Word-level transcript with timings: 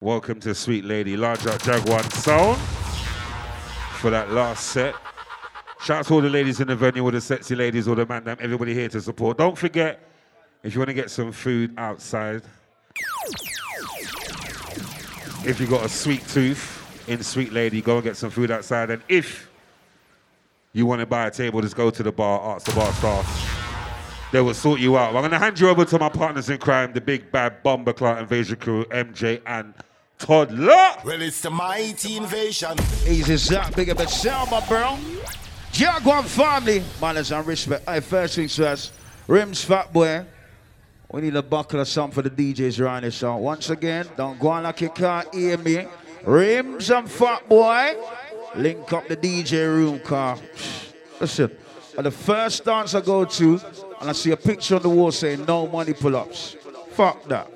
Welcome 0.00 0.38
to 0.42 0.54
Sweet 0.54 0.84
Lady, 0.84 1.16
Large 1.16 1.48
Out 1.48 1.60
Jaguar 1.60 2.04
Sound 2.04 2.56
for 3.98 4.10
that 4.10 4.30
last 4.30 4.68
set. 4.68 4.94
Shout 5.80 5.98
out 5.98 6.06
to 6.06 6.14
all 6.14 6.20
the 6.20 6.30
ladies 6.30 6.60
in 6.60 6.68
the 6.68 6.76
venue, 6.76 7.02
all 7.02 7.10
the 7.10 7.20
sexy 7.20 7.56
ladies, 7.56 7.88
all 7.88 7.96
the 7.96 8.06
man, 8.06 8.22
everybody 8.38 8.74
here 8.74 8.88
to 8.90 9.00
support. 9.00 9.38
Don't 9.38 9.58
forget, 9.58 10.00
if 10.62 10.72
you 10.72 10.78
want 10.78 10.90
to 10.90 10.94
get 10.94 11.10
some 11.10 11.32
food 11.32 11.74
outside, 11.76 12.42
if 15.44 15.56
you've 15.58 15.68
got 15.68 15.84
a 15.84 15.88
sweet 15.88 16.24
tooth 16.28 17.04
in 17.08 17.20
Sweet 17.20 17.52
Lady, 17.52 17.82
go 17.82 17.96
and 17.96 18.04
get 18.04 18.16
some 18.16 18.30
food 18.30 18.52
outside. 18.52 18.90
And 18.90 19.02
if 19.08 19.50
you 20.74 20.86
want 20.86 21.00
to 21.00 21.06
buy 21.06 21.26
a 21.26 21.30
table, 21.32 21.60
just 21.60 21.74
go 21.74 21.90
to 21.90 22.02
the 22.04 22.12
bar, 22.12 22.54
ask 22.54 22.66
the 22.66 22.72
bar 22.72 22.92
staff. 22.92 24.28
They 24.30 24.40
will 24.40 24.54
sort 24.54 24.78
you 24.78 24.96
out. 24.96 25.08
I'm 25.08 25.22
going 25.22 25.32
to 25.32 25.38
hand 25.38 25.58
you 25.58 25.68
over 25.68 25.84
to 25.86 25.98
my 25.98 26.08
partners 26.08 26.50
in 26.50 26.58
crime, 26.58 26.92
the 26.92 27.00
big 27.00 27.32
bad 27.32 27.64
bomber 27.64 27.94
clan 27.94 28.18
invasion 28.18 28.56
crew, 28.56 28.84
MJ 28.84 29.40
and 29.44 29.74
Toddler. 30.18 30.94
Well, 31.04 31.22
it's 31.22 31.40
the 31.40 31.50
mighty 31.50 32.16
invasion. 32.16 32.76
Easy 33.06 33.36
Zach, 33.36 33.74
big 33.74 33.90
up 33.90 33.98
yourself, 33.98 34.50
my 34.50 34.60
bro. 34.66 34.98
Jaguar 35.72 36.22
family, 36.24 36.82
manners 37.00 37.30
and 37.30 37.46
respect. 37.46 37.88
Hey, 37.88 38.00
first 38.00 38.34
things 38.34 38.56
first, 38.56 38.92
Rims 39.26 39.64
Fat 39.64 39.92
Boy. 39.92 40.24
We 41.10 41.22
need 41.22 41.36
a 41.36 41.42
buckle 41.42 41.80
or 41.80 41.84
something 41.84 42.14
for 42.14 42.28
the 42.28 42.30
DJs 42.30 42.80
around 42.80 43.02
here. 43.02 43.10
So 43.10 43.36
once 43.36 43.70
again, 43.70 44.06
don't 44.16 44.38
go 44.38 44.48
on 44.48 44.64
like 44.64 44.80
you 44.80 44.90
can't 44.90 45.32
hear 45.34 45.56
me. 45.56 45.86
Rims 46.24 46.90
and 46.90 47.10
Fat 47.10 47.48
Boy, 47.48 47.96
link 48.56 48.92
up 48.92 49.08
the 49.08 49.16
DJ 49.16 49.66
room 49.66 50.00
car. 50.00 50.36
Listen, 51.20 51.50
at 51.96 52.04
the 52.04 52.10
first 52.10 52.64
dance 52.64 52.94
I 52.94 53.00
go 53.00 53.24
to, 53.24 53.60
and 54.00 54.10
I 54.10 54.12
see 54.12 54.32
a 54.32 54.36
picture 54.36 54.76
on 54.76 54.82
the 54.82 54.88
wall 54.88 55.10
saying 55.12 55.44
no 55.46 55.66
money 55.66 55.92
pull-ups. 55.92 56.56
Fuck 56.90 57.24
that. 57.28 57.50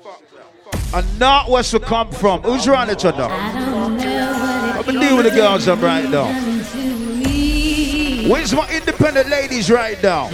And 0.93 1.19
not 1.19 1.49
where 1.49 1.63
she 1.63 1.79
come 1.79 2.11
from. 2.11 2.41
Who's 2.41 2.67
around 2.67 2.91
each 2.91 3.05
other? 3.05 3.23
I've 3.23 4.85
been 4.85 4.99
dealing 4.99 5.17
with 5.17 5.25
the 5.25 5.35
girls 5.35 5.67
up 5.67 5.81
right 5.81 6.07
now. 6.09 6.25
Where's 8.29 8.53
my 8.53 8.69
independent 8.69 9.27
ladies 9.29 9.69
right 9.69 10.01
now? 10.01 10.29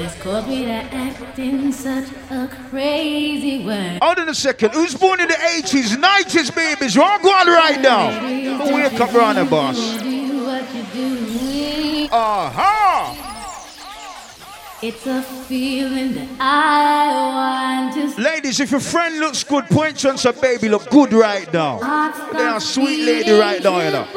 acting 1.39 1.71
such 1.71 2.05
a 2.29 2.47
crazy 2.69 3.65
way. 3.65 3.99
Hold 4.01 4.19
on 4.19 4.29
a 4.29 4.35
second. 4.35 4.73
Who's 4.73 4.95
born 4.95 5.21
in 5.21 5.27
the 5.27 5.33
80s, 5.33 5.95
90s, 5.95 6.55
babies? 6.55 6.97
Wrong 6.97 7.21
one 7.23 7.47
right 7.47 7.79
now. 7.81 8.09
Wake 8.75 8.99
up, 8.99 9.49
boss. 9.49 9.97
Do 9.97 10.45
what 10.45 10.75
you 10.75 10.83
do. 10.93 12.09
Aha! 12.11 13.28
It's 14.81 15.05
a 15.07 15.21
feeling 15.21 16.13
that 16.13 16.29
I 16.39 17.91
want 17.91 18.15
to 18.15 18.21
Ladies, 18.21 18.61
if 18.61 18.71
your 18.71 18.79
friend 18.79 19.19
looks 19.19 19.43
good, 19.43 19.65
point 19.65 19.97
to 19.99 20.11
and 20.11 20.19
say, 20.19 20.31
baby, 20.31 20.69
look 20.69 20.89
good 20.89 21.11
right 21.11 21.51
now. 21.51 21.79
They 22.31 22.43
are 22.43 22.61
sweet 22.61 23.05
lady 23.05 23.31
right 23.31 23.61
now, 23.61 23.81
you 23.81 23.91
know. 23.91 24.07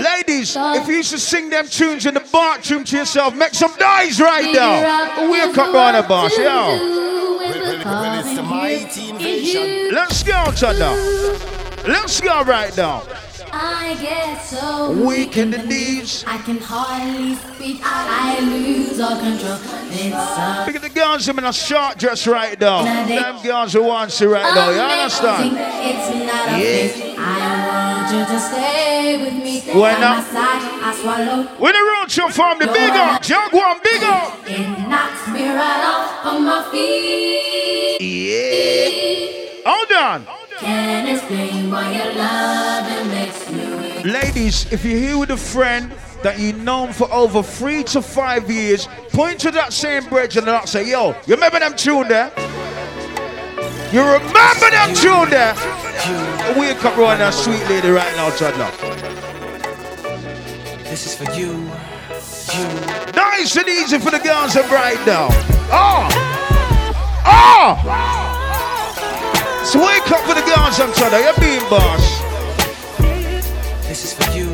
Ladies, 0.00 0.54
if 0.56 0.86
you 0.86 0.94
used 0.94 1.10
to 1.10 1.18
sing 1.18 1.50
them 1.50 1.66
tunes 1.66 2.06
in 2.06 2.14
the 2.14 2.20
bathroom 2.32 2.84
to 2.84 2.98
yourself, 2.98 3.34
make 3.34 3.52
some 3.52 3.72
noise 3.80 4.20
right 4.20 4.54
now. 4.54 5.28
Wake 5.28 5.58
up, 5.58 6.08
boss. 6.08 6.38
Yo. 6.38 6.78
It's 7.40 8.36
the 8.36 8.42
mighty 8.44 9.10
invasion. 9.10 9.92
Let's 9.92 10.22
go, 10.22 10.52
Chanda. 10.52 10.94
Let's 11.84 12.20
go 12.20 12.44
right 12.44 12.76
now. 12.76 13.02
I 13.60 13.96
get 14.00 14.40
so 14.40 14.92
Weak 14.92 15.36
in 15.36 15.50
the 15.50 15.58
knees. 15.58 16.24
I 16.28 16.38
can 16.38 16.58
hardly 16.58 17.34
speak. 17.34 17.80
I 17.82 18.38
lose 18.38 19.00
all 19.00 19.18
control. 19.18 19.58
It's 19.90 20.66
Look 20.66 20.76
at 20.76 20.82
the 20.82 20.88
girls 20.94 21.28
in 21.28 21.38
a 21.40 21.52
short 21.52 21.98
dress 21.98 22.28
right 22.28 22.58
now. 22.60 22.84
Them 22.84 23.42
girls 23.42 23.72
who 23.72 23.82
want 23.82 24.20
you 24.20 24.32
right 24.32 24.54
now. 24.54 24.70
You 24.70 24.80
understand? 24.80 25.56
It's 25.58 26.08
not 26.24 26.48
a 26.48 26.60
face. 26.62 27.16
I 27.18 27.66
want 27.66 28.14
you 28.14 28.24
to 28.32 28.40
stay 28.40 29.24
with 29.24 29.34
me. 29.42 29.60
By 29.74 29.98
not? 29.98 30.18
my 30.18 30.22
side, 30.22 30.62
I 30.80 30.94
swallow. 30.94 31.42
When 31.58 31.72
the 31.72 31.80
road 31.80 32.10
show 32.10 32.28
from 32.28 32.60
the 32.60 32.66
big 32.66 32.90
up, 32.92 33.22
Jaguar 33.22 33.80
big 33.82 34.02
up. 34.04 34.38
It 34.46 34.88
knocks 34.88 35.26
me 35.28 35.48
right 35.48 35.82
off 35.84 36.26
of 36.26 36.42
my 36.42 36.62
feet. 36.70 38.00
Yeah. 38.00 39.62
Hold 39.66 39.92
on. 39.92 40.47
Can't 40.60 41.08
explain 41.08 41.70
why 41.70 41.92
your 41.92 42.14
love 42.14 43.06
makes 43.08 43.50
me 43.50 43.64
weak. 43.76 44.04
Ladies, 44.04 44.72
if 44.72 44.84
you're 44.84 44.98
here 44.98 45.16
with 45.18 45.30
a 45.30 45.36
friend 45.36 45.92
that 46.24 46.38
you've 46.38 46.60
known 46.62 46.92
for 46.92 47.08
over 47.12 47.44
three 47.44 47.84
to 47.84 48.02
five 48.02 48.50
years, 48.50 48.88
point 49.12 49.38
to 49.40 49.52
that 49.52 49.72
same 49.72 50.04
bridge 50.08 50.36
and 50.36 50.46
not 50.46 50.68
say, 50.68 50.90
yo, 50.90 51.14
you 51.26 51.34
remember 51.34 51.60
them 51.60 51.76
tune 51.76 52.08
there? 52.08 52.32
You 53.92 54.02
remember 54.02 54.70
them 54.70 54.94
tune 54.94 55.30
there? 55.30 55.54
Wake 56.58 56.84
up 56.84 56.96
right 56.96 57.18
now, 57.18 57.30
sweet 57.30 57.62
lady 57.68 57.90
right 57.90 58.16
now, 58.16 58.30
Chadla. 58.30 58.70
This 60.84 61.06
is 61.06 61.14
for 61.14 61.32
you, 61.34 61.52
you. 62.52 62.68
Nice 63.14 63.56
and 63.56 63.68
easy 63.68 63.98
for 63.98 64.10
the 64.10 64.18
girls 64.18 64.56
and 64.56 64.68
right 64.70 64.98
now. 65.06 65.28
Oh! 65.70 66.08
Oh! 67.24 68.34
So 69.64 69.78
wake 69.80 70.10
up 70.10 70.20
for 70.20 70.34
the 70.58 70.64
girls 70.64 70.80
and 70.80 70.92
Chadla. 70.94 71.20
You're 71.22 71.34
being 71.40 71.60
boss. 71.70 72.20
This 73.86 74.04
is 74.04 74.12
for 74.14 74.30
you, 74.36 74.48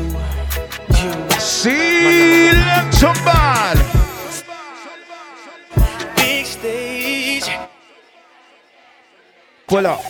you. 0.97 1.29
See, 1.39 2.51
ball. 3.23 3.75
Big 6.15 6.45
stage. 6.45 7.49
Pull 9.67 9.87
up. 9.87 10.01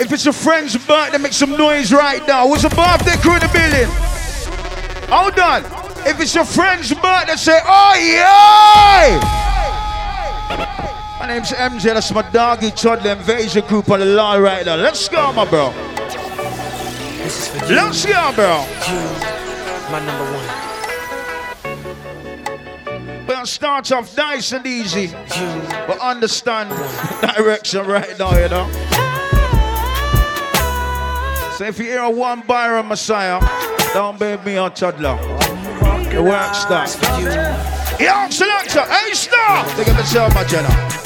If 0.00 0.12
it's 0.12 0.26
a 0.26 0.32
friend's 0.32 0.76
birthday, 0.76 1.18
make 1.18 1.32
some 1.32 1.56
noise 1.56 1.92
right 1.92 2.26
now. 2.26 2.48
What's 2.48 2.64
a 2.64 2.68
birthday 2.68 3.16
crew 3.18 3.34
in 3.34 3.40
the 3.40 3.48
building? 3.52 3.88
Hold 5.08 5.38
on. 5.38 5.64
If 6.06 6.20
it's 6.20 6.34
your 6.34 6.44
friend's 6.44 6.92
birthday, 6.92 7.36
say, 7.36 7.60
oh 7.64 7.94
yeah! 7.96 9.44
My 11.24 11.32
name's 11.32 11.52
MJ, 11.52 11.94
that's 11.94 12.12
my 12.12 12.20
doggy 12.32 12.70
Chudley 12.70 13.08
Invasion 13.10 13.66
group 13.66 13.88
on 13.88 14.00
the 14.00 14.04
line 14.04 14.42
right 14.42 14.66
now. 14.66 14.76
Let's 14.76 15.08
go, 15.08 15.32
my 15.32 15.46
bro. 15.48 15.72
This 17.22 17.40
is 17.40 17.48
for 17.48 17.64
Let's 17.72 18.04
go, 18.04 18.30
bro. 18.34 18.66
you. 18.86 19.00
My 19.90 20.04
number 20.04 20.26
one. 23.16 23.26
We'll 23.26 23.46
start 23.46 23.90
off 23.90 24.14
nice 24.18 24.52
and 24.52 24.66
easy, 24.66 25.04
You. 25.04 25.62
but 25.86 25.98
understand 25.98 26.68
direction 27.36 27.86
right 27.86 28.18
now, 28.18 28.38
you 28.38 28.50
know. 28.50 28.68
So 31.56 31.64
if 31.64 31.78
you 31.78 31.86
hear 31.86 32.00
a 32.02 32.10
one 32.10 32.42
Byron 32.42 32.88
Messiah, 32.88 33.40
don't 33.94 34.20
be 34.20 34.36
me 34.44 34.58
on 34.58 34.72
Chudler. 34.72 35.18
It 36.12 36.20
work 36.22 36.54
starts. 36.54 37.00
You. 37.18 37.30
Yo, 38.04 38.28
selector, 38.28 38.82
hey, 38.82 39.14
stop! 39.14 39.66
Look 39.78 39.88
at 39.88 39.94
myself, 39.94 40.34
my 40.34 40.44
Jenna. 40.44 40.68
Spotlight. 40.68 41.03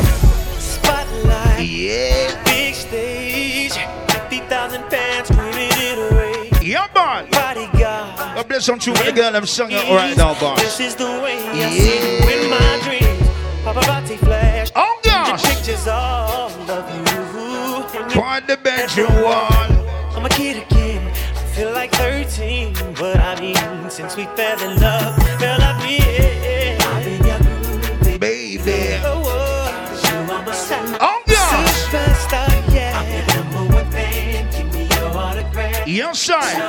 Bless 8.58 8.66
some 8.66 8.78
the 8.80 9.12
girl 9.14 9.36
I'm 9.36 9.46
singing 9.46 9.76
right 9.94 10.16
now, 10.16 10.34
boss. 10.40 10.60
This 10.60 10.80
is 10.80 10.96
the 10.96 11.04
way 11.04 11.38
I 11.46 11.54
Yeah. 11.54 11.70
see 11.70 12.48
my 12.50 12.80
dreams. 12.82 13.28
Paparazzi 13.64 14.18
flash. 14.18 14.72
Oh, 14.74 14.98
gosh. 15.04 15.42
Pictures 15.44 15.86
all 15.86 16.50
of 16.68 16.84
you. 16.92 18.20
On 18.20 18.42
the 18.48 18.56
bedroom 18.56 19.14
wall. 19.22 19.70
I'm 20.16 20.26
a 20.26 20.28
kid 20.28 20.56
again. 20.56 21.06
I 21.06 21.54
feel 21.54 21.70
like 21.70 21.92
13, 21.92 22.74
but 22.98 23.20
I 23.20 23.38
mean, 23.40 23.90
since 23.90 24.16
we 24.16 24.24
fell 24.34 24.60
in 24.68 24.80
love, 24.80 25.14
fell 25.38 25.62
I 25.62 25.78
feel. 25.78 26.88
I've 26.90 27.04
been 27.04 27.26
your 27.30 27.38
groupie. 27.38 28.18
Baby. 28.18 28.98
Oh, 29.04 29.22
oh, 29.24 30.00
you 30.02 30.32
are 30.32 30.40
oh, 30.40 30.42
my 30.44 30.52
side. 30.52 30.98
Oh, 31.00 31.22
gosh. 31.28 31.84
Superstar, 31.84 32.74
yeah. 32.74 32.98
I'm 32.98 33.06
your 33.14 33.24
number 33.36 33.74
one 33.76 33.90
fan. 33.92 34.50
Give 34.50 34.74
me 34.74 34.88
your 34.96 35.16
autograph. 35.16 35.86
Yes, 35.86 36.18
sir. 36.18 36.67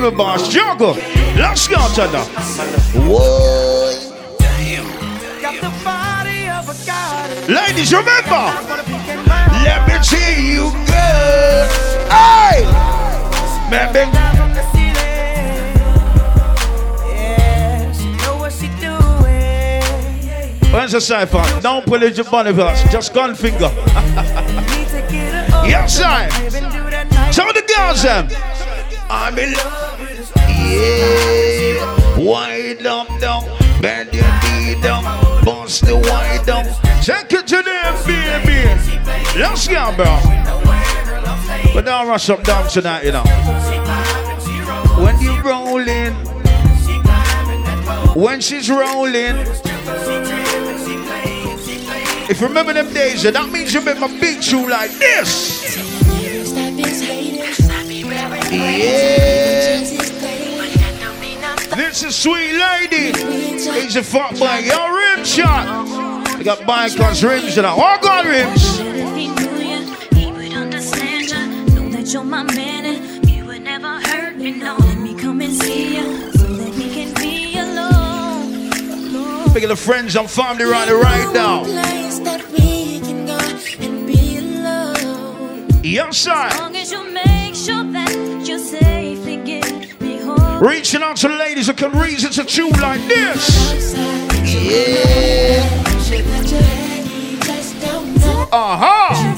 Even 0.00 0.16
boss. 0.16 0.48
Juggle. 0.48 0.94
Let's 1.36 1.68
go, 1.68 1.76
Chudler. 1.76 2.24
Whoa. 3.06 3.92
Got 5.42 5.60
the 5.60 5.84
body 5.84 6.48
of 6.48 6.68
a 6.68 6.86
goddess. 6.86 7.48
Ladies, 7.48 7.92
remember. 7.92 8.30
Wanna 8.30 8.82
pick 8.84 9.08
and 9.08 9.28
burn. 9.28 9.64
Let 9.64 9.88
me 9.88 10.02
see 10.02 10.52
you 10.52 10.70
good. 10.86 11.68
Hey! 12.10 12.64
Baby. 13.70 14.10
from 14.36 14.52
the 14.54 14.64
ceiling. 14.72 15.76
Yeah, 17.06 17.92
she 17.92 18.12
know 18.16 18.36
what 18.38 18.52
she 18.52 18.68
doing. 18.80 20.72
Where's 20.72 20.92
the 20.92 21.00
cipher? 21.00 21.44
Don't 21.60 21.84
pull 21.84 22.02
it 22.02 22.16
your 22.16 22.24
bunny. 22.30 22.52
Just 22.90 23.12
gun 23.12 23.34
finger. 23.34 23.68
Need 23.68 24.88
to 24.88 25.06
get 25.10 25.50
her 25.50 25.56
up. 25.56 25.66
Yes, 25.68 25.98
sir. 25.98 26.28
Tell 27.32 27.52
the 27.52 27.62
girls 27.76 28.02
them. 28.02 28.28
I'm 29.10 29.38
in 29.38 29.52
love. 29.52 29.79
Yeah. 30.70 32.16
Wind 32.18 32.86
up 32.86 33.08
down, 33.20 33.44
bend 33.80 34.12
your 34.14 34.24
knee 34.42 34.80
down, 34.80 35.02
bust 35.44 35.84
the 35.84 35.96
wind 35.96 36.46
down. 36.46 36.64
Take 37.02 37.32
it 37.32 37.46
to 37.48 37.62
them, 37.62 37.94
baby. 38.06 38.60
Let's 39.38 39.66
go, 39.66 39.92
bro. 39.96 40.20
But 41.74 41.84
don't 41.84 42.08
rush 42.08 42.30
up 42.30 42.42
down 42.42 42.68
tonight, 42.68 43.04
you 43.04 43.12
know. 43.12 43.24
When 45.02 45.18
you 45.20 45.40
rolling, 45.40 46.14
when 48.14 48.40
she's 48.40 48.68
rolling. 48.68 49.36
If 52.28 52.40
you 52.40 52.46
remember 52.46 52.72
them 52.72 52.92
days, 52.92 53.22
that 53.24 53.50
means 53.50 53.74
you 53.74 53.80
make 53.80 53.98
my 53.98 54.06
beat 54.20 54.52
you 54.52 54.68
like 54.68 54.92
this. 54.92 55.76
Yeah. 58.52 59.99
This 61.80 62.02
is 62.02 62.14
sweet 62.14 62.52
lady. 62.52 63.06
He's 63.18 63.96
a 63.96 64.02
fuck 64.02 64.38
boy. 64.38 64.58
Yo, 64.58 64.92
rim 64.92 65.24
shot. 65.24 65.66
I 66.28 66.42
got 66.42 66.58
bikers, 66.58 67.26
rims, 67.26 67.56
and 67.56 67.66
I 67.66 67.70
all 67.70 67.98
got 67.98 68.26
rims. 68.26 68.80
You're 72.12 72.24
my 72.24 72.42
man 72.42 72.84
and 72.86 73.30
you 73.30 73.46
would 73.46 73.62
never 73.62 74.00
hurt 74.00 74.36
me. 74.36 74.50
No, 74.50 74.76
let 74.76 74.98
me 74.98 75.14
come 75.14 75.40
and 75.40 75.54
see 75.54 75.96
you 75.96 76.32
so 76.32 76.48
that 76.48 76.74
we 76.74 76.90
can 76.90 77.14
be 77.14 77.56
alone. 77.56 78.72
alone. 78.90 79.54
Big 79.54 79.62
of 79.62 79.70
the 79.70 79.76
friends 79.76 80.16
and 80.16 80.28
family 80.28 80.64
right 80.64 80.90
right 80.90 81.32
now. 81.32 81.62
Place 81.62 82.18
that 82.18 82.44
we 82.50 82.98
can 83.00 83.26
go 83.26 83.38
and 83.78 84.06
be 84.06 84.38
alone. 84.38 85.68
Yes, 85.84 86.18
sir. 86.18 86.50
Reaching 90.60 91.02
out 91.02 91.16
to 91.16 91.28
ladies 91.28 91.68
who 91.68 91.72
can 91.72 91.98
reason 91.98 92.30
to 92.32 92.44
tune 92.44 92.72
like 92.72 93.00
this. 93.08 93.94
Yeah. 94.44 95.64
Uh 98.52 98.76
huh. 98.78 99.34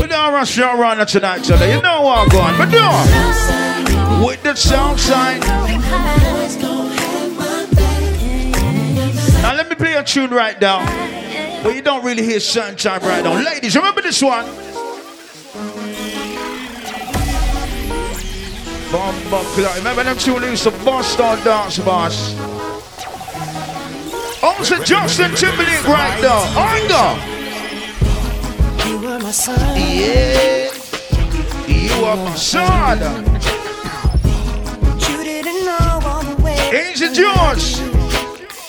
We 0.00 0.06
don't 0.08 0.32
rush 0.32 0.56
your 0.56 0.76
runner 0.76 1.04
tonight, 1.04 1.44
so 1.44 1.54
you 1.64 1.80
know 1.80 2.02
what 2.02 2.18
I'm 2.18 2.28
going. 2.28 2.56
But 2.58 2.70
do 2.70 4.26
with 4.26 4.42
the 4.42 4.56
sound 4.56 4.98
sign. 4.98 5.38
Now 9.42 9.54
let 9.54 9.68
me 9.68 9.76
play 9.76 9.94
a 9.94 10.02
tune 10.02 10.30
right 10.30 10.60
now. 10.60 10.84
But 11.62 11.76
you 11.76 11.82
don't 11.82 12.04
really 12.04 12.24
hear 12.24 12.40
sunshine 12.40 13.00
right 13.02 13.22
now. 13.22 13.34
Ladies, 13.40 13.76
remember 13.76 14.02
this 14.02 14.20
one. 14.20 14.69
Bomba 18.90 19.44
clock. 19.54 19.76
Remember 19.76 20.02
them 20.02 20.18
two 20.18 20.40
used 20.40 20.64
to 20.64 20.72
bust 20.84 21.20
on 21.20 21.38
dance 21.44 21.78
boss. 21.78 22.34
Also 24.42 24.82
Justin 24.82 25.32
Timberlake 25.36 25.86
right 25.86 26.20
now. 26.20 26.42
Anger. 26.58 27.10
You 28.88 28.98
were 28.98 29.18
my 29.20 29.30
son. 29.30 29.76
Yeah. 29.76 30.72
You 31.68 32.04
are 32.04 32.16
my 32.16 32.34
son. 32.34 32.98
You 34.98 35.22
didn't 35.22 35.64
know 35.64 36.00
all 36.04 36.22
the 36.24 36.42
way. 36.42 36.58
Angel 36.72 37.12
George. 37.12 37.80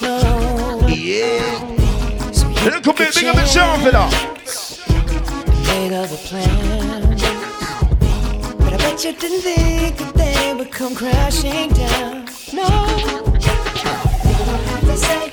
No. 0.02 0.88
Yeah. 0.88 1.72
Little 2.64 2.94
bit 2.94 3.16
bigger 3.16 3.34
than 3.34 3.88
it 3.88 3.96
up. 3.96 4.12
Made 5.66 5.94
other 5.94 6.18
plans. 6.18 7.41
But 8.92 9.06
you 9.06 9.14
didn't 9.14 9.40
think 9.40 9.98
that 10.00 10.14
they 10.16 10.54
would 10.54 10.70
come 10.70 10.94
crashing 10.94 11.70
down. 11.72 12.26
No. 12.52 12.68
They 14.84 14.96
say, 14.98 15.30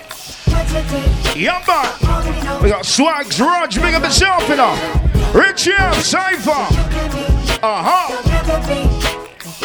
what's 0.47 0.75
a 0.75 0.83
good 0.87 1.37
Yeah, 1.37 1.61
man. 1.67 2.63
We 2.63 2.69
got 2.69 2.87
Swags, 2.87 3.41
Raj, 3.41 3.75
big 3.83 3.95
up 3.95 4.05
in 4.05 4.61
up. 4.61 5.35
Richie 5.35 5.73
M, 5.73 5.93
Cypher. 5.95 6.53
Uh 7.61 7.83
huh. 7.83 8.07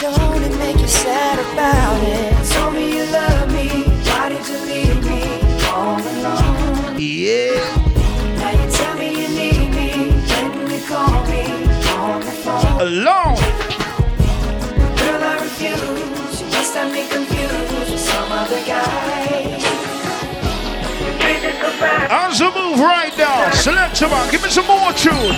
Don't 0.02 0.42
it 0.42 0.58
make 0.58 0.80
you 0.80 0.88
sad 0.88 1.38
about 1.38 2.02
it? 2.02 2.52
Told 2.52 2.74
me 2.74 2.98
you 2.98 3.06
love 3.12 3.54
me. 3.54 3.84
Why 4.10 4.30
did 4.30 4.48
you 4.48 4.58
leave 4.74 5.06
me 5.06 5.22
all 5.70 6.02
alone? 6.02 6.96
Yeah. 6.98 7.62
Now 8.40 8.50
you 8.60 8.72
tell 8.72 8.98
me 8.98 9.22
you 9.22 9.30
need 9.30 9.70
me. 9.70 10.10
When 10.34 10.72
you 10.72 10.82
call 10.88 11.24
me 11.28 11.44
on 11.94 12.20
the 12.22 12.32
phone. 12.42 12.82
Alone. 12.82 13.43
How's 22.10 22.40
the 22.40 22.46
move 22.46 22.80
right 22.80 23.16
now? 23.18 23.50
Select 23.52 23.98
some 23.98 24.12
man. 24.12 24.32
Give 24.32 24.42
me 24.44 24.50
some 24.50 24.66
more 24.68 24.94
tune. 24.94 25.36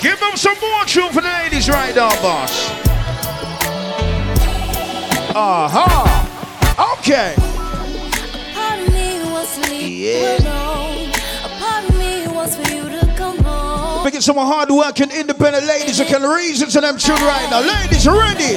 Give 0.00 0.18
them 0.18 0.34
some 0.36 0.56
more 0.60 0.84
tune 0.86 1.12
for 1.12 1.20
the 1.20 1.28
ladies 1.28 1.68
right 1.68 1.94
now, 1.94 2.08
boss. 2.22 2.70
Uh 5.36 5.68
huh. 5.70 6.96
Okay. 6.98 7.34
Part 8.54 8.80
of 8.80 8.92
me 8.94 9.20
wants 9.30 9.56
to 9.58 9.70
leave 9.70 9.98
Yeah. 9.98 10.38
you 10.38 10.48
alone. 10.48 11.12
A 11.44 11.48
part 11.60 11.84
of 11.90 11.98
me 11.98 12.26
wants 12.28 12.56
for 12.56 12.72
you 12.74 12.88
to 12.88 13.14
come 13.14 13.38
home. 13.44 14.04
Making 14.04 14.22
some 14.22 14.36
hard 14.36 14.70
working 14.70 15.10
independent 15.10 15.66
ladies 15.66 15.98
who 15.98 16.06
can 16.06 16.22
reason 16.22 16.70
to 16.70 16.80
them 16.80 16.96
tune 16.96 17.16
right 17.20 17.48
now. 17.50 17.60
Ladies, 17.60 18.08
ready? 18.08 18.56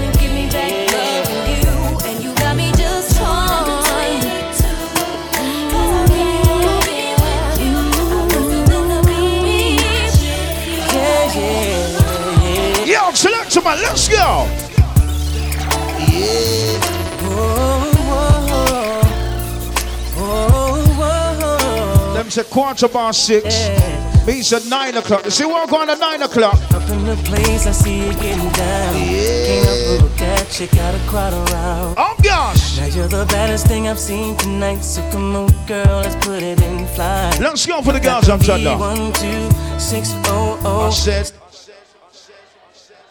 Some 13.61 13.77
man. 13.77 13.83
Let's 13.83 14.07
go. 14.07 14.47
Them 22.13 22.29
said 22.29 22.45
quarter 22.49 22.87
past 22.87 23.25
six. 23.25 23.45
Me 24.25 24.41
said 24.41 24.65
nine 24.69 24.95
o'clock. 24.97 25.25
You 25.25 25.31
see 25.31 25.45
what 25.45 25.69
going 25.69 25.89
at 25.89 25.99
nine 25.99 26.21
o'clock? 26.21 26.55
Up 26.73 26.89
in 26.89 27.05
the 27.05 27.15
place, 27.25 27.67
I 27.67 27.71
see 27.71 28.05
you 28.05 28.13
getting 28.13 28.49
down. 28.49 28.93
Can't 28.93 29.65
help 29.65 30.11
but 30.17 30.59
you, 30.59 30.67
got 30.67 30.95
a 30.95 30.99
crowd 31.09 31.33
around. 31.33 31.95
Oh 31.97 32.15
gosh. 32.23 32.77
Now 32.77 32.85
you're 32.85 33.07
the 33.07 33.25
baddest 33.25 33.67
thing 33.67 33.87
I've 33.87 33.99
seen 33.99 34.37
tonight. 34.37 34.81
So 34.81 35.01
come 35.11 35.35
on, 35.35 35.49
girl, 35.65 36.01
let's 36.01 36.15
put 36.25 36.41
it 36.43 36.61
in 36.61 36.85
flight. 36.87 37.39
Let's 37.39 37.65
go 37.65 37.81
for 37.81 37.93
the 37.93 37.99
girls 37.99 38.29
I'm 38.29 38.39
trying 38.39 38.63
to. 38.63 38.77
One, 38.77 39.11
two, 39.13 39.49
six, 39.79 40.13
oh, 40.27 40.59
I 40.63 40.87
oh. 40.87 40.89
said, 40.91 41.31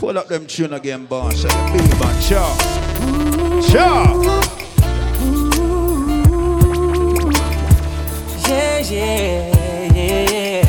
pull 0.01 0.17
up 0.17 0.29
them 0.29 0.47
tune 0.47 0.73
again, 0.73 1.05
boss. 1.05 1.43
Say 1.43 1.49
the 1.49 1.73
beat, 1.73 2.01
man. 2.01 2.21
Sure. 2.23 2.57
Sure. 3.69 4.07
Yeah, 8.49 8.79
yeah, 8.79 9.93
yeah. 9.95 10.65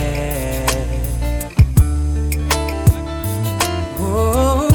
Whoa, 3.97 4.67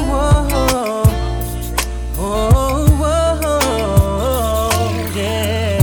yeah. 5.15 5.83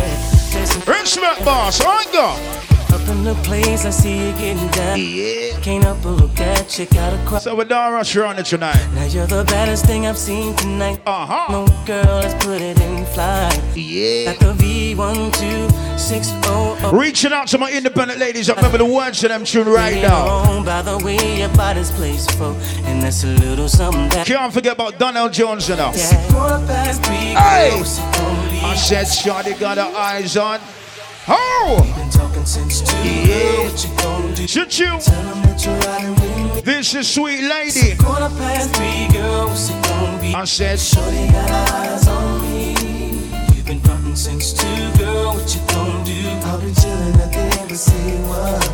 Listen, 0.54 0.82
Respect, 0.82 1.46
boss. 1.46 1.80
I 1.80 2.06
go. 2.12 2.53
Up 3.24 3.30
up 3.30 3.38
in 3.38 3.42
the 3.42 3.48
place, 3.48 3.86
I 3.86 3.90
see 3.90 4.28
you 4.28 4.34
getting 4.34 4.68
down. 4.72 5.00
Yeah. 5.00 5.58
Can't 5.62 5.82
help 5.84 6.02
but 6.04 6.12
look 6.12 6.38
at 6.42 6.78
you, 6.78 6.86
got 6.88 7.14
a 7.14 7.18
crowd. 7.26 7.42
So 7.42 7.56
we 7.56 7.64
don't 7.64 7.94
rush 7.94 8.14
around 8.18 8.38
it 8.38 8.46
tonight. 8.46 8.86
Now 8.94 9.06
you're 9.06 9.26
the 9.28 9.46
baddest 9.46 9.86
thing 9.86 10.06
I've 10.06 10.18
seen 10.18 10.54
tonight. 10.58 11.00
Uh-huh. 11.06 11.48
No 11.50 11.66
girl, 11.86 12.20
let's 12.20 12.34
put 12.46 12.60
it 12.62 12.78
in 12.82 13.06
flight. 13.06 13.58
Yeah. 13.76 14.32
Like 14.32 14.42
a 14.42 14.54
V12600. 14.56 16.92
Reaching 17.00 17.32
out 17.32 17.48
to 17.48 17.58
my 17.58 17.72
independent 17.72 18.20
ladies, 18.20 18.50
I 18.50 18.56
remember 18.56 18.78
the 18.78 18.84
words 18.86 19.22
to 19.22 19.30
them 19.30 19.46
tune 19.46 19.70
right 19.70 20.02
now. 20.02 20.62
By 20.66 20.82
the 20.82 20.98
way, 20.98 21.40
your 21.40 21.50
body's 21.56 21.92
placed 21.92 22.32
for, 22.34 22.54
and 22.84 23.02
that's 23.02 23.24
a 23.24 23.28
little 23.28 23.70
something 23.70 24.10
that. 24.10 24.28
Can't 24.28 24.52
forget 24.54 24.74
about 24.74 25.00
Donell 25.00 25.30
Jones 25.30 25.70
you 25.70 25.78
know. 25.78 25.94
Yeah. 25.96 26.30
Quarter 26.32 26.60
past 26.68 27.02
three, 27.06 27.16
Hey! 27.16 27.70
girls, 27.72 28.00
it 28.00 28.12
gon' 28.18 28.50
be- 28.50 28.60
I 28.60 28.76
said 28.76 29.06
Shawty 29.06 29.58
got 29.58 29.78
her 29.78 29.94
eyes 29.96 30.36
on. 30.36 30.60
Oh! 31.30 31.93
Talking 32.44 32.70
since. 32.70 32.82
Yeah. 33.04 33.64
What 33.64 33.84
you 33.84 33.90
gon' 33.98 34.34
do? 34.34 34.48
Choo 34.48 34.66
choo. 34.66 35.00
Tell 35.00 35.28
'em 35.28 35.42
that 35.44 35.66
you're 35.66 35.80
riding 35.88 36.16
with 36.16 36.56
me. 36.56 36.62
This 36.62 36.94
is 36.94 37.08
Sweet 37.08 37.42
Lady. 37.42 37.96
Quarter 37.96 38.32
past 38.38 38.70
three, 38.76 39.08
girl, 39.14 39.48
what's 39.48 39.70
it 39.70 39.82
gon' 39.84 40.20
be? 40.20 40.34
I 40.36 40.44
said. 40.46 40.80
Shorty 40.80 41.28
got 41.32 41.50
eyes 41.72 42.08
on 42.08 42.42
me. 42.52 42.76
You've 43.54 43.66
been 43.66 43.80
frontin' 43.80 44.16
since 44.16 44.52
two, 44.54 44.92
girl. 44.98 45.36
What 45.36 45.56
you 45.56 45.62
gon' 45.68 46.04
do? 46.04 46.20
I'll 46.48 46.60
be 46.60 46.72
chillin' 46.74 47.20
at 47.22 47.32
the 47.32 47.62
embassy. 47.62 48.18
What? 48.28 48.70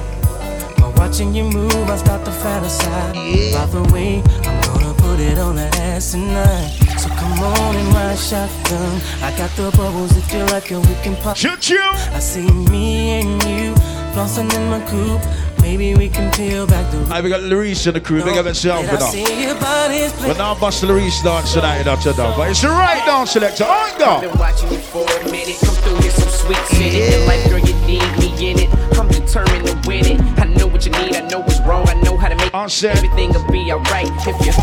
While 0.80 0.94
watching 0.98 1.36
you 1.36 1.44
move, 1.44 1.90
I 1.90 1.98
start 1.98 2.26
to 2.26 2.32
fantasize. 2.32 3.14
Yeah. 3.16 3.60
By 3.60 3.66
the 3.68 3.84
way, 3.94 4.24
I'm 4.48 4.62
gonna 4.62 4.94
put 4.96 5.20
it 5.20 5.38
on 5.38 5.56
that 5.58 5.78
ass 5.78 6.12
tonight. 6.12 6.89
So 7.20 7.26
come 7.26 7.40
on 7.44 7.76
and 7.76 7.88
ride 7.94 8.18
shotgun. 8.18 9.02
I 9.22 9.36
got 9.38 9.50
the 9.56 9.72
bubbles 9.76 10.16
if 10.18 10.32
you 10.34 10.44
like 10.46 10.72
it, 10.72 10.78
we 10.78 10.96
can 11.04 11.16
pop. 11.18 11.36
choo 11.36 11.56
choo. 11.58 11.78
I 12.14 12.20
see 12.20 12.50
me 12.70 13.22
and 13.22 13.44
you 13.44 13.74
flossing 14.14 14.54
in 14.56 14.70
my 14.70 14.80
coupe. 14.88 15.22
Maybe 15.62 15.94
we 15.94 16.08
can 16.08 16.32
peel 16.32 16.66
back 16.66 16.90
the. 16.92 16.98
I 17.14 17.20
we 17.22 17.30
got 17.30 17.42
Larice 17.42 17.86
in 17.88 17.94
the 17.94 18.02
crew. 18.02 18.24
Big 18.24 18.38
up 18.38 18.46
itself 18.46 18.82
Did 18.82 18.92
with 18.92 19.02
I 19.02 19.06
us. 19.06 19.12
see 19.12 19.44
your 19.44 19.56
body's 19.60 20.14
But 20.14 20.38
now 20.38 20.56
bust 20.56 20.84
Larice 20.84 21.22
dance 21.24 21.54
tonight, 21.54 21.84
that's 21.84 22.06
a 22.06 22.14
done. 22.14 22.34
But 22.38 22.52
it's 22.52 22.62
the 22.62 22.70
right 22.70 23.04
dance 23.06 23.32
selector. 23.32 23.66
On 23.66 23.98
go. 24.00 24.22
Been 24.22 24.40
watching 24.40 24.72
you 24.72 24.78
for 24.80 25.04
a 25.04 25.24
minute. 25.26 25.58
Come 25.60 25.76
through 25.76 25.98
here, 26.02 26.12
some 26.12 26.30
sweet 26.30 26.82
in 26.82 26.96
it. 26.96 27.14
And 27.14 27.26
like, 27.28 27.44
girl, 27.50 27.60
you 27.60 27.74
need 27.86 28.08
me 28.20 28.52
in 28.52 28.60
it. 28.60 28.70
I'm 28.98 29.08
determined 29.10 29.68
to 29.68 29.88
win 29.88 30.06
it. 30.06 30.22
I 30.40 30.46
know 30.46 30.68
what 30.68 30.86
you 30.86 30.92
need. 30.94 31.16
I 31.18 31.28
know 31.28 31.40
what's 31.40 31.60
wrong. 31.62 31.88
I 31.90 31.94
know 32.02 32.16
how 32.18 32.30
to 32.30 32.36
make 32.36 32.54
I 32.54 32.68
said- 32.68 32.96
everything 32.96 33.34
will 33.34 33.46
be 33.52 33.72
alright 33.74 34.10
if 34.26 34.46
you 34.46 34.54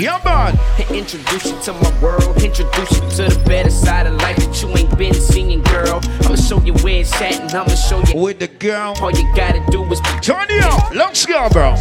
Yeah, 0.00 0.20
man. 0.24 0.56
introduce 0.94 1.46
you 1.46 1.60
to 1.62 1.72
my 1.72 2.00
world. 2.00 2.40
Introduce 2.42 2.92
you 2.92 3.00
to 3.00 3.34
the 3.34 3.42
better 3.46 3.70
side 3.70 4.06
of 4.06 4.14
life 4.14 4.36
that 4.36 4.62
you 4.62 4.68
ain't 4.76 4.96
been 4.96 5.12
seeing, 5.12 5.60
girl. 5.62 6.00
I'ma 6.22 6.36
show 6.36 6.60
you 6.62 6.72
where 6.74 7.00
it's 7.00 7.12
at, 7.20 7.40
and 7.40 7.50
I'ma 7.50 7.74
show 7.74 8.00
you. 8.06 8.20
With 8.20 8.38
the 8.38 8.46
girl. 8.46 8.94
All 9.00 9.10
you 9.10 9.24
gotta 9.34 9.60
do 9.70 9.84
is 9.90 10.00
Turn 10.22 10.46
it 10.50 10.62
up. 10.62 10.94
Let's 10.94 11.26
go, 11.26 11.48
bro. 11.50 11.74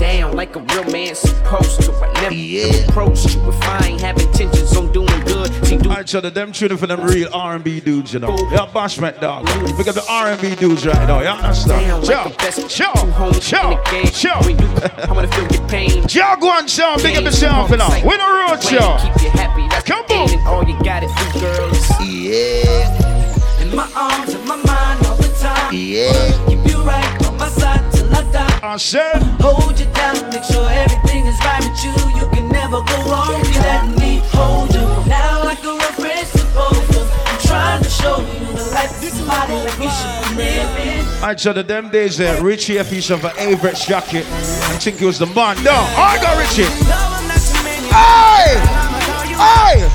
Down 0.00 0.34
like 0.34 0.56
a 0.56 0.60
real 0.60 0.84
man 0.90 1.14
supposed 1.14 1.82
to. 1.82 1.92
I 1.92 2.12
never 2.22 2.34
Yeah. 2.34 2.72
approached 2.88 3.34
you 3.34 3.48
if 3.48 3.62
I 3.62 3.86
ain't 3.88 4.00
have 4.00 4.18
intentions 4.18 4.74
on 4.76 4.90
doing 4.92 5.20
good. 5.26 5.50
See, 5.66 5.76
do 5.76 5.90
I 5.90 6.02
tell 6.02 6.22
them 6.22 6.52
tuning 6.52 6.78
for 6.78 6.86
them 6.86 7.00
real 7.02 7.28
R&B 7.32 7.80
dudes, 7.80 8.14
you 8.14 8.18
know. 8.20 8.34
Yeah, 8.50 8.66
bashment 8.72 9.20
dog. 9.20 9.46
Pick 9.76 9.88
up 9.88 9.94
the 9.94 10.04
R&B 10.08 10.54
dudes 10.56 10.86
right 10.86 11.06
now. 11.06 11.18
You 11.18 11.24
down 11.24 11.38
understand? 11.40 12.02
like 12.02 12.04
Sure, 12.06 12.24
the 12.24 12.36
best 12.38 12.60
two 12.62 12.68
sure, 12.68 12.86
homies 12.94 13.34
in 13.36 13.40
sure, 13.42 13.70
the 13.70 13.90
game. 13.90 14.06
sure. 14.12 14.38
When 14.46 14.58
you, 14.58 14.68
I 15.08 15.12
wanna 15.12 15.28
feel 15.28 15.46
your 15.52 15.68
pain. 15.68 16.08
Jaguar 16.08 16.66
sound, 16.66 17.02
big 17.02 17.16
up 17.18 17.24
yourself, 17.24 17.70
you 17.70 17.76
know. 17.76 17.88
We 18.04 18.16
the 18.16 18.24
road, 18.48 18.62
show. 18.62 18.96
Keep 19.02 19.22
you 19.22 19.30
happy. 19.38 19.68
That's 19.68 19.84
Come 19.84 20.04
the 20.08 20.14
on. 20.14 20.30
and 20.30 20.48
all 20.48 20.64
you 20.66 20.76
gotta 20.82 21.06
do, 21.06 21.40
girl, 21.40 21.70
is 21.70 21.90
Yeah, 22.00 23.62
In 23.62 23.76
my 23.76 23.88
arms, 23.94 24.34
in 24.34 24.46
my 24.48 24.56
mind 24.56 25.06
all 25.06 25.16
the 25.16 25.28
time. 25.40 25.74
yeah. 25.74 26.48
Keep 26.48 26.66
you 26.72 26.82
right 26.82 27.26
on 27.26 27.36
my 27.36 27.48
side 27.50 27.80
I 28.22 28.76
said, 28.76 29.22
Hold 29.40 29.80
you 29.80 29.86
down, 29.94 30.14
make 30.30 30.44
sure 30.44 30.68
everything 30.68 31.24
is 31.26 31.38
right 31.40 31.64
with 31.64 31.82
you. 31.82 31.90
You 32.20 32.28
can 32.30 32.48
never 32.48 32.82
go 32.82 32.96
wrong. 33.08 33.42
You 33.44 33.60
let 33.60 33.98
me 33.98 34.20
hold 34.32 34.74
you 34.74 34.84
now 35.08 35.44
like 35.44 35.64
a 35.64 35.80
supposed 36.26 36.92
to. 36.92 37.00
I'm 37.00 37.38
trying 37.40 37.82
to 37.82 37.88
show 37.88 38.20
you 38.20 38.46
the 38.52 38.70
life 38.74 38.92
of 39.02 39.08
somebody 39.08 39.54
like 39.54 39.78
we 39.78 39.88
should 39.88 40.36
be 40.36 40.44
living. 40.44 41.06
I 41.22 41.34
tell 41.34 41.56
you 41.56 41.62
them 41.62 41.88
days 41.88 42.18
there, 42.18 42.42
Richie 42.42 42.76
a 42.76 42.84
piece 42.84 43.08
of 43.08 43.24
an 43.24 43.30
Averett 43.32 43.86
jacket. 43.86 44.26
I 44.26 44.76
think 44.78 44.98
he 44.98 45.06
was 45.06 45.18
the 45.18 45.26
man. 45.26 45.56
No, 45.64 45.72
I 45.72 46.18
got 46.20 46.36
Richie. 46.36 46.68
No, 46.84 46.96
I'm 46.96 47.26
not 47.26 47.40
your 47.40 47.62
man. 47.64 47.80
Hey! 47.88 48.60
I'ma 48.60 49.00
call 49.08 49.24
you 49.24 49.36
Hey! 49.40 49.88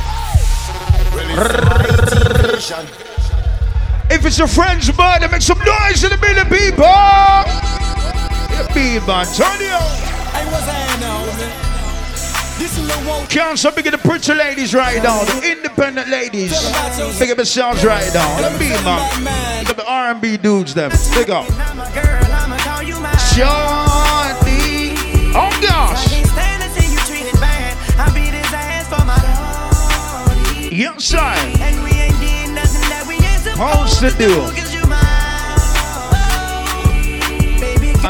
If 4.10 4.26
it's 4.26 4.38
your 4.40 4.48
friend's 4.48 4.90
birthday, 4.90 5.28
make 5.28 5.42
some 5.42 5.60
noise 5.60 6.04
in 6.04 6.10
the 6.10 6.18
middle, 6.18 6.42
of 6.42 6.50
people. 6.50 7.85
Yeah, 8.76 9.00
people, 9.00 9.24
turn 9.34 9.62
it 9.62 9.72
on. 9.72 9.82
Hey, 10.32 10.46
what's 10.52 10.68
now. 11.00 11.26
This 12.58 12.78
is 12.78 12.88
Lil 12.88 13.08
Won't 13.08 13.30
Can't 13.30 13.60
so 13.60 13.72
big 13.72 13.86
of 13.88 13.92
the 13.92 13.98
pretty 13.98 14.34
ladies 14.34 14.74
right 14.74 15.02
now, 15.04 15.24
the 15.24 15.52
independent 15.52 16.10
ladies. 16.10 16.52
Big 17.20 17.32
up 17.32 17.38
yourselves 17.38 17.86
right 17.86 18.14
now. 18.14 18.40
Let 18.40 18.60
me, 18.60 18.70
man. 19.24 19.64
Big 19.64 19.72
up 19.72 19.78
the 19.78 19.90
R&B 19.90 20.38
dudes, 20.38 20.74
them. 20.74 20.92
Big 21.14 21.30
up. 21.30 21.46
I'm 21.52 21.80
a 21.80 21.94
girl, 21.94 22.24
I'ma 22.32 22.58
call 22.58 22.84
you 22.84 23.00
mine. 23.00 23.18
Shorty. 23.34 24.96
Oh 25.38 25.52
gosh. 25.62 26.08
Can't 26.10 26.28
stand 26.28 26.64
to 26.64 26.70
see 26.82 26.92
you 26.92 27.06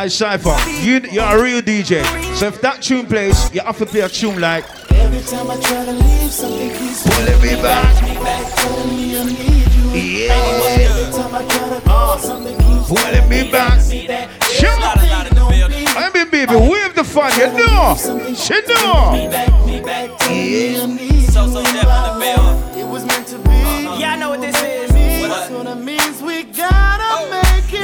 Baby, 0.06 0.14
Cypher. 0.14 0.56
You, 0.84 1.00
you're 1.12 1.24
a 1.24 1.42
real 1.42 1.62
DJ. 1.64 2.06
So 2.36 2.46
if 2.46 2.62
that 2.62 2.84
tune 2.84 3.08
plays, 3.08 3.52
you 3.52 3.62
have 3.62 3.80
to 3.80 3.88
play 3.88 4.02
a 4.02 4.08
tune 4.08 4.40
like. 4.40 4.64
Every 4.92 5.20
time 5.22 5.50
I 5.50 5.60
try 5.60 5.84
to 5.84 5.94
leave, 5.94 6.32
something 6.32 6.70
keeps 6.78 7.02
Pulling 7.02 7.42
me 7.42 7.60
back. 7.60 7.96
telling 8.56 8.90
me 8.90 9.18
I 9.18 9.24
need 9.24 9.74
you. 9.74 10.28
Yeah. 10.28 10.34
Every 10.78 11.12
time 11.12 11.34
I 11.34 11.48
try 11.48 11.80
to 11.80 11.86
go, 11.88 12.18
something 12.20 12.56
keeps 12.56 12.88
Pulling 12.88 13.30
me 13.30 13.52
back. 13.52 13.82
Sure. 14.44 14.70
I 14.78 16.12
mean, 16.14 16.30
baby, 16.30 16.54
wave 16.54 16.94
the 16.94 17.04
fun. 17.04 17.32
You 17.40 17.48
know. 17.48 17.98
You 18.06 18.62
know. 18.76 19.16
Yeah. 20.30 20.86
So, 21.32 21.48
so 21.48 21.64
definitely 21.64 22.80
It 22.80 22.88
was 22.88 23.04
meant 23.06 23.26
to 23.30 23.40
be. 23.40 23.50
Yeah, 23.98 24.14
I 24.14 24.18
know 24.18 24.30
what 24.30 24.42
this 24.42 24.56
is. 24.62 24.92
That's 24.92 25.50
what 25.50 25.66
it 25.66 25.76
means. 25.84 26.15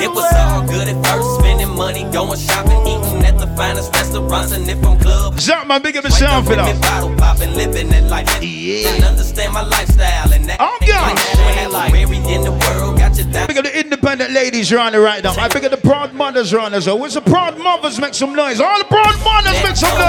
We 0.01 0.07
gotta 0.07 0.15
make 0.15 0.15
it. 0.15 0.15
Was 0.15 0.33
all 0.33 0.67
good 0.67 0.87
at 0.87 1.05
first, 1.05 1.39
spending 1.39 1.75
money, 1.75 2.03
going 2.11 2.39
shopping, 2.39 2.81
eating 2.87 3.25
at 3.25 3.37
the 3.37 3.47
finest 3.55 3.93
restaurants, 3.93 4.51
and 4.51 4.67
if 4.69 4.83
I'm 4.83 4.99
club, 4.99 5.39
Zach, 5.39 5.67
man, 5.67 5.81
big 5.81 5.97
up 5.97 6.03
Wake 6.03 6.13
yourself, 6.13 6.45
up 6.47 6.51
you 6.51 6.57
with 6.57 6.65
me 6.65 6.73
know. 6.73 6.79
bottle 6.81 7.15
popping, 7.15 7.53
living 7.55 7.89
that 7.89 8.09
life. 8.09 8.43
Yeah. 8.43 8.89
And 8.89 9.03
understand 9.03 9.53
my 9.53 9.61
lifestyle 9.61 10.33
and 10.33 10.45
that. 10.45 10.57
Oh, 10.59 10.77
gosh. 10.81 11.71
like 11.71 11.91
that. 11.93 12.11
In 12.31 12.43
the 12.43 12.51
world 12.51 12.97
got 12.97 13.17
you 13.17 13.25
down. 13.25 13.47
Big 13.47 13.57
up 13.57 13.65
the 13.65 13.79
independent 13.79 14.31
ladies 14.31 14.71
around 14.71 14.93
here 14.93 15.03
right 15.03 15.23
now. 15.23 15.33
I 15.33 15.47
big 15.49 15.65
up 15.65 15.71
the 15.71 15.77
proud 15.77 16.13
mothers 16.13 16.53
around 16.53 16.73
us. 16.73 16.85
So, 16.85 16.95
where's 16.95 17.15
the 17.15 17.21
proud 17.21 17.57
mothers 17.57 17.99
make 17.99 18.13
some 18.13 18.33
noise? 18.33 18.59
All 18.61 18.77
the 18.77 18.85
proud 18.85 19.17
mothers 19.23 19.61
make 19.63 19.75
some 19.75 19.91
noise 19.97 20.00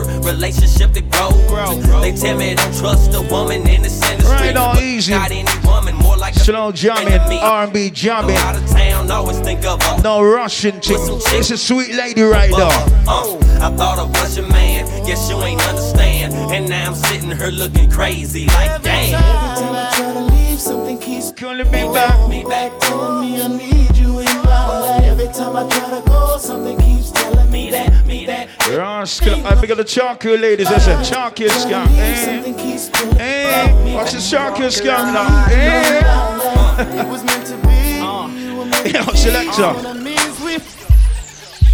me 0.00 0.18
relationship 0.18 0.92
to 0.92 1.02
grow. 1.02 1.30
They 2.00 2.12
tell 2.12 2.36
me 2.36 2.54
don't 2.54 2.76
trust 2.76 3.14
a 3.14 3.22
woman 3.30 3.66
in 3.68 3.82
this 3.82 4.02
industry. 4.10 4.32
Right 4.34 4.56
on, 4.56 4.78
easy. 4.78 5.12
Not 5.12 5.30
any 5.30 5.66
woman, 5.66 5.94
more 5.96 6.16
like 6.16 6.34
a 6.36 6.40
Slow 6.40 6.72
jamming. 6.72 7.14
R&B 7.38 7.90
of 8.56 8.66
town, 8.70 9.10
always 9.10 9.38
think 9.40 9.64
of 9.64 9.80
a 9.82 10.02
No 10.02 10.22
Russian 10.22 10.80
chick. 10.80 10.98
It's 10.98 11.50
a 11.50 11.56
sweet 11.56 11.94
lady 11.94 12.22
right 12.22 12.50
now. 12.50 12.68
Oh, 13.06 13.38
uh, 13.60 13.68
I 13.68 13.76
thought 13.76 13.98
I 13.98 14.04
was 14.04 14.36
your 14.36 14.48
man. 14.48 14.86
Guess 15.06 15.30
you 15.30 15.36
ain't 15.42 15.60
understand. 15.68 16.34
And 16.52 16.68
now 16.68 16.88
I'm 16.88 16.94
sitting 16.94 17.36
here 17.36 17.48
looking 17.48 17.90
crazy 17.90 18.46
like 18.46 18.82
damn. 18.82 19.14
Every 19.14 19.62
time 19.62 19.74
I 19.74 19.90
try 19.96 20.12
to 20.12 20.20
leave, 20.20 20.60
something 20.60 20.98
keeps 20.98 21.32
Calling 21.32 21.70
me 21.70 21.82
back. 21.92 22.28
me 22.28 22.44
back, 22.44 22.72
telling 22.80 23.20
me 23.20 23.42
I 23.42 23.48
need 23.48 23.96
you 23.96 24.11
time 25.52 25.66
I 25.66 25.68
try 25.70 26.00
to 26.00 26.06
go, 26.06 26.38
something 26.38 26.78
keeps 26.78 27.10
telling 27.10 27.50
me 27.50 27.70
that, 27.70 28.06
me 28.06 28.26
that. 28.26 28.48
Rascal. 28.68 29.46
I 29.46 29.60
big 29.60 29.70
up 29.70 29.78
the 29.78 29.84
charcoal 29.84 30.36
ladies. 30.36 30.68
I 30.68 30.78
said 30.78 31.02
charcoal 31.04 31.48
scam. 31.48 31.86
Eh, 31.96 32.24
Something 32.24 32.54
keeps 32.56 32.88
pulling 32.90 33.18
eh. 33.18 33.94
What's 33.94 34.12
the 34.12 34.20
charcoal 34.20 34.66
scam 34.68 35.12
now? 35.12 35.46
Eh. 35.50 37.00
It 37.00 37.08
was 37.08 37.24
meant 37.24 37.46
to 37.46 37.56
be. 37.66 37.72
Yo, 38.90 39.02
selector. 39.14 39.72
That 39.82 39.96
means 39.96 40.40
we 40.40 40.58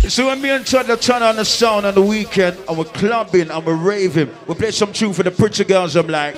So 0.09 0.27
when 0.27 0.43
me 0.43 0.51
and 0.51 0.67
Todd 0.67 0.91
are 0.91 0.97
turn 0.97 1.23
on 1.23 1.37
the 1.37 1.45
sound 1.45 1.87
on 1.87 1.95
the 1.95 2.03
weekend 2.03 2.59
and 2.69 2.77
we're 2.77 2.85
clubbing 2.85 3.51
and 3.51 3.65
we're 3.67 3.75
raving, 3.75 4.31
we 4.47 4.55
play 4.55 4.71
some 4.71 4.93
tune 4.93 5.13
for 5.13 5.23
the 5.23 5.31
pretty 5.31 5.65
girls. 5.65 5.97
I'm 5.97 6.09
like, 6.09 6.35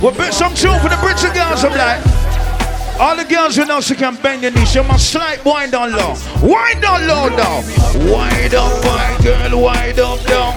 we 0.00 0.10
play 0.12 0.30
some 0.30 0.54
tune 0.54 0.78
for 0.80 0.88
the 0.88 0.98
pretty 1.00 1.34
girls. 1.34 1.64
I'm 1.64 1.72
like, 1.72 2.13
All 3.00 3.16
the 3.16 3.24
girls 3.24 3.56
who 3.56 3.64
know 3.64 3.80
she 3.80 3.96
can 3.96 4.14
bend 4.16 4.42
your 4.42 4.52
knees, 4.52 4.72
you 4.74 4.84
must 4.84 5.10
slight 5.10 5.44
wind 5.44 5.72
down 5.72 5.92
low. 5.92 6.14
Wind 6.40 6.80
down 6.80 7.06
low 7.08 7.28
now. 7.28 7.60
Wind 8.10 8.54
up, 8.54 8.84
my 8.84 9.18
girl, 9.22 9.62
wind 9.62 9.98
up 9.98 10.20
down. 10.22 10.54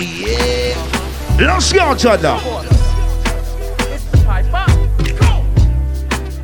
Yeah. 0.00 0.74
Let's 1.38 1.72
go, 1.72 1.94
Chada. 1.94 2.40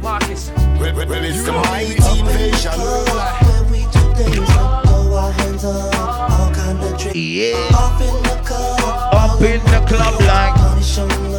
Marcus. 0.01 0.51
Well, 0.79 0.95
well, 0.95 1.25
it's 1.25 1.45
the 1.45 1.53
mighty 1.53 1.97
invasion. 2.19 2.73
When 2.73 3.71
we 3.73 3.81
do 3.81 4.15
things 4.15 4.39
like 4.39 4.85
throw 4.85 5.15
our 5.15 5.33
hands 5.33 5.65
up, 5.65 5.95
all 6.31 6.55
kind 6.55 6.79
of 6.79 6.99
drinks. 6.99 7.17
Yeah. 7.17 7.69
Up 7.75 8.01
in 8.01 8.23
the 8.23 8.43
club, 8.45 9.15
Up 9.15 9.41
in 9.43 9.61
the 9.65 9.85
club 9.89 10.21
like. 10.21 11.30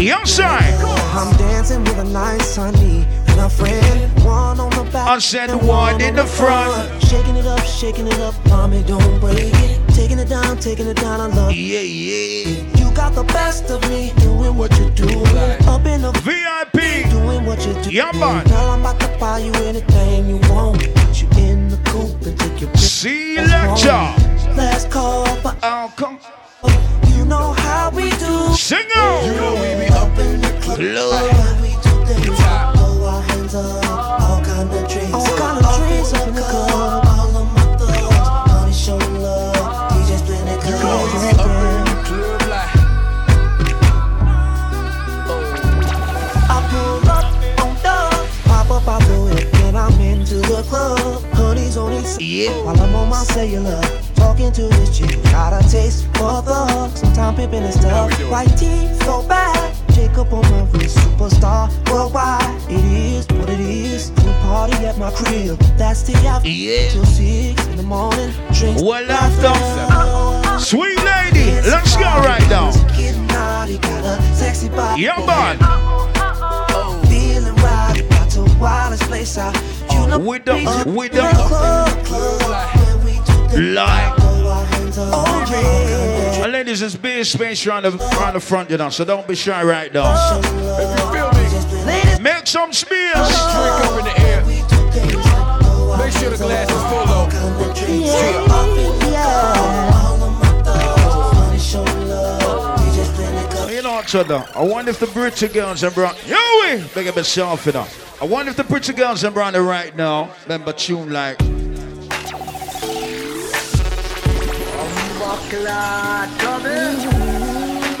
Money 0.00 0.26
show 0.26 0.42
love. 0.42 0.54
Young 0.54 0.72
side. 0.72 0.74
I'm 1.14 1.36
dancing 1.36 1.84
with 1.84 1.98
a 1.98 2.04
nice 2.04 2.56
honey 2.56 3.06
and 3.28 3.40
a 3.40 3.48
friend. 3.50 4.24
One 4.24 4.60
on 4.60 4.70
the 4.70 4.90
back. 4.92 5.08
I 5.08 5.18
said 5.18 5.50
and 5.50 5.66
one 5.66 6.00
in 6.00 6.16
the 6.16 6.24
front. 6.26 7.02
Shaking 7.02 7.36
it 7.36 7.46
up, 7.46 7.64
shaking 7.64 8.06
it 8.06 8.20
up, 8.20 8.34
mommy, 8.46 8.82
don't 8.84 9.20
break 9.20 9.38
it. 9.54 9.80
Taking 9.94 10.18
it 10.18 10.28
down, 10.28 10.58
taking 10.58 10.86
it 10.86 10.96
down, 10.96 11.20
I 11.20 11.26
love 11.26 11.52
Yeah, 11.52 11.80
yeah. 11.80 12.76
You 12.76 12.94
got 12.94 13.14
the 13.14 13.24
best 13.24 13.70
of 13.70 13.82
me, 13.90 14.12
doing 14.18 14.56
what 14.56 14.76
you're 14.78 14.90
doing. 14.90 15.26
Up 15.68 15.84
in 15.86 16.02
the 16.02 16.12
VIP. 16.24 17.10
doing 17.10 17.44
what 17.44 17.64
you 17.66 17.74
do. 17.82 17.90
Yeah, 17.90 18.12
man. 18.12 18.46
Girl, 18.46 18.70
I'm 18.70 18.80
about 18.80 19.00
to 19.00 19.08
buy 19.18 19.38
you 19.38 19.52
anything 19.54 20.28
you 20.28 20.36
want. 20.50 20.78
Put 20.94 21.22
you 21.22 21.28
in 21.36 21.68
the 21.68 21.76
coupe 21.84 22.26
and 22.26 22.38
take 22.38 22.60
your 22.60 22.74
See 22.76 23.34
you 23.34 23.42
later. 23.42 24.14
Let's 24.56 24.84
call 24.86 25.26
for 25.36 25.48
uh, 25.62 25.88
Oh, 25.88 25.92
come. 25.96 26.18
you 27.08 27.09
know 27.30 27.52
how 27.52 27.90
we 27.90 28.10
do. 28.24 28.34
Sing 28.54 28.90
out. 28.96 29.24
You 29.24 29.32
know 29.40 29.54
we 29.62 29.68
be 29.80 29.86
up 30.02 30.18
in 30.18 30.40
the 30.42 30.50
club. 30.60 30.78
Love. 30.80 31.62
We 31.62 31.70
do 31.84 31.92
things 32.08 32.38
throw 32.74 33.06
our 33.06 33.22
hands 33.22 33.54
up, 33.54 33.84
all 34.20 34.40
kind 34.44 34.68
of 34.68 34.82
drinks. 34.90 35.14
All 35.14 35.36
kind 35.38 35.64
of 35.64 35.76
drinks 35.78 36.12
up 36.12 36.28
in 36.28 36.34
the 36.34 36.42
club. 36.42 37.06
All 37.06 37.36
of 37.40 37.46
my 37.54 37.64
thugs, 37.78 38.18
money 38.50 38.74
show 38.74 38.98
love. 39.22 39.54
DJs 39.92 40.22
playing 40.26 40.46
that 40.46 40.60
good. 40.64 40.80
Club 42.08 42.42
like. 42.52 42.72
I 46.50 46.58
pull 46.70 47.08
up 47.16 47.26
on 47.62 47.70
dub, 47.84 48.26
pop 48.50 48.70
up 48.76 48.88
out 48.88 49.02
the 49.08 49.16
whip, 49.24 49.54
and 49.66 49.78
I'm 49.78 50.00
into 50.00 50.36
the 50.50 50.62
club. 50.68 51.39
Honey's 51.80 52.04
on 52.04 52.04
his 52.04 52.20
Yeah. 52.20 52.50
while 52.64 52.80
I'm 52.80 52.94
on 52.94 53.08
my 53.08 53.22
cellular. 53.24 53.80
Talking 54.14 54.52
to 54.52 54.62
this 54.68 54.98
chick, 54.98 55.22
got 55.24 55.52
a 55.52 55.66
taste 55.68 56.04
for 56.14 56.42
the 56.42 56.54
hook. 56.72 56.96
Sometime 56.96 57.34
pimping 57.36 57.62
and 57.64 57.72
stuff. 57.74 58.12
White 58.30 58.54
teeth, 58.56 59.02
so 59.04 59.22
bad. 59.22 59.74
Jacob 59.94 60.32
on 60.32 60.42
my 60.50 60.62
wrist, 60.72 60.98
superstar 60.98 61.70
worldwide. 61.90 62.42
It 62.68 62.84
is 62.84 63.26
what 63.28 63.48
it 63.48 63.60
is. 63.60 64.10
Pool 64.10 64.32
party 64.42 64.76
at 64.86 64.98
my 64.98 65.10
crib. 65.10 65.58
That's 65.78 66.02
the 66.02 66.14
after 66.28 66.48
Yeah. 66.48 66.90
till 66.90 67.06
six 67.06 67.66
in 67.66 67.76
the 67.76 67.82
morning. 67.82 68.32
Drinks 68.52 68.82
Well, 68.82 69.10
after. 69.10 70.58
Sweet 70.58 70.98
lady. 71.04 71.60
Let's 71.68 71.96
go 71.96 72.10
right 72.30 72.46
now. 72.50 72.70
Getting 72.96 73.26
naughty, 73.26 73.78
wildest 78.60 79.02
place 79.04 79.38
out. 79.38 79.54
You 79.90 80.06
know 80.06 80.18
With 80.18 80.44
the, 80.44 80.54
with 80.86 81.12
the, 81.12 81.20
club, 81.20 82.04
club, 82.04 83.04
we 83.04 83.12
do 83.12 83.56
the 83.56 83.72
like. 83.74 84.16
throw 84.16 84.48
our 84.48 84.64
hands 84.66 84.98
up. 84.98 85.08
Oh 85.12 85.46
yeah. 85.50 86.44
And 86.44 86.52
ladies, 86.52 86.80
there's 86.80 86.96
big 86.96 87.24
space 87.24 87.66
around 87.66 87.82
the, 87.84 87.96
around 88.18 88.34
the 88.34 88.40
front, 88.40 88.70
you 88.70 88.76
know, 88.76 88.90
so 88.90 89.04
don't 89.04 89.26
be 89.26 89.34
shy 89.34 89.62
right 89.62 89.92
now. 89.92 90.04
Oh, 90.06 90.38
if 90.38 90.98
you 90.98 91.06
feel 91.12 91.30
me, 91.32 91.86
Ladies, 91.86 92.20
Make 92.20 92.46
some 92.46 92.72
space. 92.72 93.12
Oh, 93.14 93.20
drink 93.54 93.90
up 93.90 93.98
in 93.98 94.04
the 94.04 94.14
air. 94.28 94.44
we 94.44 94.56
do 94.68 94.90
things 94.92 95.14
like 95.16 95.62
throw 95.62 95.90
our 95.92 95.98
Make 95.98 96.12
sure 96.12 96.30
the 96.30 96.36
glass 96.36 96.70
is 96.70 96.82
full 96.90 97.08
of. 97.08 97.30
kind 97.32 97.50
You 104.08 104.20
other? 104.20 104.44
I 104.54 104.62
wonder 104.64 104.90
if 104.90 104.98
the 104.98 105.06
British 105.08 105.52
girls 105.52 105.82
and 105.82 105.94
brown. 105.94 106.14
Yo, 106.26 106.36
we 106.62 106.82
big 106.94 107.06
up 107.06 107.16
yourself, 107.16 107.66
you 107.66 107.72
know. 107.72 107.86
I 108.20 108.24
wonder 108.24 108.50
if 108.50 108.56
the 108.56 108.64
British 108.64 108.96
girls 108.96 109.22
and 109.22 109.34
brown 109.34 109.54
right 109.54 109.94
now. 109.94 110.34
Remember 110.44 110.72
tune 110.72 111.12
like. 111.12 111.38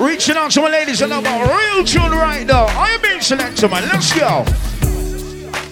Reaching 0.00 0.36
out 0.36 0.50
to 0.52 0.62
my 0.62 0.70
ladies 0.70 1.02
and 1.02 1.12
about 1.12 1.46
real 1.48 1.84
tune 1.84 2.10
right 2.12 2.46
now. 2.46 2.64
I 2.64 2.88
am 2.88 3.02
being 3.02 3.20
selected, 3.20 3.70
man. 3.70 3.82
Let's 3.92 4.12
go. 4.18 4.44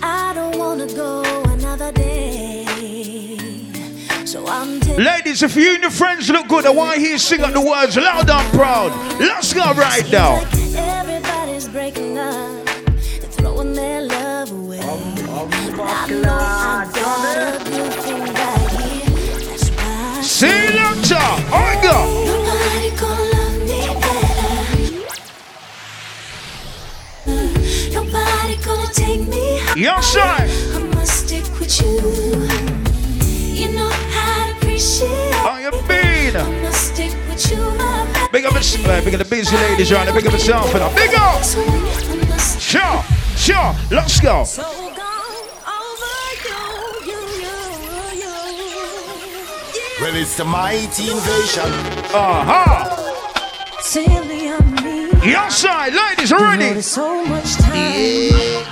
I 0.03 0.33
don't 0.35 0.59
wanna 0.59 0.87
go 0.87 1.18
So 4.29 4.45
Ladies, 4.45 5.43
if 5.43 5.57
you 5.57 5.73
and 5.73 5.81
your 5.81 5.91
friends 5.91 6.29
look 6.29 6.49
good, 6.49 6.67
I 6.67 6.71
want 6.71 6.97
to 6.97 7.01
hear 7.01 7.13
you 7.13 7.19
sing 7.19 7.41
out 7.41 7.55
the 7.55 7.63
words 7.63 7.97
loud 7.97 8.29
and 8.29 8.53
proud. 8.53 8.93
Let's 9.19 9.55
go 9.55 9.73
right 9.73 10.05
now. 10.13 10.47
Everybody's 10.77 11.67
breaking 11.67 12.19
up 12.19 12.69
throwing 13.39 13.73
their 13.73 14.03
love 14.03 14.53
away. 14.53 14.81
I 14.81 16.11
know 16.11 16.29
I 16.29 16.91
got 16.93 17.39
a 17.39 17.59
good 17.71 17.95
thing 18.05 18.21
right 18.21 18.71
here. 18.83 19.41
That's 19.49 19.71
why 19.71 20.21
Selector, 20.21 21.17
I 21.17 21.79
go. 21.83 22.27
nobody 22.29 22.91
gonna 23.01 23.33
love 23.33 23.57
me 23.65 23.81
better. 24.05 24.61
Nobody 27.95 28.57
gonna 28.63 28.93
take 28.93 29.27
me 29.27 29.59
higher. 29.61 29.79
Yes, 29.79 30.07
sir. 30.13 30.21
I 30.21 30.79
must 30.95 31.27
stick 31.27 31.47
with 31.59 31.81
you. 31.81 31.97
You 33.55 33.69
know 33.75 33.91
how 35.01 35.07
to 35.07 35.07
appreciate. 35.07 35.35
How 35.35 35.59
you 35.59 35.71
been? 35.87 36.37
I 36.37 36.63
must 36.63 36.95
stick 36.95 37.13
with 37.29 37.51
you, 37.51 37.57
my 37.57 38.07
baby. 38.13 38.29
Big 38.33 38.45
up, 38.45 38.55
yourself, 38.55 39.05
big 39.05 39.15
up 39.15 39.19
the 39.19 39.25
busy 39.25 39.57
ladies 39.57 39.93
right 39.93 40.05
there. 40.05 40.15
Big 40.15 40.27
up 40.27 40.33
yourself, 40.33 40.75
and 40.75 40.95
big 40.95 41.15
up. 41.15 41.43
So 41.43 41.63
I 41.63 42.27
must 42.29 42.61
Sure, 42.61 43.03
sure. 43.37 43.75
Let's 43.91 44.21
go. 44.21 44.45
Well, 50.01 50.15
it's 50.15 50.37
the 50.37 50.45
mighty 50.45 51.11
invasion. 51.11 51.73
Uh-huh. 52.15 52.85
Silly 53.81 54.49
of 54.49 54.85
me. 54.85 55.11
Yes, 55.29 55.59
sir. 55.59 55.91
Ladies, 55.91 56.31
are 56.33 56.41
ready. 56.41 56.81
So 56.81 57.25
much 57.25 57.57
time 57.57 58.65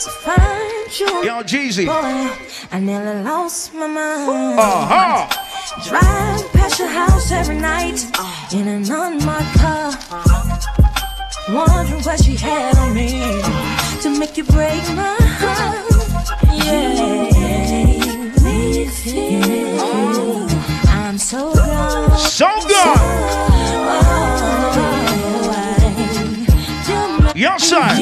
to 0.00 0.10
find 0.24 0.98
you. 0.98 1.24
Yo, 1.24 1.42
Jeezy. 1.42 1.84
Boy, 1.84 2.32
I 2.72 2.80
nearly 2.80 3.22
lost 3.22 3.74
my 3.74 3.86
mind. 3.86 4.58
Uh-huh. 4.58 5.43
Drive 5.82 6.52
past 6.52 6.78
your 6.78 6.86
house 6.88 7.32
every 7.32 7.56
night 7.56 8.04
in 8.52 8.68
an 8.68 8.88
unmarked 8.88 9.58
car. 9.58 9.92
Wondering 11.50 12.00
what 12.04 12.22
she 12.22 12.36
had 12.36 12.76
on 12.78 12.94
me 12.94 13.20
to 14.00 14.08
make 14.18 14.36
you 14.36 14.44
break 14.44 14.82
my 14.94 15.16
heart. 15.20 15.84
Yeah. 16.64 17.30
I'm 20.88 21.18
so 21.18 21.52
gone. 21.54 22.18
So 22.18 22.46
good. 22.68 22.98
Yes, 27.36 27.64
sir. 27.64 27.94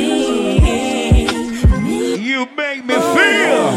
You 2.20 2.46
make 2.54 2.84
me 2.84 2.94
feel. 2.94 3.72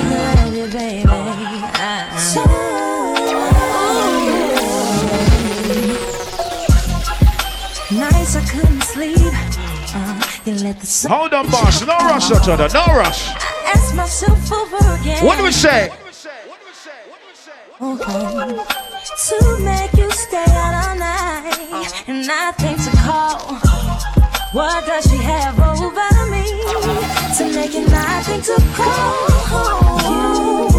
Hold 10.45 11.33
on, 11.33 11.49
boss. 11.49 11.81
No 11.81 11.97
rush, 11.97 12.29
each 12.29 12.47
other. 12.47 12.69
No 12.71 12.85
rush. 12.85 13.29
I 13.29 13.71
ask 13.73 13.95
myself 13.95 14.51
over 14.51 14.77
again. 14.93 15.25
What 15.25 15.39
do 15.39 15.43
we 15.43 15.51
say? 15.51 15.89
Oh, 17.81 17.97
to 17.97 19.59
make 19.63 19.93
you 19.93 20.09
stay 20.11 20.45
out 20.49 20.89
all 20.89 20.95
night 20.97 22.03
and 22.07 22.29
I 22.29 22.51
think 22.51 22.77
to 22.83 22.91
call. 22.97 23.55
What 24.53 24.85
does 24.85 25.09
she 25.09 25.17
have 25.17 25.59
over 25.59 26.29
me 26.29 26.43
to 27.37 27.43
make 27.51 27.73
it 27.73 27.89
nothing 27.89 28.41
to 28.41 28.55
call? 28.75 29.99
You 30.11 30.74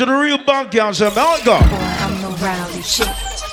so 0.00 0.04
And 0.04 0.08
to 0.08 0.16
the 0.16 0.18
real 0.18 0.38
bunk 0.44 0.70
girls. 0.70 1.00
and 1.00 1.12
How 1.12 1.36
it 1.36 1.44
go? 1.44 1.54
I'm 1.54 2.22
no 2.22 2.30
rowdy 2.36 2.82
shit. 2.82 3.08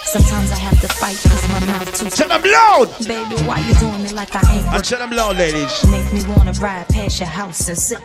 Sometimes 0.05 0.51
I 0.51 0.55
have 0.55 0.79
to 0.79 0.87
fight 0.87 1.17
cause 1.17 1.49
my 1.49 1.65
mouth 1.65 1.93
too 1.93 2.09
Tell 2.09 2.29
them 2.29 2.41
loud! 2.41 2.97
Baby, 3.05 3.35
why 3.43 3.59
you 3.59 3.73
doing 3.75 4.03
me 4.03 4.09
like 4.13 4.33
I 4.33 4.55
ain't 4.55 4.67
I 4.67 4.79
tell 4.79 4.99
them 4.99 5.11
loud, 5.11 5.35
ladies. 5.35 5.85
Make 5.91 6.13
me 6.13 6.23
wanna 6.33 6.53
ride 6.53 6.87
past 6.87 7.19
your 7.19 7.27
house 7.27 7.67
and 7.67 7.77
sit 7.77 7.99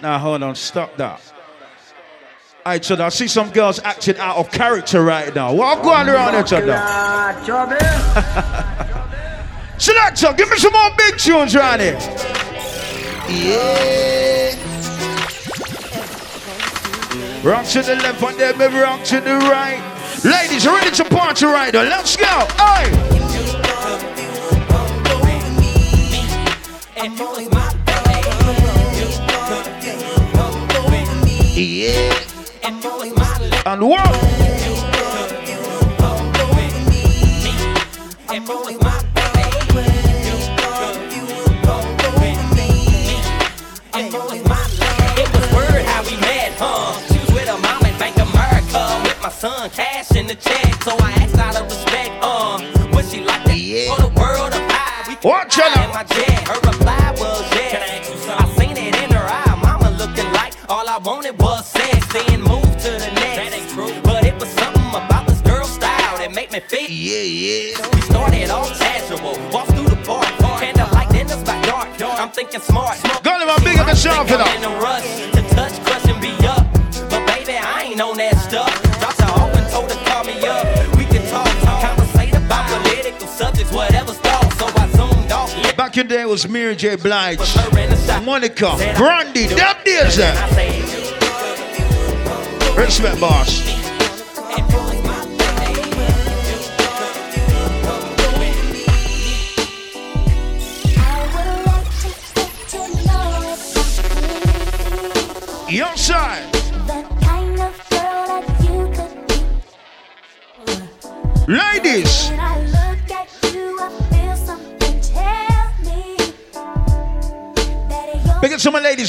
Now 0.00 0.18
hold 0.18 0.44
on, 0.44 0.54
stop 0.54 0.96
that. 0.96 1.20
Alright, 2.64 2.84
so 2.84 3.02
I 3.04 3.08
see 3.08 3.26
some 3.26 3.50
girls 3.50 3.80
acting 3.80 4.18
out 4.18 4.36
of 4.36 4.52
character 4.52 5.02
right 5.02 5.34
now. 5.34 5.52
What 5.52 5.82
going 5.82 6.08
around 6.08 6.34
here, 6.34 6.44
Chada? 6.44 6.78
Selector, 9.80 10.32
give 10.34 10.48
me 10.50 10.56
some 10.56 10.72
more 10.72 10.90
big 10.96 11.18
tunes 11.18 11.56
right 11.56 11.80
here. 11.80 11.98
Yeah. 13.28 14.69
Rock 17.42 17.64
to 17.68 17.80
the 17.80 17.96
left 17.96 18.22
and 18.22 18.38
then 18.38 18.58
maybe 18.58 18.74
rock 18.74 19.02
to 19.04 19.18
the 19.18 19.34
right. 19.34 19.80
Ladies, 20.22 20.66
ready 20.66 20.90
to 20.90 21.04
party 21.04 21.46
right 21.46 21.72
now. 21.72 21.84
Let's 21.84 22.14
go. 22.14 22.26
Yeah. 31.56 32.14
And 33.64 33.88
what? 33.88 34.40
The 50.30 50.36
check. 50.36 50.82
So 50.84 50.92
I 51.00 51.10
asked 51.22 51.38
out 51.38 51.56
of 51.56 51.64
respect, 51.64 52.10
uh, 52.22 52.62
would 52.94 53.04
she 53.04 53.20
like 53.24 53.42
that 53.44 53.58
for 53.90 53.98
the 54.06 54.12
world 54.14 54.54
of 54.54 54.62
pie? 54.70 55.02
We 55.08 55.14
Watch 55.28 55.54
fly 55.56 55.66
out. 55.74 55.84
in 55.84 55.90
my 55.90 56.04
jet. 56.04 56.46
Her 56.46 56.60
reply 56.70 57.10
was 57.18 57.42
yes. 57.50 58.06
I 58.30 58.46
seen 58.54 58.76
it 58.76 58.94
in 59.02 59.10
her 59.10 59.26
eye, 59.26 59.58
mama 59.60 59.90
looking 59.98 60.30
like 60.32 60.54
all 60.68 60.86
I 60.88 60.98
wanted 60.98 61.36
was 61.40 61.66
sex. 61.66 62.06
Then 62.12 62.42
move 62.42 62.62
to 62.62 62.90
the 63.02 63.10
next. 63.18 63.36
That 63.38 63.50
ain't 63.58 63.70
true. 63.70 63.90
But 64.02 64.24
it 64.24 64.34
was 64.38 64.48
something 64.50 64.90
about 64.90 65.26
this 65.26 65.40
girl 65.40 65.64
style 65.64 66.18
that 66.18 66.32
made 66.32 66.52
me 66.52 66.60
feel. 66.60 66.86
Yeah, 66.88 67.26
yeah. 67.26 67.88
We 67.94 68.00
started 68.02 68.50
off 68.50 68.70
casual, 68.78 69.34
walked 69.50 69.72
through 69.74 69.90
the 69.90 70.00
park, 70.06 70.30
candle 70.62 70.88
light 70.94 71.10
in 71.14 71.26
the 71.26 71.38
dark. 71.66 71.88
I'm 72.00 72.30
thinking 72.30 72.60
smart. 72.60 73.02
Go 73.24 73.34
to 73.38 73.46
my 73.46 73.58
big 73.64 73.78
up 73.78 73.88
and 73.88 73.98
shout 73.98 74.28
for 74.28 74.36
that. 74.38 75.19
Back 85.90 85.98
in 85.98 86.06
the 86.06 86.14
day 86.14 86.20
it 86.20 86.28
was 86.28 86.48
Mary 86.48 86.76
J. 86.76 86.94
Blige, 86.94 87.40
Monica, 88.22 88.76
Brandy, 88.96 89.48
days 89.48 90.16
there. 90.16 90.36
Respect, 92.76 93.20
boss. 93.20 93.69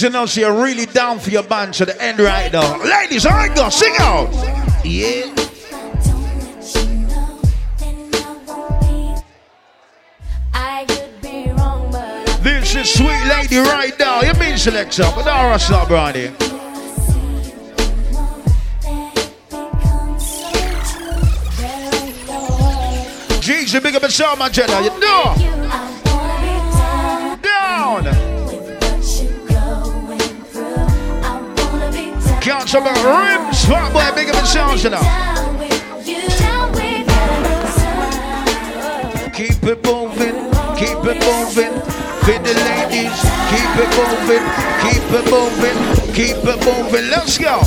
Who 0.01 0.09
know 0.09 0.25
she 0.25 0.43
are 0.43 0.53
really 0.53 0.85
down 0.85 1.19
for 1.19 1.29
your 1.29 1.43
band 1.43 1.73
to 1.75 1.85
the 1.85 2.01
end 2.01 2.19
right 2.19 2.51
now. 2.51 2.81
Ladies, 2.83 3.25
all 3.25 3.33
right, 3.33 3.55
go 3.55 3.69
sing 3.69 3.93
out. 3.99 4.29
Yeah. 4.83 5.33
This 12.41 12.75
is 12.75 12.93
sweet 12.93 13.23
lady 13.27 13.57
right 13.57 13.93
now. 13.99 14.21
You 14.21 14.33
mean 14.39 14.57
selector, 14.57 15.03
but 15.15 15.25
don't 15.25 15.51
rush 15.51 15.69
up, 15.69 15.87
Brady. 15.87 16.31
G's, 23.41 23.73
you 23.73 23.81
big 23.81 23.95
up 23.95 24.01
yourself, 24.01 24.39
my 24.39 24.49
Jenna. 24.49 24.81
You 24.81 24.99
know. 24.99 25.60
Talk 32.67 32.81
about 32.81 33.03
rims. 33.03 33.65
Fat 33.65 33.91
boy, 33.91 34.15
big 34.15 34.29
up 34.29 34.35
yourself, 34.35 34.83
you 34.83 34.91
know. 34.91 35.01
Keep 39.33 39.63
it 39.63 39.83
moving, 39.83 40.37
keep 40.77 41.03
it 41.03 41.19
moving. 41.25 41.73
For 42.21 42.37
the 42.37 42.53
ladies, 42.69 43.17
keep 43.49 43.71
it 43.81 43.89
moving, 43.97 44.45
keep 44.83 45.05
it 45.11 45.25
moving, 45.31 45.77
keep 46.13 46.37
it 46.45 46.59
moving. 46.63 47.09
Let's 47.09 47.37
go. 47.39 47.61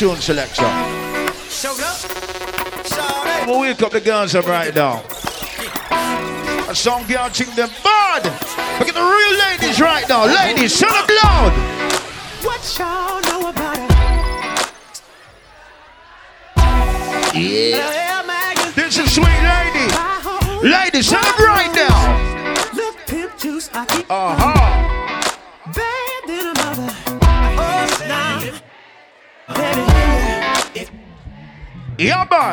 Tune 0.00 0.16
selection. 0.16 0.64
We'll 3.46 3.60
wake 3.60 3.82
up 3.82 3.92
the 3.92 4.00
girls 4.00 4.34
up 4.34 4.46
right 4.46 4.74
now. 4.74 5.02
A 6.70 6.74
song 6.74 7.06
girl 7.06 7.28
think 7.28 7.54
them 7.54 7.68
bad. 7.84 8.24
Look 8.78 8.88
at 8.88 8.94
the 8.94 9.02
real 9.02 9.38
ladies 9.38 9.78
right 9.78 10.08
now. 10.08 10.24
Ladies, 10.24 10.80
turn 10.80 10.88
up 10.90 11.06
loud. 11.22 11.52
What 12.42 12.78
y'all 12.78 13.20
know 13.28 13.50
about 13.50 13.76
it? 13.76 13.90
Yeah. 17.34 18.72
This 18.74 18.96
is 18.96 19.14
sweet 19.14 19.26
lady. 19.26 19.92
Ladies, 20.66 21.10
turn 21.10 21.22
up 21.22 21.38
right 21.40 21.69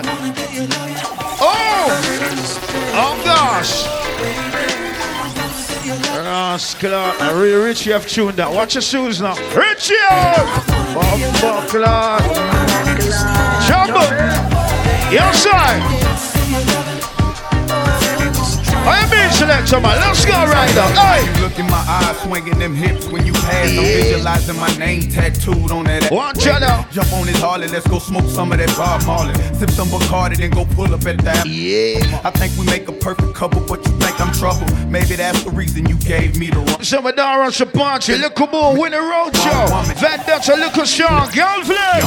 Yeah. 0.03 0.37
Oh. 1.41 1.87
Oh, 2.93 3.21
gosh. 3.25 3.85
Rascal, 6.17 7.13
really 7.35 7.53
Richie 7.53 7.91
have 7.91 8.07
tuned 8.07 8.37
that. 8.37 8.51
Watch 8.51 8.75
your 8.75 8.81
shoes 8.81 9.21
now. 9.21 9.35
Richie! 9.55 9.95
Clock. 11.69 12.21
Jumbo. 13.67 14.01
Your 15.11 15.33
side. 15.33 15.81
I 18.89 19.03
in 19.03 19.26
selector, 19.37 19.79
man. 19.79 19.97
Let's 20.01 20.25
go 20.25 20.33
right 20.33 20.73
now. 20.75 20.89
Hey. 20.97 21.25
You 21.25 21.41
look 21.45 21.57
in 21.59 21.65
my 21.67 21.83
eyes, 21.87 22.19
swinging 22.21 22.57
them 22.59 22.75
hips 22.75 23.07
when 23.07 23.25
you 23.25 23.33
pass. 23.33 23.69
I'm 23.69 23.83
visualizing 23.83 24.57
my 24.57 24.75
name 24.77 25.09
tattooed 25.09 25.71
on 25.71 25.85
that. 25.85 26.11
Watch 26.11 26.45
out 26.47 26.61
now. 26.61 26.87
Jump 26.91 27.13
on 27.13 27.27
this 27.27 27.39
Harley, 27.39 27.67
let's 27.67 27.87
go 27.87 27.99
smoke 27.99 28.25
some 28.25 28.51
of 28.51 28.57
that 28.57 28.75
Bob 28.75 29.05
Marley. 29.05 29.33
Sip 29.53 29.69
some 29.69 29.87
Bacardi, 29.89 30.37
then 30.37 30.49
go 30.51 30.65
pull 30.65 30.93
up 30.93 31.05
at 31.05 31.19
that. 31.19 31.45
Yeah. 31.45 32.21
I 32.23 32.31
think 32.31 32.57
we 32.57 32.65
make 32.65 32.87
a 32.87 32.93
perfect 32.93 33.35
couple, 33.35 33.61
but 33.61 33.85
you 33.85 33.91
think 33.99 34.19
I'm 34.19 34.33
trouble. 34.33 34.65
Maybe 34.87 35.15
that's 35.15 35.43
the 35.43 35.51
reason 35.51 35.87
you 35.87 35.95
gave 35.99 36.37
me 36.39 36.47
the 36.47 36.57
wrong. 36.57 36.81
Some 36.81 37.05
of 37.05 37.15
Dara 37.15 37.47
Shapanchi, 37.47 38.19
look 38.19 38.39
at 38.41 38.51
more 38.51 38.75
winning 38.77 38.99
road 38.99 39.35
show. 39.35 39.65
Von 39.69 39.85
Dutch, 39.85 40.47
look 40.49 40.77
at 40.77 40.87
Sean, 40.87 41.29
girl 41.31 41.63
flex. 41.63 42.03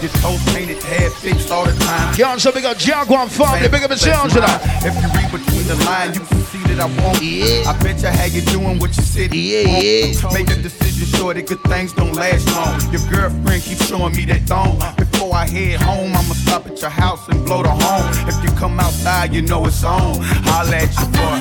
This 0.00 0.12
toast 0.22 0.46
painted, 0.48 0.82
head 0.82 1.12
fixed 1.12 1.50
all 1.50 1.64
the 1.66 1.72
time. 1.84 2.16
Girl, 2.16 2.38
so 2.38 2.50
big 2.50 2.64
up 2.64 2.78
Jaguar 2.78 3.28
family, 3.28 3.68
big 3.68 3.82
up 3.82 3.92
sounds 3.98 4.34
of. 4.36 4.44
If 4.82 4.94
you 4.96 5.08
read 5.14 5.30
between 5.30 5.66
the 5.66 5.76
lines, 5.84 6.16
you 6.16 6.24
see 6.50 6.62
that 6.74 6.80
I 6.80 6.86
won't. 7.02 7.22
Yeah. 7.22 7.70
I 7.70 7.78
bet 7.82 8.02
you 8.02 8.08
how 8.08 8.24
you 8.24 8.42
doing 8.42 8.78
what 8.78 8.96
you 8.96 9.02
said. 9.02 9.34
you 9.34 9.40
Yeah, 9.40 9.78
yeah. 9.78 10.32
Make 10.32 10.50
a 10.50 10.56
decision 10.56 11.06
sure 11.06 11.32
that 11.34 11.46
good 11.46 11.62
things 11.64 11.92
don't 11.92 12.14
last 12.14 12.46
long. 12.54 12.80
Your 12.92 13.02
girlfriend 13.08 13.62
keeps 13.62 13.86
showing 13.86 14.14
me 14.16 14.24
that 14.26 14.42
thong. 14.42 14.78
Before 14.96 15.34
I 15.34 15.46
head 15.46 15.80
home, 15.80 16.10
I'ma 16.10 16.34
stop 16.34 16.66
at 16.66 16.80
your 16.80 16.90
house 16.90 17.28
and 17.28 17.44
blow 17.44 17.62
the 17.62 17.70
horn. 17.70 18.28
If 18.28 18.42
you 18.42 18.50
come 18.58 18.80
outside, 18.80 19.32
you 19.32 19.42
know 19.42 19.64
it's 19.66 19.84
on. 19.84 20.18
Holla 20.20 20.76
at 20.76 20.92
your 20.98 21.08
boy. 21.14 21.36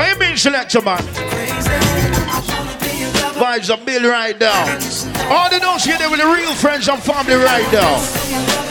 I 0.00 0.10
ain't 0.10 0.18
been 0.20 0.36
selector, 0.36 0.80
man. 0.82 2.07
Vibes 3.38 3.70
are 3.70 3.84
built 3.84 4.02
right 4.04 4.38
now. 4.40 4.64
All 5.30 5.48
the 5.48 5.60
notes 5.60 5.84
here, 5.84 5.96
they 5.96 6.08
with 6.08 6.18
the 6.18 6.26
real 6.26 6.52
friends 6.54 6.88
and 6.88 7.00
family 7.00 7.36
right 7.36 7.72
now. 7.72 8.67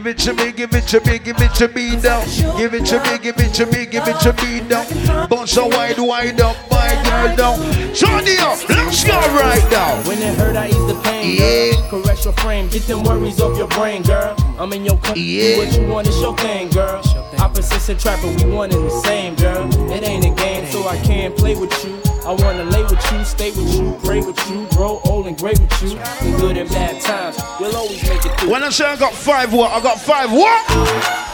Give 0.00 0.06
it 0.06 0.18
to 0.20 0.32
me, 0.32 0.50
give 0.52 0.72
it 0.72 0.86
to 0.88 1.00
me, 1.04 1.18
give 1.18 1.36
it 1.42 1.54
to 1.56 1.68
me 1.68 1.94
now. 1.96 2.24
Give 2.56 2.72
it 2.72 2.86
to 2.86 3.02
me, 3.04 3.18
give 3.18 3.36
it 3.36 3.52
to 3.52 3.66
me, 3.66 3.84
give 3.84 4.08
it 4.08 4.18
to 4.20 4.32
me 4.42 4.60
now. 4.66 5.26
Bounce 5.26 5.52
so 5.52 5.66
wide, 5.66 5.98
wide 5.98 6.40
up, 6.40 6.56
my 6.70 6.88
girl 7.04 7.36
down. 7.36 7.58
Turn 7.92 8.24
it 8.24 8.40
up, 8.40 8.66
let's 8.70 9.04
go 9.04 9.12
right 9.36 9.62
now. 9.70 10.00
When 10.08 10.16
it 10.22 10.34
hurt, 10.38 10.56
I 10.56 10.68
ease 10.68 10.86
the 10.86 10.98
pain. 11.04 11.36
Yeah. 11.36 11.90
Girl. 11.90 12.02
Caress 12.02 12.24
your 12.24 12.32
frame, 12.32 12.68
get 12.68 12.84
them 12.84 13.02
worries 13.02 13.42
off 13.42 13.58
your 13.58 13.68
brain, 13.68 14.00
girl. 14.02 14.34
I'm 14.58 14.72
in 14.72 14.86
your 14.86 14.96
country, 14.96 15.20
Yeah. 15.20 15.56
do 15.56 15.58
what 15.66 15.78
you 15.78 15.86
want, 15.92 16.08
it's 16.08 16.18
your 16.18 16.34
thing, 16.38 16.70
girl. 16.70 17.02
Opposites 17.40 17.88
attract, 17.88 18.22
but 18.22 18.44
we 18.44 18.50
one 18.50 18.70
and 18.70 18.84
the 18.84 18.90
same, 18.90 19.34
girl. 19.34 19.66
It 19.90 20.02
ain't 20.06 20.26
a 20.26 20.30
game, 20.30 20.66
so 20.66 20.86
I 20.86 20.96
can't 20.98 21.34
play 21.36 21.56
with 21.56 21.72
you. 21.84 21.98
I 22.26 22.32
wanna 22.32 22.64
lay 22.64 22.82
with 22.82 23.00
you, 23.12 23.24
stay 23.24 23.50
with 23.50 23.74
you, 23.74 23.98
pray 24.04 24.20
with 24.20 24.38
you, 24.50 24.66
grow 24.76 25.00
old 25.06 25.26
and 25.26 25.38
great 25.38 25.58
with 25.58 25.82
you. 25.82 25.98
In 26.20 26.36
good 26.36 26.58
and 26.58 26.68
bad 26.68 27.00
times, 27.00 27.38
we'll 27.58 27.74
always 27.74 28.02
make 28.06 28.24
it 28.26 28.38
through. 28.38 28.50
When 28.50 28.62
I 28.62 28.68
say 28.68 28.84
I 28.84 28.96
got 28.96 29.14
five 29.14 29.54
what? 29.54 29.72
I 29.72 29.80
got 29.80 29.98
five 29.98 30.30
what? 30.30 30.60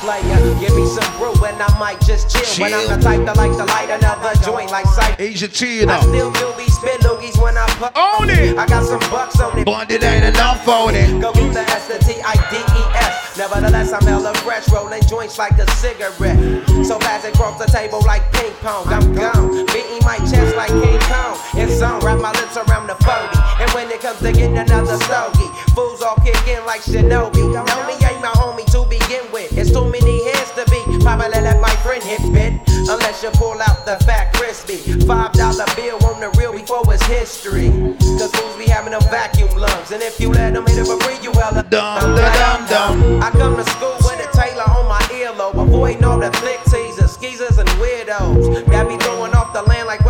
Player, 0.01 0.61
give 0.61 0.77
me 0.77 0.87
some 0.87 1.11
brew 1.19 1.35
and 1.45 1.61
I 1.61 1.79
might 1.79 2.01
just 2.03 2.31
chill. 2.31 2.63
When 2.65 2.73
I'm 2.73 2.87
the 2.87 3.03
type 3.03 3.27
to 3.27 3.35
like 3.35 3.51
to 3.59 3.65
light 3.65 3.91
another 3.91 4.33
joint 4.45 4.71
like 4.71 4.87
sight. 4.87 5.17
Asia 5.19 5.49
T, 5.49 5.81
you 5.81 5.83
I 5.83 5.87
know. 5.87 6.01
still 6.03 6.31
do 6.33 6.55
be 6.57 6.71
spit 6.71 7.01
loogies 7.01 7.37
when 7.43 7.59
I 7.59 7.67
put 7.83 7.91
Own 7.99 8.31
it. 8.31 8.57
I 8.57 8.67
got 8.67 8.85
some 8.85 9.01
bucks 9.11 9.41
on 9.41 9.59
it. 9.59 9.65
But 9.65 9.91
it 9.91 10.05
ain't 10.05 10.25
enough 10.25 10.69
on 10.69 10.95
it. 10.95 11.21
Go 11.21 11.33
through 11.33 11.53
the 11.53 11.61
S, 11.61 11.89
the 11.89 11.99
T, 11.99 12.21
I, 12.23 12.35
D, 12.49 12.59
E, 12.59 12.83
S. 12.95 13.26
Nevertheless, 13.37 13.93
I'm 13.93 14.03
hella 14.03 14.33
fresh, 14.41 14.67
rolling 14.73 15.03
joints 15.03 15.39
like 15.39 15.59
a 15.59 15.71
cigarette. 15.73 16.41
So 16.87 16.99
fast 16.99 17.27
across 17.29 17.59
the 17.59 17.67
table 17.67 18.01
like 18.07 18.25
ping 18.33 18.53
pong. 18.65 18.89
I'm 18.89 19.13
gone, 19.13 19.67
beating 19.67 20.01
my 20.09 20.17
chest 20.25 20.57
like 20.57 20.71
King 20.71 21.01
Kong. 21.05 21.37
It's 21.53 21.83
on, 21.83 22.01
wrap 22.01 22.19
my 22.19 22.33
lips 22.33 22.57
around 22.57 22.87
the 22.87 22.97
40. 23.05 23.63
And 23.63 23.71
when 23.73 23.91
it 23.91 24.01
comes 24.01 24.21
to 24.21 24.33
getting 24.33 24.57
another 24.57 24.97
stogie, 25.05 25.51
fools 25.75 26.01
all 26.01 26.17
kick 26.25 26.49
in 26.49 26.65
like 26.65 26.81
Shinobi. 26.81 27.53
Know 27.53 27.81
me 27.85 27.95
ain't 28.09 28.23
my 28.25 28.33
homie 28.41 28.65
to 28.73 28.89
begin 28.89 29.31
with. 29.31 29.53
It's 29.53 29.71
too 29.71 29.85
many 29.85 30.25
hands 30.25 30.53
to 30.57 30.65
be. 30.71 30.81
Probably 31.05 31.29
let 31.29 31.61
friend 31.87 32.03
hit 32.03 32.21
bit. 32.33 32.53
Unless 32.91 33.23
you 33.23 33.31
pull 33.31 33.61
out 33.63 33.87
the 33.87 33.97
fat 34.05 34.33
crispy. 34.35 34.77
Five 35.07 35.33
dollar 35.33 35.67
bill 35.77 35.99
on 36.07 36.21
the 36.21 36.31
real 36.39 36.53
before 36.53 36.83
it's 36.93 37.03
history. 37.07 37.71
Cause 38.19 38.31
fools 38.35 38.57
be 38.57 38.67
having 38.67 38.93
them 38.93 39.03
vacuum 39.11 39.51
lungs. 39.57 39.91
And 39.93 40.03
if 40.03 40.21
you 40.21 40.31
let 40.31 40.55
them 40.55 40.67
hit 40.67 40.79
it 40.79 40.87
for 40.87 40.99
free, 41.01 41.19
you 41.23 41.33
hella 41.33 41.63
Dum, 41.63 41.71
da, 41.71 42.27
dum, 42.43 42.67
dum. 42.69 43.23
I 43.23 43.31
come 43.31 43.57
to 43.57 43.65
school 43.71 43.97
with 44.03 44.19
a 44.23 44.29
Taylor 44.37 44.67
on 44.77 44.87
my 44.89 45.01
earlobe. 45.15 45.63
Avoiding 45.63 46.05
all 46.05 46.19
the 46.19 46.33
flick 46.43 46.63
teasers, 46.65 47.13
skeezers, 47.13 47.59
and 47.59 47.69
weirdos. 47.81 48.67
Got 48.71 48.89
me 48.89 48.99
throwing 48.99 49.35
off 49.35 49.53
the 49.53 49.63
land 49.63 49.87
like 49.87 50.05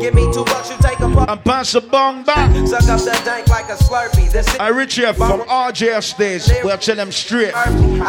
Give 0.00 0.14
me 0.14 0.32
two 0.32 0.44
bucks, 0.44 0.70
you 0.70 0.76
take 0.80 1.00
a 1.00 1.08
puff. 1.08 1.28
And 1.28 1.44
pass 1.44 1.72
the 1.72 1.80
bong 1.80 2.22
back. 2.24 2.50
Suck 2.66 2.82
up 2.82 3.00
the 3.00 3.22
dank 3.24 3.48
like 3.48 3.68
a 3.68 3.76
slurpee. 3.76 4.30
This 4.30 4.48
I 4.58 4.68
reach 4.68 4.94
here 4.94 5.14
from 5.14 5.40
RJ 5.40 6.02
stage. 6.02 6.48
We'll 6.62 6.78
tell 6.78 6.96
them 6.96 7.12
straight. 7.12 7.52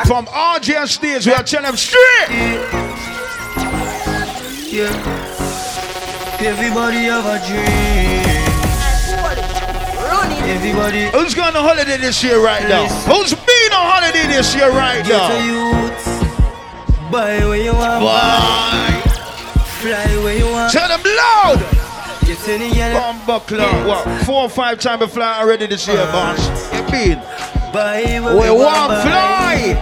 From 0.05 0.25
RJ 0.27 0.87
stage, 0.87 1.25
we'll 1.25 1.43
tell 1.43 1.63
them 1.63 1.75
straight. 1.75 2.27
Everybody 6.39 6.97
have 7.09 7.25
a 7.25 7.39
dream. 7.47 8.37
Everybody 10.47 11.09
Who's 11.09 11.33
going 11.33 11.55
on 11.55 11.63
holiday 11.63 11.97
this 11.97 12.23
year 12.23 12.39
right 12.43 12.67
now? 12.69 12.87
Who's 13.11 13.33
been 13.33 13.73
on 13.73 13.85
holiday 13.89 14.27
this 14.27 14.55
year 14.55 14.69
right 14.69 15.05
now? 15.07 15.27
youth. 15.43 17.11
Buy 17.11 17.39
where 17.39 17.57
you 17.57 17.73
want. 17.73 18.03
Why? 18.03 19.01
Fly 19.81 20.23
where 20.23 20.37
you 20.37 20.45
want. 20.45 20.71
Tell 20.71 20.87
them 20.87 21.01
loud. 21.03 21.76
Get 22.47 22.61
any 22.61 22.73
girl. 22.73 22.93
Bomb 22.93 23.25
buckler. 23.25 23.67
What? 23.85 24.25
Four 24.25 24.43
or 24.43 24.49
five 24.49 24.79
times 24.79 25.01
we 25.01 25.07
fly 25.07 25.41
already 25.41 25.67
this 25.67 25.85
year, 25.85 25.97
boss. 26.13 26.39
You 26.73 26.81
mean? 26.83 27.19
Buy 27.73 28.21
We 28.21 28.49
want 28.49 28.93
fly. 29.03 29.75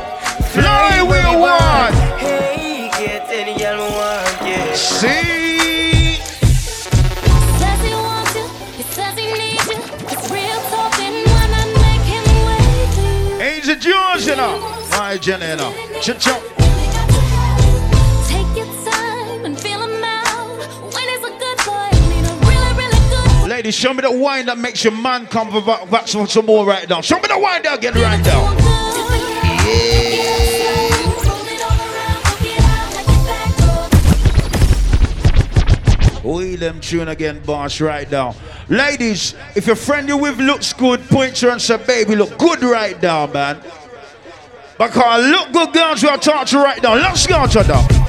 Fly 0.49 1.04
we 1.04 1.39
want. 1.39 1.93
Hey, 2.19 2.89
get 2.97 3.30
any 3.30 3.56
girl 3.60 3.86
we 3.86 3.89
want. 3.93 4.41
Yeah. 4.41 4.73
See? 4.73 6.15
Says 7.60 7.82
he 7.84 7.93
wants 7.93 8.34
you, 8.34 8.47
he 8.78 8.82
says 8.82 9.13
he 9.15 9.32
needs 9.32 9.67
you. 9.67 9.78
It's 10.10 10.32
real 10.32 10.60
talking 10.71 11.13
when 11.21 11.54
I 11.54 11.65
make 11.86 12.06
him 12.10 12.25
wait 12.47 12.89
for 12.95 13.06
you. 13.30 13.41
Angel 13.43 13.75
Jones, 13.75 14.25
you 14.25 14.36
know. 14.38 14.58
My 14.89 15.19
Jenny, 15.21 15.49
you 15.49 15.56
know. 15.58 15.71
Chip 16.01 16.17
Ladies, 23.65 23.80
show 23.80 23.95
me 23.95 24.01
the 24.01 24.12
wine 24.12 24.45
that 24.45 24.60
makes 24.60 24.84
your 24.84 24.93
man 24.93 25.25
come 25.25 25.49
for 25.49 25.60
back, 25.60 25.89
back 25.89 26.08
some, 26.08 26.28
some 26.28 26.45
more 26.45 26.67
right 26.67 26.88
now. 26.88 27.01
Show 27.01 27.15
me 27.15 27.28
the 27.28 27.39
wine 27.39 27.63
there, 27.63 27.75
get 27.80 27.95
right 27.95 28.23
now. 28.23 28.54
Wheel 36.23 36.60
them 36.60 36.80
tune 36.80 37.08
again, 37.08 37.39
boss, 37.39 37.82
right 37.82 38.12
now. 38.12 38.36
Ladies, 38.69 39.34
if 39.56 39.65
your 39.65 39.75
friend 39.75 40.08
you 40.08 40.17
with 40.17 40.38
looks 40.38 40.71
good, 40.71 41.01
point 41.10 41.36
to 41.38 41.47
her 41.47 41.54
and 41.54 41.60
say, 41.60 41.78
baby, 41.78 42.15
look 42.15 42.38
good 42.38 42.62
right 42.62 43.01
now, 43.01 43.25
man. 43.25 43.60
Because 44.78 45.25
look 45.25 45.51
good 45.51 45.73
girls 45.73 46.04
we 46.04 46.10
are 46.10 46.19
talking 46.19 46.45
to 46.45 46.60
right 46.60 46.84
now. 46.84 46.93
Let's 46.93 47.25
go 47.25 47.47
to 47.47 47.63
them. 47.63 48.05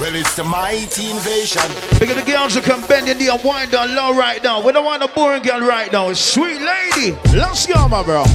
Well, 0.00 0.14
it's 0.14 0.34
the 0.34 0.44
mighty 0.44 1.10
invasion. 1.10 1.62
Look 2.00 2.10
at 2.10 2.16
the 2.24 2.30
girls 2.30 2.54
who 2.54 2.60
can 2.60 2.80
bend 2.86 3.08
in 3.08 3.16
the 3.18 3.28
and 3.32 3.42
wind 3.44 3.70
down 3.70 3.94
low 3.94 4.12
right 4.14 4.42
now. 4.42 4.60
We 4.64 4.72
don't 4.72 4.84
want 4.84 5.02
a 5.02 5.08
boring 5.08 5.42
girl 5.42 5.60
right 5.60 5.90
now. 5.92 6.12
Sweet 6.12 6.60
lady. 6.60 7.16
Let's 7.32 7.66
go, 7.66 7.88
my 7.88 8.02
bro. 8.02 8.24
Says 8.24 8.34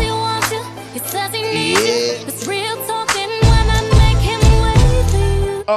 he 0.00 0.06
Sure. 0.06 0.16
wants 0.16 0.50
you, 0.52 0.62
he 0.94 0.98
says 1.00 1.34
he 1.34 1.42
needs 1.42 1.80
Yeah. 1.80 1.86
you. 1.86 2.26
It's 2.28 2.46
real 2.46 2.76
talking 2.86 3.28
when 3.28 3.66
I 3.76 3.80
make 3.98 4.22
him 4.22 4.40
wait 4.62 5.68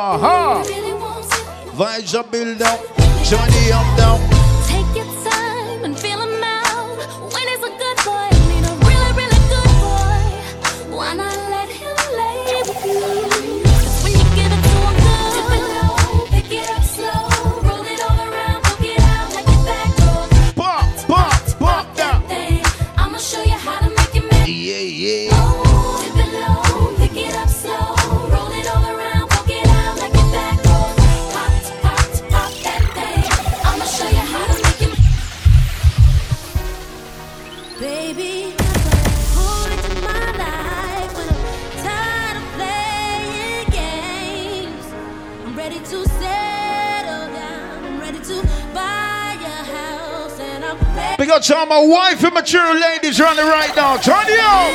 up 51.82 51.88
my 51.88 51.94
wife 51.94 52.24
and 52.24 52.34
mature 52.34 52.80
ladies 52.80 53.20
running 53.20 53.46
right 53.46 53.76
now. 53.76 53.98
Turn 53.98 54.26
it 54.28 54.40
on. 54.40 54.72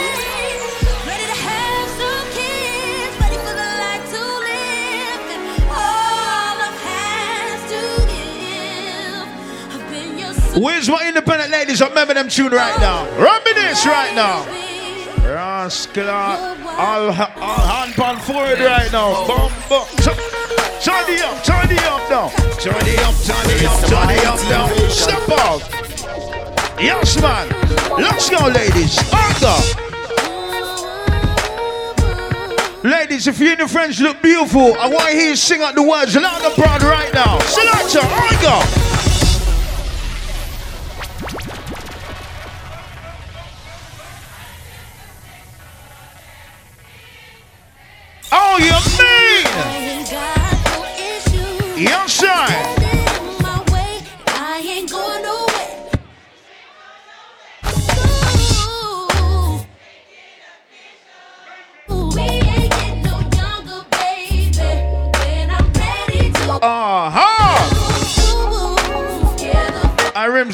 Ready 1.07 1.25
to 1.25 1.39
have 1.47 1.89
some 1.91 2.27
kids, 2.33 3.21
ready 3.21 3.37
for 3.37 3.55
the 3.55 3.71
life 3.83 4.05
to 4.11 4.23
live, 4.47 5.23
and 5.35 5.63
all 5.71 6.57
I've 6.67 6.81
had 6.83 7.59
to 7.71 7.83
give. 8.13 9.29
I've 9.75 9.91
been 9.91 10.19
your 10.19 10.63
Where's 10.63 10.89
my 10.89 11.07
independent 11.07 11.51
ladies? 11.51 11.81
Remember 11.81 12.15
them 12.15 12.29
tune 12.29 12.53
right 12.53 12.79
now. 12.81 13.05
This 13.55 13.87
right 13.87 14.15
now. 14.15 14.45
Rascal, 15.25 16.09
all, 16.11 16.59
all 16.79 17.13
hand 17.13 17.99
on 17.99 18.19
forward 18.19 18.61
right 18.61 18.93
now. 18.93 19.27
Bum, 19.27 19.51
bum. 19.69 19.87
Turn 19.97 21.05
it 21.09 21.23
up, 21.23 21.43
turn 21.43 21.71
it 21.71 21.83
up 21.85 22.11
now. 22.11 22.29
Turn 22.59 22.77
it 22.87 22.99
up, 23.01 23.15
turn 23.25 23.51
it 23.51 23.65
up, 23.65 23.89
turn 23.89 24.11
it 24.11 24.25
up 24.27 24.41
now. 24.51 24.89
Step 24.89 25.29
off. 25.31 25.76
Yes, 26.79 27.21
man. 27.21 27.49
Let's 27.99 28.29
go, 28.29 28.47
ladies. 28.49 28.99
Arthur. 29.13 29.83
Ladies, 32.87 33.27
if 33.27 33.41
you 33.41 33.51
and 33.51 33.59
your 33.59 33.69
friends 33.69 34.01
look 34.01 34.21
beautiful, 34.23 34.75
I 34.75 34.89
want 34.89 35.09
to 35.09 35.13
hear 35.13 35.31
you 35.31 35.37
sing 35.37 35.63
out 35.63 35.75
the 35.75 35.83
words 35.83 36.15
loud 36.15 36.45
and 36.45 36.55
proud 36.55 36.83
right 36.83 37.13
now. 37.15 37.39
Selector. 37.41 38.01
Oh, 38.03 38.86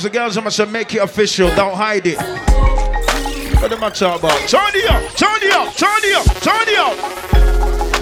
The 0.02 0.10
girls, 0.10 0.36
I 0.36 0.40
must 0.40 0.68
make 0.68 0.92
it 0.96 0.98
official. 0.98 1.48
Don't 1.54 1.76
hide 1.76 2.04
it. 2.08 2.18
What 3.62 3.70
am 3.70 3.84
I 3.84 3.90
talking 3.90 4.18
about? 4.18 4.48
Turn 4.48 4.74
it 4.74 4.90
up, 4.90 5.14
turn 5.14 5.38
it 5.38 5.52
up, 5.54 5.76
turn 5.76 6.02
it 6.02 6.16
up, 6.18 6.26
turn 6.42 6.66
it 6.66 6.76
up. 6.76 6.98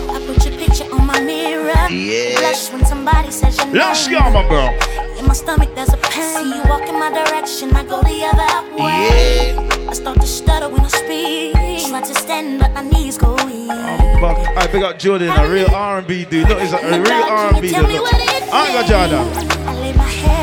I 0.09 0.25
put 0.27 0.47
your 0.47 0.57
picture 0.57 0.91
on 0.95 1.07
my 1.07 1.21
mirror. 1.21 1.77
Yeah. 1.91 2.41
Blush 2.41 2.73
when 2.73 2.87
somebody 2.87 3.31
says 3.31 3.59
your 3.59 3.67
Let's 3.67 4.09
go, 4.09 4.19
my 4.31 4.49
girl. 4.49 4.73
In 5.19 5.27
my 5.27 5.35
stomach, 5.35 5.75
there's 5.75 5.93
a 5.93 5.99
pain. 5.99 6.39
See 6.39 6.57
you 6.57 6.63
walk 6.71 6.89
in 6.89 6.99
my 6.99 7.13
direction, 7.13 7.77
I 7.77 7.85
go 7.85 8.01
the 8.01 8.25
other 8.33 8.83
way. 8.83 9.53
Yeah. 9.53 9.91
I 9.91 9.93
start 9.93 10.23
to 10.23 10.27
stutter 10.27 10.71
when 10.71 10.81
I 10.81 10.89
speak. 10.89 11.53
Try 11.91 12.01
to 12.01 12.15
stand, 12.15 12.61
but 12.61 12.73
my 12.73 12.83
knees 12.83 13.19
go 13.19 13.35
weak. 13.45 13.69
But 13.69 14.39
I 14.57 14.67
big 14.73 14.85
up 14.85 14.99
Jordan, 14.99 15.29
a 15.29 15.47
real 15.47 15.69
R&B 15.69 16.25
dude. 16.25 16.49
Look, 16.49 16.61
he's 16.61 16.73
a, 16.73 16.79
a 16.79 16.99
real 16.99 17.13
R&B 17.13 17.61
dude. 17.61 17.91
Look. 17.91 18.15
I 18.15 18.69
ain't 18.69 18.89
got 18.89 19.11
Jordan. 19.11 19.69
I 19.69 19.75
lay 19.81 19.93
my 19.93 20.05
head 20.05 20.40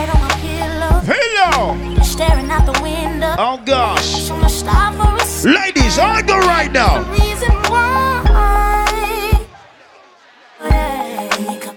on 1.07 1.15
my 1.15 1.15
pillow. 1.15 1.75
Pillow. 1.75 2.03
Staring 2.03 2.49
out 2.49 2.65
the 2.65 2.79
window. 2.81 3.35
Oh 3.37 3.61
gosh. 3.65 4.23
So 4.23 4.35
much 4.37 4.51
stop 4.51 4.93
for 4.95 5.15
a 5.21 5.25
second. 5.25 5.55
Ladies, 5.55 5.99
I 5.99 6.21
go 6.21 6.39
right 6.39 6.71
now. 6.71 7.09
Reason 7.11 7.51
why. 7.69 8.23
Wake 11.47 11.67
up. 11.67 11.75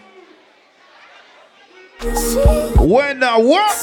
See 2.16 2.40
When 2.79 3.23
I 3.23 3.38
walk. 3.38 3.83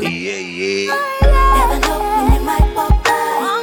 Yeah, 0.00 0.38
yeah. 0.38 0.94
Never 1.22 1.80
know 1.80 1.98
when 2.00 2.32
you 2.32 2.40
might 2.40 2.74
walk 2.74 3.04
by. 3.04 3.10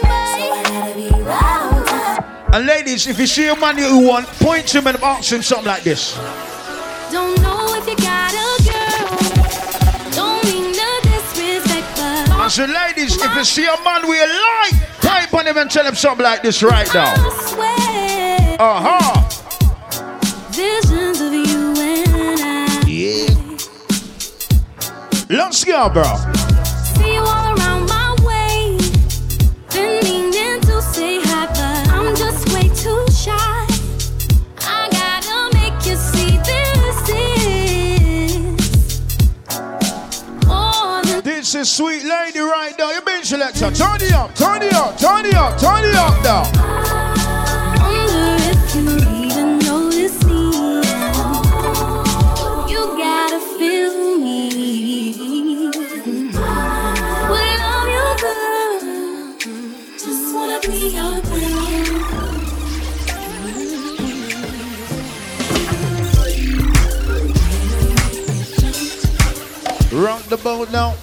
So 0.01 0.41
I 0.41 0.63
gotta 0.63 0.95
be 0.95 1.09
right 1.23 1.61
on 1.61 1.85
time. 1.85 2.53
And 2.53 2.65
ladies, 2.65 3.07
if 3.07 3.19
you 3.19 3.27
see 3.27 3.47
a 3.47 3.55
man 3.55 3.77
you 3.77 3.99
want, 4.07 4.27
point 4.27 4.67
to 4.67 4.79
him 4.79 4.87
and 4.87 4.97
ask 4.97 5.31
him 5.31 5.41
something 5.41 5.67
like 5.67 5.83
this. 5.83 6.15
Don't 7.11 7.41
know 7.41 7.60
so 12.51 12.65
ladies, 12.65 13.15
if 13.15 13.33
you 13.35 13.45
see 13.45 13.65
a 13.65 13.81
man 13.81 14.01
we 14.09 14.19
like, 14.19 15.29
point 15.29 15.33
on 15.33 15.47
him 15.47 15.57
and 15.57 15.71
tell 15.71 15.85
him 15.85 15.95
something 15.95 16.25
like 16.25 16.41
this 16.41 16.61
right 16.61 16.93
now. 16.93 17.13
Uh-huh. 18.59 19.21
Visions 20.51 21.21
of 21.21 21.31
you 21.33 21.73
and 21.81 22.41
I. 22.41 22.83
Yeah. 22.85 23.29
Let's 25.29 25.63
go, 25.63 25.89
bro. 25.89 26.30
This 41.61 41.77
sweet 41.77 42.03
lady 42.03 42.39
right 42.39 42.73
now. 42.75 42.89
You 42.91 43.01
been 43.01 43.23
selector. 43.23 43.69
Turn 43.69 44.01
it 44.01 44.13
up, 44.13 44.33
turn 44.33 44.63
it 44.63 44.73
up, 44.73 44.97
turn 44.97 45.27
it 45.27 45.35
up, 45.35 45.59
turn 45.59 45.85
it 45.85 45.93
up 45.93 46.23
now. 46.23 46.41
Wonder 47.77 48.35
if 48.49 48.75
you 48.75 48.97
even 49.27 49.59
notice 49.59 50.23
me. 50.23 50.41
You 52.67 52.97
gotta 52.97 53.39
feel 53.59 53.93
me. 54.17 55.19
Without 57.29 57.85
you, 57.93 58.07
girl, 58.23 58.79
just 59.99 60.33
wanna 60.33 60.59
be 60.61 60.97
your 60.97 61.21
friend. 61.29 62.01
Rock 69.91 70.23
the 70.23 70.37
boat 70.37 70.71
now. 70.71 70.95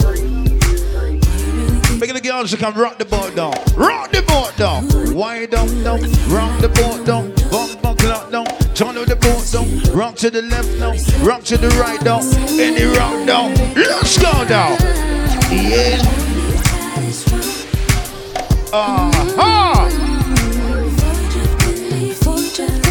Make 1.99 2.13
the 2.13 2.21
girls 2.21 2.53
to 2.53 2.57
come 2.57 2.75
rock 2.75 2.97
the 2.99 3.05
boat 3.05 3.35
down. 3.35 3.53
Rock 3.75 4.13
the 4.13 4.23
boat 4.23 4.57
down. 4.57 4.87
Wind 5.17 5.53
up 5.53 5.67
down. 5.83 6.01
Rock 6.31 6.61
the 6.61 6.69
boat 6.69 7.05
down. 7.05 7.35
Bump 7.51 7.83
buckle 7.83 8.13
up 8.13 8.31
down. 8.31 8.47
Turn 8.77 8.95
the 8.95 9.17
boat 9.17 9.45
down. 9.51 9.97
Rock 9.99 10.15
to 10.17 10.31
the 10.31 10.43
left 10.43 10.69
now. 10.79 10.95
Rock 11.27 11.43
to 11.45 11.59
the 11.59 11.69
right 11.71 12.01
down. 12.05 12.23
Any 12.51 12.85
rock 12.97 13.27
down. 13.27 13.53
Let's 13.75 14.17
go 14.17 14.31
down. 14.47 14.79
Yeah. 15.51 15.99
Uh-huh. 18.73 19.89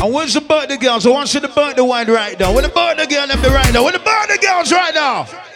And 0.03 0.13
where's 0.13 0.33
the 0.33 0.41
birthday 0.41 0.75
girls? 0.75 1.05
I 1.05 1.11
want 1.11 1.33
you 1.33 1.39
to 1.39 1.47
birthday 1.47 1.81
wine 1.81 2.11
right 2.11 2.37
now. 2.37 2.51
Where 2.51 2.61
the 2.61 2.67
birthday 2.67 3.05
girl 3.05 3.25
left 3.25 3.41
the 3.41 3.51
right 3.51 3.73
now? 3.73 3.83
Where 3.85 3.93
the 3.93 3.99
birthday 3.99 4.45
girls 4.45 4.69
right 4.69 4.93
now? 4.93 5.46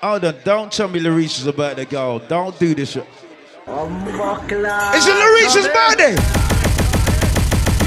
Hold 0.00 0.24
on, 0.24 0.34
don't 0.44 0.70
tell 0.70 0.86
me 0.86 1.00
Larice 1.00 1.40
is 1.40 1.46
a 1.48 1.52
birthday 1.52 1.84
girl. 1.84 2.20
Don't 2.20 2.56
do 2.60 2.72
this. 2.72 2.92
shit. 2.92 3.02
Is 3.02 3.66
it 3.66 5.16
Larice's 5.16 5.66
birthday? 5.66 6.14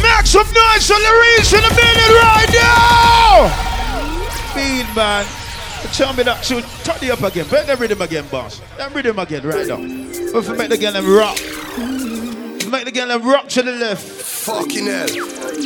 Make 0.01 0.25
some 0.27 0.45
noise 0.47 0.87
for 0.87 0.99
Larice 0.99 1.53
in 1.55 1.63
the 1.63 1.71
building 1.73 2.13
right 2.19 2.49
now! 2.51 3.47
Bean, 4.53 4.85
man. 4.93 5.25
Tell 5.93 6.13
me 6.13 6.23
that. 6.23 6.43
Turn 6.43 6.63
it 7.01 7.11
up 7.11 7.21
again. 7.21 7.47
Bend 7.47 7.69
the 7.69 7.77
rhythm 7.77 8.01
again, 8.01 8.27
boss. 8.29 8.61
That 8.77 8.93
rhythm 8.93 9.17
again 9.17 9.43
right 9.43 9.67
now. 9.67 9.77
If 9.79 10.49
we 10.49 10.57
make 10.57 10.69
the 10.69 10.77
girl 10.77 10.91
them 10.91 11.09
rock. 11.09 11.37
Make 12.69 12.85
the 12.85 12.91
girl 12.91 13.07
them 13.07 13.23
rock 13.25 13.47
to 13.49 13.63
the 13.63 13.71
left. 13.71 14.20
Fucking 14.41 14.87
hell. 14.87 15.05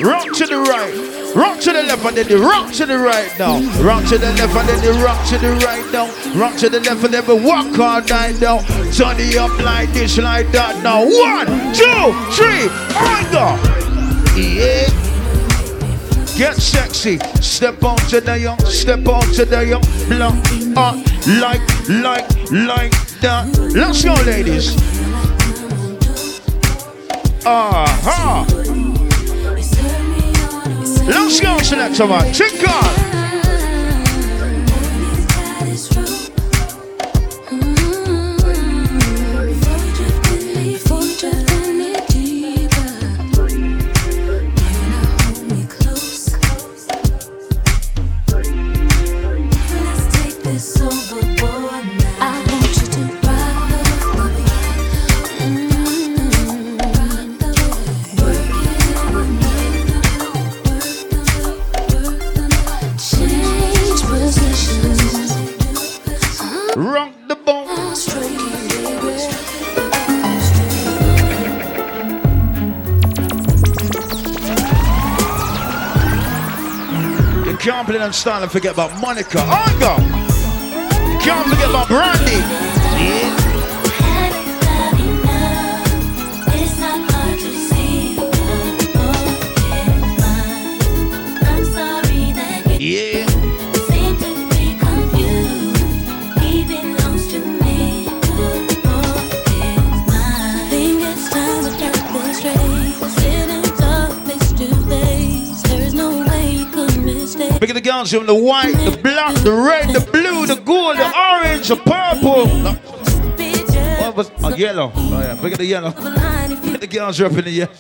Rock 0.04 0.34
to 0.34 0.46
the 0.46 0.60
right. 0.68 1.34
Rock 1.34 1.62
to 1.62 1.72
the 1.72 1.84
left 1.84 2.04
and 2.04 2.18
then 2.18 2.28
the 2.28 2.38
rock 2.38 2.74
to 2.74 2.86
the 2.86 3.00
right 3.00 3.32
now. 3.40 3.62
Rock 3.82 4.04
to 4.10 4.18
the 4.18 4.34
left 4.34 4.54
and 4.54 4.68
then 4.68 4.82
the 4.84 5.02
rock 5.02 5.26
to 5.30 5.38
the 5.38 5.52
right 5.66 5.92
now. 5.94 6.08
Rock 6.38 6.58
to 6.58 6.68
the 6.68 6.82
left 6.82 7.02
and 7.06 7.14
then 7.14 7.26
we 7.26 7.42
walk 7.42 7.80
all 7.80 8.02
night 8.02 8.42
now. 8.42 8.60
Turn 8.92 9.16
it 9.18 9.38
up 9.38 9.58
like 9.60 9.94
this, 9.94 10.18
like 10.18 10.52
that 10.52 10.84
now. 10.84 11.06
One, 11.06 11.48
two, 11.72 12.12
three, 12.36 12.68
on 13.00 13.24
go. 13.32 13.56
Yeah. 14.36 14.92
Get 16.38 16.56
sexy. 16.58 17.18
Step 17.40 17.82
on 17.82 17.96
to 18.10 18.20
the 18.20 18.38
young. 18.38 18.60
Step 18.66 19.08
on 19.08 19.24
to 19.36 19.46
the 19.46 19.66
young. 19.66 19.84
Block 20.10 20.36
on 20.76 21.02
like, 21.40 21.62
like, 21.88 22.30
like 22.52 22.92
that. 23.22 23.48
Let's 23.74 24.04
go, 24.04 24.16
ladies. 24.26 24.76
Uh-huh. 27.48 28.65
Let's 31.08 31.40
go, 31.40 31.58
selector 31.60 32.08
man. 32.08 32.34
Chick 32.34 32.68
on. 32.68 33.05
Can't 78.06 78.14
style 78.14 78.44
and 78.44 78.52
forget 78.52 78.74
about 78.74 79.02
Monica. 79.02 79.40
On 79.40 79.80
go. 79.80 79.96
Can't 81.24 81.50
forget 81.50 81.72
about 81.72 81.88
Brandy. 81.88 82.34
Yeah. 83.04 83.35
The 108.04 108.18
from 108.18 108.26
the 108.28 108.36
white, 108.36 108.74
the 108.74 108.98
black, 109.02 109.36
the 109.36 109.52
red, 109.52 109.90
the 109.90 110.00
blue, 110.12 110.46
the 110.46 110.56
gold, 110.56 110.98
the 110.98 111.06
orange, 111.18 111.68
the 111.68 111.76
purple. 111.76 112.46
No, 112.48 112.74
What 114.02 114.16
was 114.16 114.32
oh, 114.44 114.56
yellow? 114.56 114.92
Oh 114.96 115.22
yeah, 115.22 115.38
pick 115.42 115.58
the 115.58 115.66
yellow. 115.66 115.92
Pick 115.92 116.82
the 116.82 116.88
girls 116.88 117.22
up 117.22 117.32
in 117.34 117.46
the 117.46 117.52
yellow. 117.52 117.72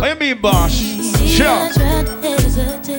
What 0.00 0.08
you 0.10 0.20
mean, 0.20 0.40
boss? 0.40 0.72
Sure. 0.72 1.68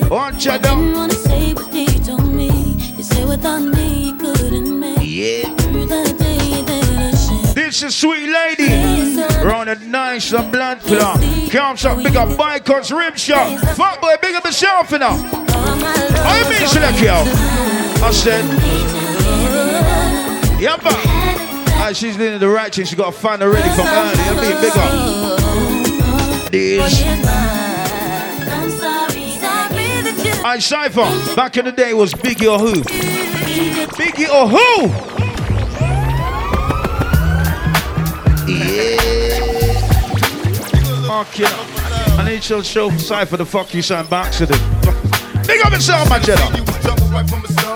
One 0.08 0.38
check 0.38 0.64
I 0.64 0.74
didn't 0.74 0.92
wanna 0.92 1.14
say 1.14 1.54
what 1.54 1.72
he 1.72 1.86
told 2.00 2.32
me. 2.32 2.50
He 2.50 3.02
said 3.02 3.28
without 3.28 3.62
me 3.62 3.88
he 4.04 4.12
couldn't 4.12 4.80
make 4.80 4.98
Yeah. 5.00 6.21
This 7.72 7.82
is 7.84 7.96
sweet 7.96 8.28
lady. 8.28 8.68
Round 9.42 9.70
a 9.70 9.76
nice 9.76 10.30
and 10.34 10.52
blood 10.52 10.80
clot. 10.80 11.18
Comes 11.50 11.86
up, 11.86 12.02
big 12.02 12.14
up 12.16 12.28
Bycot's 12.36 12.92
rib 12.92 13.16
shot. 13.16 13.58
Fuck 13.76 13.98
boy, 13.98 14.14
big 14.20 14.34
up 14.34 14.44
yourself 14.44 14.90
you. 14.90 14.98
How 14.98 16.36
you 16.36 16.50
mean, 16.50 16.68
select 16.68 17.00
yo? 17.00 17.24
I 18.04 18.10
said, 18.12 18.44
yeah, 20.60 20.76
but 20.76 20.92
ah, 20.92 21.92
she's 21.94 22.18
doing 22.18 22.38
the 22.38 22.46
right 22.46 22.74
thing. 22.74 22.84
She 22.84 22.94
got 22.94 23.08
a 23.08 23.16
fan 23.16 23.40
already 23.40 23.70
from 23.70 23.86
early. 23.86 24.20
I'm 24.20 24.36
being 24.36 24.60
big 24.60 24.76
up. 24.76 24.92
This. 26.52 27.00
You 27.00 27.10
I 30.44 30.58
Cypher, 30.58 31.34
back 31.34 31.56
in 31.56 31.64
the 31.64 31.72
day 31.72 31.94
was 31.94 32.12
Biggie 32.12 32.52
or 32.52 32.58
who? 32.58 32.82
Biggie 33.94 34.28
or 34.28 34.46
who? 34.46 35.11
Yeah. 38.46 38.98
Okay. 41.22 41.44
I 42.18 42.24
need 42.26 42.34
you 42.48 42.56
to 42.58 42.64
show 42.64 42.90
Cypher 42.90 43.36
the 43.36 43.46
fuck 43.46 43.72
you 43.74 43.82
sound 43.82 44.10
by 44.10 44.26
accident. 44.26 44.60
Big 45.46 45.64
up 45.64 45.72
yourself, 45.72 46.08
my 46.08 46.18
Jedi. 46.18 46.60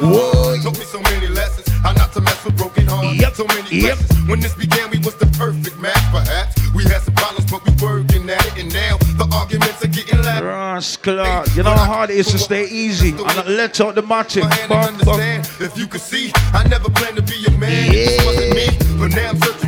Whoa. 0.03 0.57
Taught 0.63 0.79
me 0.79 0.85
so 0.85 1.01
many 1.03 1.29
lessons. 1.29 1.69
How 1.83 1.93
not 1.93 2.13
to 2.15 2.21
mess 2.21 2.45
with 2.45 2.57
broken 2.57 2.87
hearts. 2.87 3.21
Yep. 3.21 3.35
So 3.35 3.45
many 3.47 3.63
Yep. 3.71 3.99
lessons. 3.99 4.29
When 4.29 4.41
this 4.41 4.55
began, 4.55 4.91
we 4.91 4.99
was 4.99 5.15
the 5.17 5.27
perfect 5.39 5.79
match, 5.81 6.03
perhaps. 6.11 6.55
We 6.75 6.85
had 6.85 7.03
some 7.03 7.15
problems, 7.15 7.51
but 7.51 7.65
we 7.65 7.73
working 7.85 8.29
at 8.31 8.45
it. 8.47 8.59
And 8.59 8.73
now 8.73 8.97
the 9.19 9.29
arguments 9.33 9.83
are 9.85 9.89
getting 9.89 10.21
loud. 10.23 10.43
Rascal, 10.45 11.45
you 11.55 11.63
know 11.63 11.71
how 11.71 11.85
hard 11.85 12.11
it 12.11 12.17
is 12.17 12.27
to 12.33 12.39
stay 12.39 12.65
easy 12.67 13.11
and 13.11 13.47
let 13.57 13.81
out 13.81 13.95
the 13.95 14.03
matic. 14.03 14.43
My 14.43 14.55
hand 14.55 14.73
and 14.73 14.97
Fuck, 15.03 15.17
fuck. 15.17 15.61
If 15.61 15.77
you 15.79 15.87
could 15.87 16.01
see, 16.01 16.33
I 16.53 16.67
never 16.69 16.91
planned 16.91 17.17
to 17.17 17.23
be 17.23 17.45
a 17.47 17.51
man. 17.53 17.91
This 17.93 18.25
wasn't 18.25 18.55
me. 18.55 18.67
But 18.99 19.15
now 19.15 19.31
I'm 19.31 19.41
searching 19.41 19.66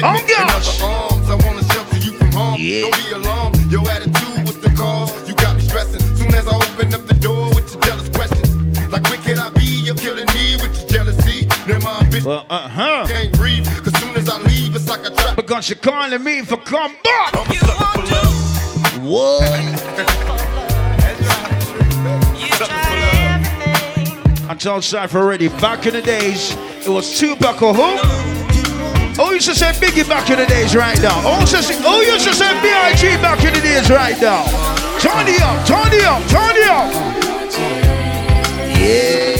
for 0.00 0.06
commitment. 0.06 0.06
Oh, 0.06 0.18
and 0.18 0.28
gosh. 0.28 0.82
other 0.82 0.92
arms. 0.92 1.30
I 1.30 1.34
wanna 1.46 1.64
shelter 1.72 1.98
you 1.98 2.12
from 2.18 2.32
harm. 2.32 2.56
Yeah. 2.58 2.80
Don't 2.82 2.96
be 3.04 3.12
alarmed. 3.12 3.72
Your 3.72 3.88
attitude 3.90 4.46
was 4.46 4.60
the 4.60 4.70
cause. 4.76 5.28
You 5.28 5.34
got 5.34 5.56
me 5.56 5.62
stressing. 5.62 6.00
Soon 6.16 6.34
as 6.34 6.46
I 6.46 6.54
open 6.56 6.94
up 6.94 7.06
the 7.06 7.14
door 7.14 7.48
with 7.54 7.72
your 7.72 7.82
jealous 7.82 8.08
questions. 8.10 8.50
Like, 8.90 9.04
where 9.04 9.18
can 9.18 9.38
I 9.38 9.50
be? 9.50 9.64
You're 9.84 9.94
killing 9.94 10.26
me 10.34 10.56
with 10.56 10.72
your 10.80 10.88
jealousy. 10.88 11.46
Now 11.66 11.78
my 11.80 12.02
bitch 12.10 12.24
Well, 12.24 12.46
uh 12.50 12.68
huh. 12.68 13.06
can't 13.08 13.32
breathe. 13.36 13.66
Cause 13.84 13.94
soon 14.00 14.16
as 14.16 14.28
I 14.28 14.38
leave, 14.42 14.74
it's 14.74 14.88
like 14.88 15.04
a 15.06 15.10
trap. 15.10 15.36
Because 15.36 15.68
you're 15.68 15.78
calling 15.78 16.22
me 16.24 16.42
for 16.42 16.56
come 16.56 16.94
back. 17.04 17.34
I'm 17.36 17.50
a 17.50 17.54
sucker 17.54 18.00
for 18.00 18.06
love. 18.14 18.36
Whoa. 19.02 19.40
I 24.48 24.54
told 24.58 24.82
Cypher 24.82 25.18
already, 25.20 25.48
back 25.48 25.86
in 25.86 25.94
the 25.94 26.02
days, 26.02 26.56
it 26.84 26.88
was 26.88 27.18
Tupac 27.18 27.62
or 27.62 27.72
who? 27.72 28.39
Used 29.40 29.48
to 29.48 29.54
say 29.54 29.72
Biggie 29.72 30.06
back 30.06 30.28
in 30.28 30.38
the 30.38 30.44
days 30.44 30.76
right 30.76 31.00
now? 31.00 31.18
Who 31.22 31.40
used 31.40 31.54
to 31.54 31.62
say, 31.62 31.74
who 31.82 32.02
used 32.02 32.26
to 32.26 32.34
say 32.34 32.52
B.I.G. 32.60 33.08
back 33.22 33.42
in 33.42 33.54
the 33.54 33.60
days 33.62 33.88
right 33.88 34.20
now? 34.20 34.44
Turn 35.00 35.26
it 35.26 35.40
up, 35.40 35.66
turn 35.66 35.90
it 35.94 36.04
up, 36.04 36.22
turn 36.28 36.56
it 36.56 36.68
up. 36.68 36.92
Yeah. 38.78 39.39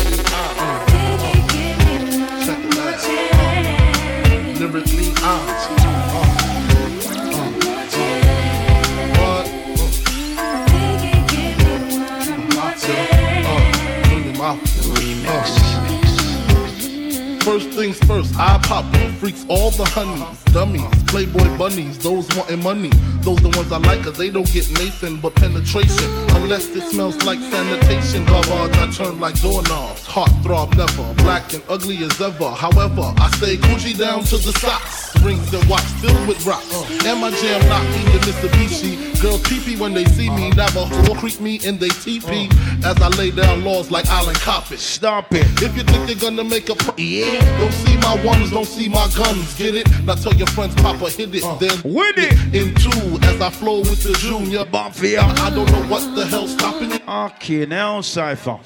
First 17.41 17.71
things 17.71 17.99
first, 18.01 18.35
I 18.37 18.59
pop 18.59 18.85
freaks 19.19 19.47
all 19.49 19.71
the 19.71 19.85
honeys, 19.85 20.45
dummies, 20.53 21.00
playboy 21.11 21.59
bunnies, 21.59 21.99
those 21.99 22.27
wanting 22.37 22.63
money. 22.63 22.91
Those 23.23 23.39
the 23.43 23.51
ones 23.51 23.71
I 23.71 23.79
like, 23.79 24.03
cause 24.03 24.17
they 24.17 24.31
don't 24.31 24.51
get 24.51 24.71
Nathan 24.79 25.17
but 25.21 25.35
penetration. 25.35 26.09
Unless 26.37 26.69
it 26.69 26.83
smells 26.91 27.23
like 27.25 27.39
sanitation. 27.41 28.25
Garbage, 28.25 28.77
I 28.79 28.91
turn 28.93 29.21
like 29.21 29.39
doorknobs. 29.43 30.07
Heart 30.07 30.31
throb 30.43 30.75
never, 30.77 31.15
black 31.23 31.53
and 31.53 31.63
ugly 31.69 31.99
as 32.05 32.19
ever. 32.21 32.51
However, 32.51 33.13
I 33.19 33.31
stay 33.37 33.57
Coogi 33.57 33.99
down 33.99 34.23
to 34.25 34.37
the 34.39 34.53
socks. 34.53 35.11
Rings 35.23 35.53
and 35.53 35.69
watch 35.69 35.85
filled 36.01 36.27
with 36.29 36.47
rocks. 36.47 36.73
And 37.05 37.21
my 37.21 37.31
jam 37.31 37.61
knocking 37.69 38.07
the 38.13 38.19
Mitsubishi. 38.25 39.21
Girls 39.21 39.43
peepee 39.43 39.79
when 39.79 39.93
they 39.93 40.07
see 40.07 40.31
me. 40.31 40.49
Navajo 40.51 41.15
creep 41.15 41.41
me 41.41 41.61
in 41.63 41.77
they 41.77 41.91
teepee. 41.91 42.49
As 42.85 42.97
I 43.03 43.09
lay 43.19 43.31
down 43.31 43.65
laws 43.65 43.91
like 43.91 44.07
Island 44.09 44.39
Coppet. 44.39 44.79
Stop 44.79 45.35
it. 45.35 45.45
If 45.61 45.77
you 45.77 45.83
think 45.83 46.07
they're 46.07 46.31
gonna 46.31 46.45
make 46.45 46.71
a 46.71 46.77
Yeah. 46.97 47.59
don't 47.59 47.73
see 47.73 47.97
my 47.99 48.25
ones, 48.25 48.51
don't 48.51 48.65
see 48.65 48.89
my 48.89 49.07
guns. 49.15 49.55
Get 49.59 49.75
it? 49.75 49.87
Now 50.05 50.15
tell 50.15 50.35
your 50.35 50.47
friends, 50.49 50.75
Papa 50.77 51.00
hit 51.09 51.35
it. 51.35 51.45
Uh. 51.45 51.55
Then 51.57 51.71
With 51.85 52.17
it. 52.19 52.55
in 52.55 52.75
two 52.75 53.19
as 53.27 53.41
I 53.41 53.51
flow 53.51 53.79
with 53.81 54.03
the 54.03 54.13
junior. 54.15 54.65
Mafia. 54.73 55.23
I 55.23 55.51
don't 55.51 55.71
know 55.71 55.83
what 55.89 56.15
the 56.15 56.27
hell's 56.27 56.53
stopping 56.53 56.93
it. 56.93 57.03
Okay, 57.09 57.67
now 57.67 58.01
Cypher. 58.01 58.59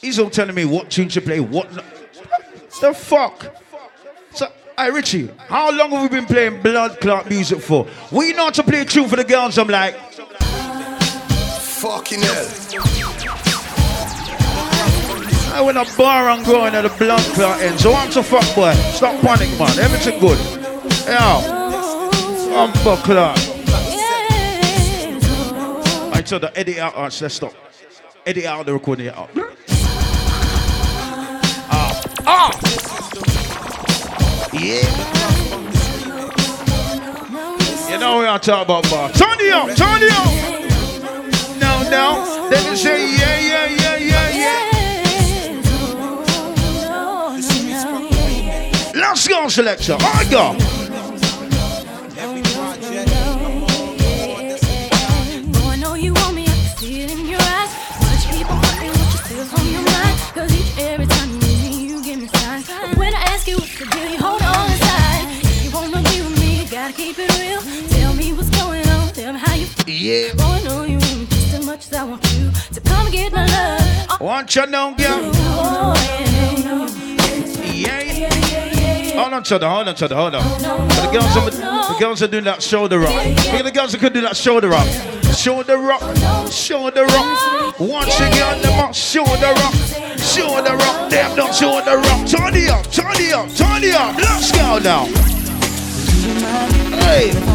He's 0.00 0.18
all 0.18 0.30
telling 0.30 0.54
me 0.54 0.64
what 0.64 0.90
tune 0.90 1.08
to 1.10 1.20
play, 1.20 1.40
what. 1.40 1.72
No. 1.74 1.82
The 2.80 2.92
fuck? 2.94 3.54
So, 4.34 4.48
hey 4.76 4.90
Richie, 4.90 5.30
how 5.48 5.70
long 5.70 5.90
have 5.90 6.02
we 6.02 6.08
been 6.08 6.26
playing 6.26 6.62
blood 6.62 7.00
clot 7.00 7.28
music 7.28 7.60
for? 7.60 7.86
We 8.10 8.32
know 8.32 8.44
how 8.44 8.50
to 8.50 8.62
play 8.64 8.80
a 8.80 8.84
tune 8.84 9.08
for 9.08 9.16
the 9.16 9.24
girls. 9.24 9.58
I'm 9.58 9.68
like, 9.68 9.94
Fucking 11.82 12.20
hell. 12.20 12.48
I 15.54 15.60
went 15.60 15.76
a 15.76 15.96
bar 15.98 16.30
and 16.30 16.44
going 16.46 16.74
at 16.74 16.82
the 16.82 16.88
blood 16.96 17.20
clot 17.34 17.60
end. 17.60 17.78
So 17.78 17.92
I'm 17.92 18.10
to 18.12 18.22
fuck 18.22 18.54
boy. 18.54 18.72
Stop 18.94 19.20
panic, 19.20 19.50
man. 19.58 19.78
Everything 19.78 20.18
good. 20.18 20.38
Yeah. 21.06 21.61
I'm 22.62 22.72
fuck 22.74 23.00
clot. 23.00 23.36
I 26.14 26.22
told 26.24 26.42
the 26.42 26.52
edit 26.56 26.78
out. 26.78 26.94
Alright, 26.94 27.20
let's 27.20 27.34
stop. 27.34 27.52
Edit 28.24 28.44
out 28.44 28.66
the 28.66 28.72
recording. 28.72 29.08
Out. 29.08 29.30
Ah. 31.68 32.00
Ah. 32.24 32.52
Yeah. 34.52 34.86
You 37.90 37.98
know 37.98 38.18
what 38.18 38.28
I'm 38.28 38.38
talking 38.38 38.62
about, 38.62 38.88
bar. 38.88 39.10
Turn 39.10 39.40
it 39.40 39.52
up, 39.52 39.74
turn 39.76 40.00
it 40.00 40.12
up. 40.12 40.32
No, 41.58 41.82
no. 41.90 42.48
Let 42.48 42.70
me 42.70 42.76
say, 42.76 43.10
yeah, 43.10 43.40
yeah, 43.40 43.66
yeah, 43.66 43.96
yeah, 43.96 44.28
yeah. 44.30 44.70
Let's 48.94 49.26
go, 49.26 49.48
selection. 49.48 49.96
I 49.98 50.24
go. 50.30 50.71
Yeah. 70.12 70.28
Oh, 70.40 70.60
I 70.60 70.62
know 70.68 70.84
you 70.84 70.98
want 70.98 71.30
just 71.30 71.54
as 71.54 71.64
much 71.64 71.86
as 71.86 71.94
I 71.94 72.04
want 72.04 72.22
you 72.34 72.50
to 72.74 72.80
come 72.82 73.06
and 73.06 73.14
get 73.14 73.32
my 73.32 73.46
love. 73.46 74.20
Want 74.20 74.54
you 74.54 74.66
now, 74.66 74.92
girl? 74.92 75.30
Oh, 75.32 75.94
Yeah. 77.72 79.18
Hold 79.18 79.32
on, 79.32 79.42
Cheddar, 79.42 79.70
hold 79.70 79.88
on, 79.88 79.94
Cheddar, 79.94 80.14
hold 80.14 80.34
on. 80.34 80.42
The 80.60 81.08
girls, 81.10 81.36
are, 81.38 81.50
the 81.50 81.96
girls 81.98 82.22
are 82.22 82.28
doing 82.28 82.44
that 82.44 82.62
shoulder 82.62 83.02
up. 83.02 83.26
Look 83.54 83.64
the 83.64 83.70
girls 83.72 83.92
that 83.92 84.00
could 84.02 84.12
do 84.12 84.20
that 84.20 84.36
shoulder 84.36 84.74
up. 84.74 84.86
Show 85.34 85.62
the 85.62 85.78
rock, 85.78 86.02
show 86.52 86.90
the 86.90 87.04
rock. 87.06 87.80
Once 87.80 88.14
again, 88.16 88.60
the 88.60 88.68
rock, 88.68 88.94
show 88.94 89.24
the 89.24 89.54
rock, 89.62 89.74
show 90.18 90.60
the 90.60 90.76
rock. 90.76 91.10
Them 91.10 91.36
don't 91.36 91.54
show 91.54 91.80
the 91.80 91.96
rock. 91.96 92.26
Turn 92.28 92.54
it 92.54 92.68
up, 92.68 92.84
turn 92.92 93.16
it 93.16 93.32
up, 93.32 93.48
turn 93.56 93.82
it 93.82 93.94
up. 93.94 94.14
Let's 94.18 94.52
go 94.52 94.78
now. 94.78 95.06
Hey. 97.00 97.51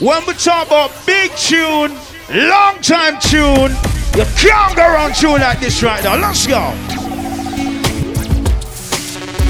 When 0.00 0.24
we 0.26 0.34
talk 0.34 0.68
about 0.68 0.92
big 1.06 1.32
tune, 1.32 1.92
long 2.30 2.80
time 2.82 3.18
tune, 3.18 3.72
you 4.14 4.24
can't 4.36 4.76
go 4.76 4.82
around 4.82 5.16
tune 5.16 5.40
like 5.40 5.58
this 5.58 5.82
right 5.82 6.02
now. 6.04 6.16
Let's 6.16 6.46
go. 6.46 6.60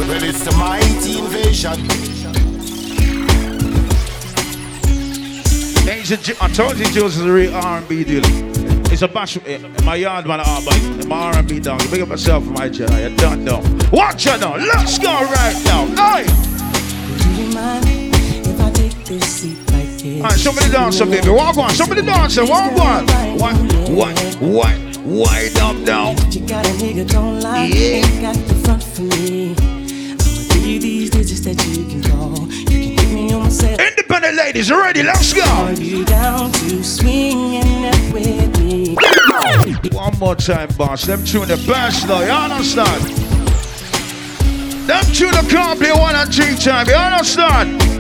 Well, 0.09 0.23
it's 0.25 0.43
the 0.45 0.53
mighty 0.53 1.19
invasion. 1.19 1.79
Ancient 5.87 6.23
Ju- 6.23 6.35
I 6.41 6.49
told 6.49 6.79
you 6.79 6.87
Jules 6.87 7.19
is 7.19 7.27
a 7.27 7.31
real 7.33 7.55
R&B 7.55 8.05
dealer. 8.05 8.29
It's 8.91 9.03
a 9.03 9.09
bash. 9.09 9.37
in 9.37 9.71
My 9.85 9.97
yard 9.97 10.25
man, 10.27 10.41
ah, 10.43 10.63
but 10.65 11.07
my 11.07 11.35
R&B 11.35 11.61
dog. 11.61 11.81
Big 11.91 12.01
up 12.01 12.09
myself 12.09 12.45
for 12.45 12.53
my 12.53 12.71
channel. 12.71 12.99
You 12.99 13.15
done 13.19 13.45
now. 13.45 13.61
Watch 13.93 14.27
it 14.27 14.41
now. 14.41 14.57
Let's 14.57 14.99
go 14.99 15.13
right 15.13 15.63
now. 15.67 15.85
Hey. 15.95 16.25
Do 16.25 17.43
you 17.43 17.53
mind 17.53 17.85
if 17.87 18.59
I 18.59 18.71
take 18.71 19.05
this 19.05 19.27
seat 19.27 19.68
right 19.99 20.05
here? 20.07 20.23
All 20.23 20.31
right, 20.31 20.39
somebody 20.39 20.71
dancer, 20.71 21.07
baby. 21.07 21.29
Walk 21.31 21.57
on. 21.57 21.71
Somebody 21.71 22.03
dancer. 22.03 22.45
Walk 22.45 22.73
on. 22.79 23.07
What? 23.39 23.57
What? 23.91 24.37
What? 24.41 24.97
Wind 25.05 25.59
up 25.59 25.77
now. 25.77 26.11
You 26.31 26.47
got 26.47 26.67
a 26.67 26.71
nigga 26.71 27.09
don't 27.11 27.41
lie, 27.41 27.67
Yeah. 27.67 28.05
ain't 28.05 28.21
got 28.21 28.35
the 28.47 28.55
front 28.57 28.83
for 28.83 29.03
me. 29.03 29.55
I'ma 29.59 30.55
give 30.55 30.67
you 30.67 30.81
these 30.81 31.11
digits 31.11 31.41
that 31.41 31.65
you 31.67 31.85
can 31.87 32.03
call. 32.03 32.47
You 32.51 32.67
can 32.67 32.99
hit 32.99 33.15
me 33.15 33.33
on 33.33 33.45
my 33.45 33.49
cell. 33.49 33.79
Independent 33.81 34.37
ladies, 34.37 34.71
ready? 34.71 35.03
Let's 35.03 35.33
go. 35.33 35.43
Are 35.45 35.73
you 35.73 36.05
down 36.05 36.53
to 36.53 36.85
swinging 36.85 37.87
up 37.87 38.13
with 38.13 38.59
me? 38.61 38.97
One 39.93 40.19
more 40.19 40.35
time, 40.35 40.69
boss. 40.77 41.05
Them 41.07 41.25
tune 41.25 41.49
the 41.49 41.57
best 41.67 42.07
though. 42.07 42.21
You 42.21 42.31
understand? 42.31 43.03
Them 44.87 45.05
tune 45.13 45.31
the 45.31 45.77
play 45.79 45.93
one 45.93 46.15
and 46.17 46.33
three 46.35 46.55
time. 46.57 46.87
You 46.87 46.95
understand? 46.95 47.98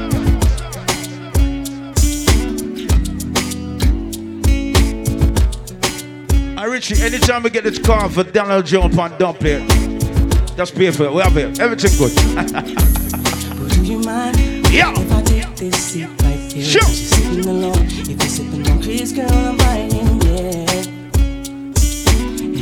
Richie, 6.78 7.02
anytime 7.02 7.42
we 7.42 7.50
get 7.50 7.64
this 7.64 7.76
car 7.76 8.08
for 8.08 8.22
Donell 8.22 8.62
Jones 8.62 8.96
and 8.96 9.18
dump 9.18 9.38
it, 9.42 9.68
just 10.56 10.76
pay 10.76 10.92
for 10.92 11.06
it. 11.06 11.12
We 11.12 11.22
have 11.22 11.36
it. 11.36 11.58
Everything 11.58 11.90
good. 11.98 12.14
Do 13.74 13.82
you 13.82 13.98
mind 13.98 14.38
Yeah. 14.70 14.92
if 14.96 15.10
I 15.10 15.22
take 15.22 15.56
this 15.56 15.74
seat 15.74 16.06
right 16.22 16.52
here? 16.52 16.64
Sure. 16.64 16.82
Sitting 16.82 17.48
alone. 17.48 17.84
If 17.84 18.08
you're 18.10 18.20
sipping 18.20 18.70
on 18.70 18.80
Chris, 18.80 19.10
girl, 19.10 19.26
I'm. 19.28 19.58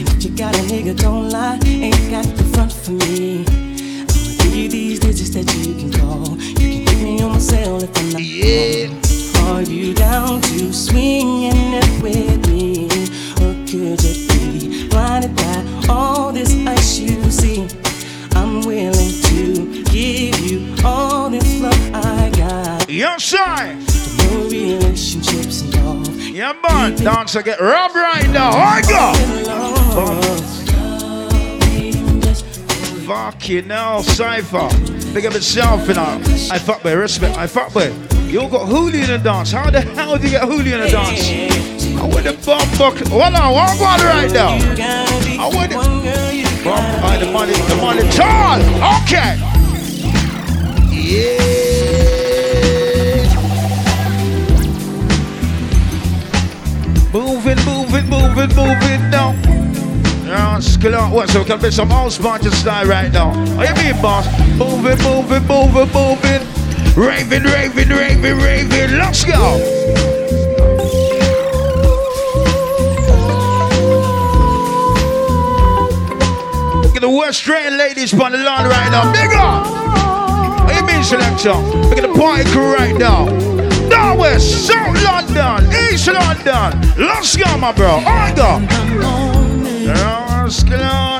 And 0.08 0.24
you 0.24 0.30
got 0.34 0.56
a 0.56 0.62
nigga, 0.62 0.96
don't 0.98 1.28
lie, 1.28 1.58
ain't 1.66 2.10
got 2.10 2.24
the 2.24 2.44
front 2.54 2.72
for 2.72 2.92
me. 2.92 3.44
I'ma 3.44 4.44
give 4.44 4.54
you 4.54 4.68
these 4.70 4.98
digits 4.98 5.28
that 5.34 5.54
you 5.58 5.74
can 5.74 5.92
call. 5.92 6.38
You 6.58 6.86
can 6.86 6.86
hit 6.86 7.02
me 7.04 7.20
on 7.22 7.32
my 7.32 7.38
cell 7.38 7.82
if 7.82 7.90
I'm 7.98 8.12
not 8.12 8.22
Yeah. 8.22 8.88
Are 9.52 9.60
you 9.60 9.92
down 9.92 10.40
to 10.40 10.72
swinging 10.72 11.74
it 11.74 12.02
with 12.02 12.48
me? 12.48 12.95
Could 13.66 14.00
you 14.04 14.28
be 14.28 14.88
blinded 14.88 15.34
by 15.34 15.86
all 15.88 16.32
this 16.32 16.54
ice 16.68 16.98
you 17.00 17.30
see? 17.32 17.66
I'm 18.32 18.60
willing 18.60 19.22
to 19.22 19.82
give 19.84 20.38
you 20.38 20.76
all 20.84 21.28
this 21.28 21.60
love 21.60 21.74
I 21.92 22.30
got. 22.36 22.88
Sir. 23.20 23.74
No 24.18 24.48
relationships 24.48 25.62
involved. 25.62 26.12
Yeah, 26.16 26.52
man. 26.62 26.94
Dancer 26.94 27.42
get 27.42 27.60
robbed 27.60 27.96
right 27.96 28.28
now. 28.30 28.50
I 28.52 28.82
go. 28.82 29.12
Fucking 33.04 33.68
hell, 33.68 34.02
Cypher. 34.04 34.68
Big 35.12 35.26
up 35.26 35.32
yourself, 35.34 35.88
you 35.88 35.94
know. 35.94 36.20
I 36.52 36.60
fuck 36.60 36.84
with 36.84 36.94
respect. 36.94 37.36
I 37.36 37.48
fuck 37.48 37.74
with. 37.74 37.92
You 38.30 38.42
all 38.42 38.48
got 38.48 38.68
Hooli 38.68 39.02
in 39.02 39.08
the 39.08 39.18
dance. 39.18 39.50
How 39.50 39.70
the 39.70 39.80
hell 39.80 40.16
do 40.18 40.24
you 40.24 40.30
get 40.30 40.42
Hooli 40.42 40.72
in 40.72 40.80
the 40.80 40.88
dance? 40.88 41.85
Want 42.06 42.24
the 42.24 42.32
bomb 42.44 42.68
bucket. 42.78 43.08
Hold 43.08 43.34
on, 43.34 43.52
walk 43.52 43.80
on 43.80 44.00
right 44.06 44.30
now. 44.32 44.58
I 45.38 45.50
want 45.52 45.72
it. 45.72 45.76
Bomb, 46.64 47.04
uh, 47.04 47.18
the 47.18 47.26
money, 47.32 47.52
the 47.52 47.76
money. 47.76 48.02
Tall. 48.10 48.60
Okay. 49.02 49.38
Yeah. 50.92 51.56
Moving, 57.12 57.56
moving, 57.64 58.08
moving, 58.10 58.54
moving 58.54 59.10
now. 59.10 59.34
Yeah, 60.24 60.58
skill 60.58 60.94
out 60.96 61.12
what? 61.12 61.30
So 61.30 61.40
we 61.40 61.44
can 61.46 61.60
be 61.60 61.70
some 61.70 61.90
house 61.90 62.18
party 62.18 62.50
style 62.50 62.86
right 62.86 63.12
now. 63.12 63.30
What 63.56 63.68
you 63.68 63.92
mean, 63.92 64.02
boss? 64.02 64.26
Moving, 64.58 64.98
moving, 65.02 65.46
moving, 65.46 65.92
moving. 65.94 66.42
Raving, 66.96 67.44
raving, 67.44 67.88
raving, 67.88 68.38
raving. 68.38 68.98
Let's 68.98 69.24
go. 69.24 70.15
Look 76.96 77.04
at 77.04 77.08
the 77.10 77.14
West 77.14 77.40
Australian 77.40 77.76
ladies 77.76 78.14
on 78.14 78.32
the 78.32 78.38
lawn 78.38 78.64
right 78.70 78.90
now. 78.90 79.12
Big 79.12 79.30
up. 79.36 80.64
What 80.64 80.74
you 80.76 80.86
mean, 80.86 81.04
selector? 81.04 81.52
Look 81.90 81.98
at 81.98 82.08
the 82.08 82.14
party 82.18 82.48
crew 82.50 82.72
right 82.72 82.96
now. 82.96 83.26
Northwest, 83.90 84.66
South 84.66 84.96
London, 85.04 85.70
East 85.92 86.08
London. 86.08 86.80
Let's 86.96 87.36
go, 87.36 87.54
my 87.58 87.72
bro. 87.72 88.00
I 88.02 88.32
go. 88.34 88.60
Let's 89.84 90.62
go. 90.62 91.18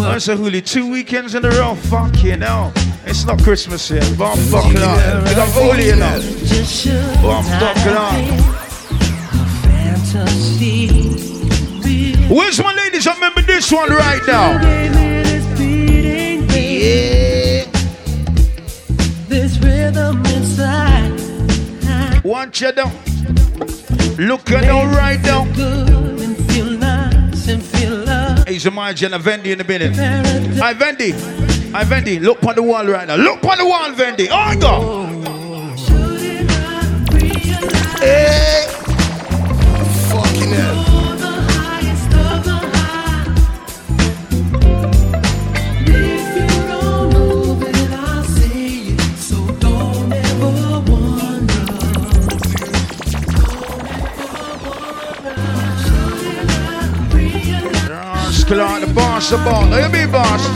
That's 0.00 0.28
a 0.28 0.34
hooli. 0.34 0.64
Two 0.64 0.90
weekends 0.90 1.34
in 1.34 1.44
a 1.44 1.50
row. 1.50 1.74
Fucking 1.74 2.40
hell. 2.40 2.72
It's 3.04 3.26
not 3.26 3.42
Christmas 3.42 3.90
yet. 3.90 4.14
But 4.16 4.30
I'm 4.30 4.38
fucking 4.46 4.78
up. 4.78 5.26
I 5.26 5.34
got 5.34 5.50
holy 5.50 5.90
enough. 5.90 6.22
But 7.20 7.32
I'm 7.36 7.44
fucking 7.60 7.96
up. 11.18 11.31
Where's 12.32 12.58
my 12.60 12.72
ladies? 12.72 13.06
I 13.06 13.12
remember 13.12 13.42
this 13.42 13.70
one 13.70 13.90
right 13.90 14.22
now. 14.26 14.52
Yeah. 16.54 17.66
This 19.28 19.58
rhythm 19.58 20.24
inside. 20.24 21.12
Want 22.24 22.58
you 22.58 22.72
down. 22.72 22.90
Look 24.16 24.50
at 24.50 24.62
them 24.62 24.92
right 24.92 25.20
now. 25.20 25.44
Good 25.52 26.20
and 26.20 26.36
feel 26.50 26.70
nice 26.70 27.48
and 27.48 27.62
feel 27.62 27.96
love. 27.96 28.48
He's 28.48 28.64
a 28.64 28.70
my 28.70 28.94
Jenna 28.94 29.18
Vendi 29.18 29.52
in 29.52 29.60
a 29.60 29.64
minute. 29.64 29.94
Hi, 30.58 30.72
Vendi. 30.72 31.10
Hi, 31.72 31.84
Vendi. 31.84 32.18
Look 32.18 32.42
on 32.44 32.54
the 32.54 32.62
wall 32.62 32.86
right 32.86 33.06
now. 33.08 33.16
Look 33.16 33.44
on 33.44 33.58
the 33.58 33.66
wall, 33.66 33.92
Vendi. 33.92 34.28
Oh, 34.30 34.36
on 34.36 34.58
go. 34.58 35.02
Hey. 38.00 38.41
Fucking 38.41 38.41
boss, 59.30 59.44
boss. 59.44 59.70
Look 59.70 59.80
at 59.80 59.92
me, 59.92 60.06
boss. 60.10 60.46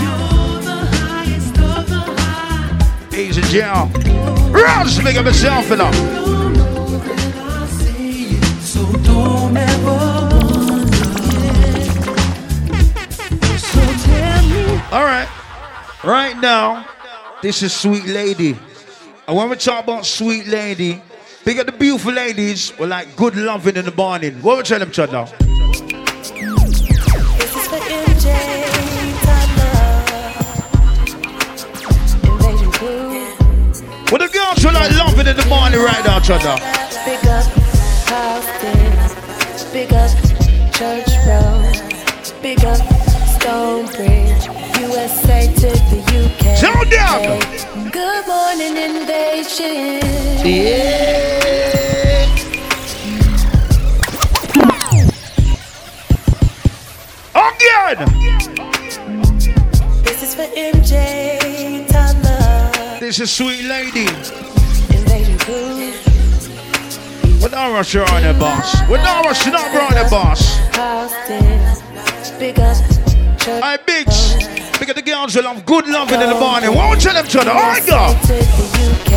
In 3.15 3.33
jail. 3.33 3.91
Rouse, 4.51 5.03
make 5.03 5.17
up 5.17 5.25
himself 5.25 5.71
enough. 5.71 5.95
All 14.93 15.05
right. 15.05 15.29
Right 16.05 16.39
now, 16.41 16.89
this 17.43 17.63
is 17.63 17.75
Sweet 17.75 18.07
Lady. 18.07 18.57
And 19.27 19.37
when 19.37 19.49
we 19.51 19.57
talk 19.57 19.85
about 19.85 20.07
Sweet 20.07 20.47
Lady, 20.47 21.03
big 21.45 21.59
up 21.59 21.67
the 21.67 21.73
beautiful 21.73 22.13
ladies 22.13 22.77
with 22.79 22.91
like 22.91 23.17
good 23.17 23.37
loving 23.37 23.77
in 23.77 23.85
the 23.85 23.93
morning. 23.93 24.35
What 24.43 24.59
we 24.59 24.63
tell 24.63 24.79
them, 24.79 24.91
Chad 24.91 25.13
now? 25.13 25.46
Crew. 34.57 34.73
Well, 34.73 34.89
the 34.89 34.95
girls 34.95 35.13
who 35.13 35.17
like 35.17 35.17
loving 35.17 35.27
in 35.27 35.37
the 35.37 35.47
morning 35.47 35.81
right 35.81 36.05
now, 36.05 36.21
Chad 36.21 36.45
now. 36.45 36.57
Big 37.05 37.27
up 37.27 37.45
Houston. 38.09 38.93
Big 39.73 39.93
up 39.93 40.11
Church 40.73 41.11
Road. 41.27 41.75
Big 42.43 42.65
up 42.65 42.81
Stonebridge. 43.37 44.49
USA 44.81 45.53
to 45.55 45.69
the 45.91 46.01
UK. 46.23 46.59
Tell 46.61 46.85
them. 46.85 47.91
Good 47.91 48.27
morning. 48.27 48.77
invasion. 48.77 50.01
Again! 57.35 57.99
This 60.03 60.23
is 60.23 60.35
for 60.35 60.47
MJ. 60.57 61.47
This 63.07 63.21
is 63.21 63.31
sweet 63.31 63.63
lady. 63.63 64.46
With 65.47 65.95
our 67.55 67.73
rush 67.73 67.95
you're 67.95 68.11
on 68.11 68.23
the 68.25 68.35
boss. 68.35 68.81
With 68.91 69.01
our 69.03 69.23
rush 69.23 69.47
you're 69.47 69.55
not 69.55 69.69
on 69.69 69.95
the 69.95 70.09
boss. 70.11 70.57
Houses. 70.75 71.83
Big 72.37 72.59
up. 72.59 72.77
Bigs. 73.87 74.35
Big 74.81 74.91
up 74.91 74.97
the 74.97 75.03
girls 75.03 75.35
who 75.35 75.43
love 75.43 75.65
good 75.65 75.87
loving 75.87 76.21
in 76.21 76.31
the 76.31 76.35
morning. 76.35 76.75
Won't 76.75 77.01
tell 77.01 77.15
them 77.15 77.29
to 77.29 77.39
the 77.39 77.53
I 77.53 77.79
go. 77.87 78.13
To 78.23 78.33
the 78.33 78.43
UK. 78.91 79.11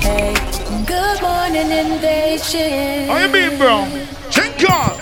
Hey. 0.00 0.34
Good 0.86 1.20
morning 1.20 1.68
invasion. 1.72 3.08
How 3.08 3.16
you 3.18 3.28
mean, 3.32 3.58
bro? 3.58 3.84
Drink 4.30 4.70
on. 4.70 4.96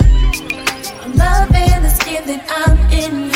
I'm 1.02 1.12
loving 1.12 1.82
the 1.82 1.90
skin 1.90 2.24
that 2.28 2.46
I'm 2.48 2.78
in. 2.90 3.30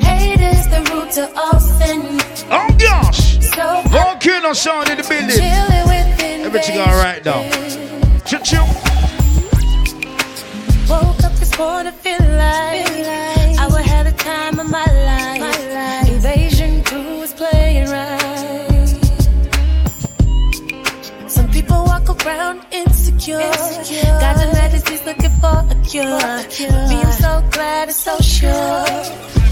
Hate 0.00 0.40
is 0.40 0.66
the 0.68 0.80
root 0.94 1.10
to 1.12 1.30
all 1.38 1.60
sin. 1.60 2.18
Oh 2.50 2.74
gosh. 2.78 3.34
So 3.54 3.82
Volcano 4.24 4.54
sound 4.54 4.88
in 4.88 4.96
the 4.96 5.02
building. 5.02 5.36
chilling 5.36 5.86
within. 5.86 6.46
Everything 6.46 6.80
all 6.80 6.96
right 6.96 7.22
now. 7.22 7.42
Choo 8.24 8.38
choo. 8.38 8.56
Woke 10.88 11.22
up 11.24 11.32
this 11.34 11.58
morning 11.58 11.92
feeling 11.92 12.36
like 12.38 12.88
I 13.60 13.68
would 13.70 13.84
have 13.84 14.06
the 14.06 14.14
time 14.16 14.58
of 14.58 14.70
my 14.70 14.86
life. 15.10 16.08
Invasion 16.08 16.82
crew 16.84 17.20
is 17.20 17.34
playing 17.34 17.90
right. 17.90 18.88
Some 21.28 21.50
people 21.50 21.84
walk 21.84 22.08
around 22.24 22.64
insecure. 22.70 23.40
Got 23.40 24.36
the 24.40 24.48
medicines 24.54 25.04
looking 25.04 25.34
for 25.42 25.66
a 25.68 25.76
cure. 25.84 26.18
But 26.18 26.60
me, 26.88 26.96
I'm 26.96 27.12
so 27.12 27.44
glad 27.50 27.88
and 27.88 27.94
so 27.94 28.18
sure 28.20 29.43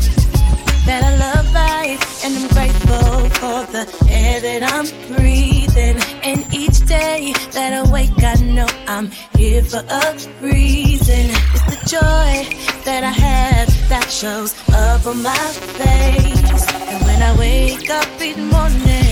that 0.93 1.05
I 1.05 1.15
love 1.27 1.47
life 1.55 2.03
and 2.25 2.33
I'm 2.39 2.49
grateful 2.57 3.15
for 3.41 3.61
the 3.75 3.85
air 4.11 4.37
that 4.47 4.63
I'm 4.75 4.87
breathing. 5.17 5.97
And 6.29 6.41
each 6.53 6.79
day 6.87 7.33
that 7.57 7.71
I 7.81 7.83
wake, 7.91 8.23
I 8.23 8.35
know 8.57 8.69
I'm 8.87 9.07
here 9.39 9.63
for 9.63 9.83
a 10.03 10.05
reason. 10.43 11.25
It's 11.55 11.65
the 11.73 11.81
joy 11.97 12.33
that 12.89 13.03
I 13.13 13.15
have 13.27 13.69
that 13.89 14.09
shows 14.11 14.53
up 14.87 15.07
on 15.07 15.23
my 15.23 15.47
face. 15.81 16.63
And 16.91 16.99
when 17.07 17.21
I 17.23 17.33
wake 17.39 17.89
up 17.89 18.13
in 18.21 18.35
the 18.41 18.47
morning, 18.57 19.12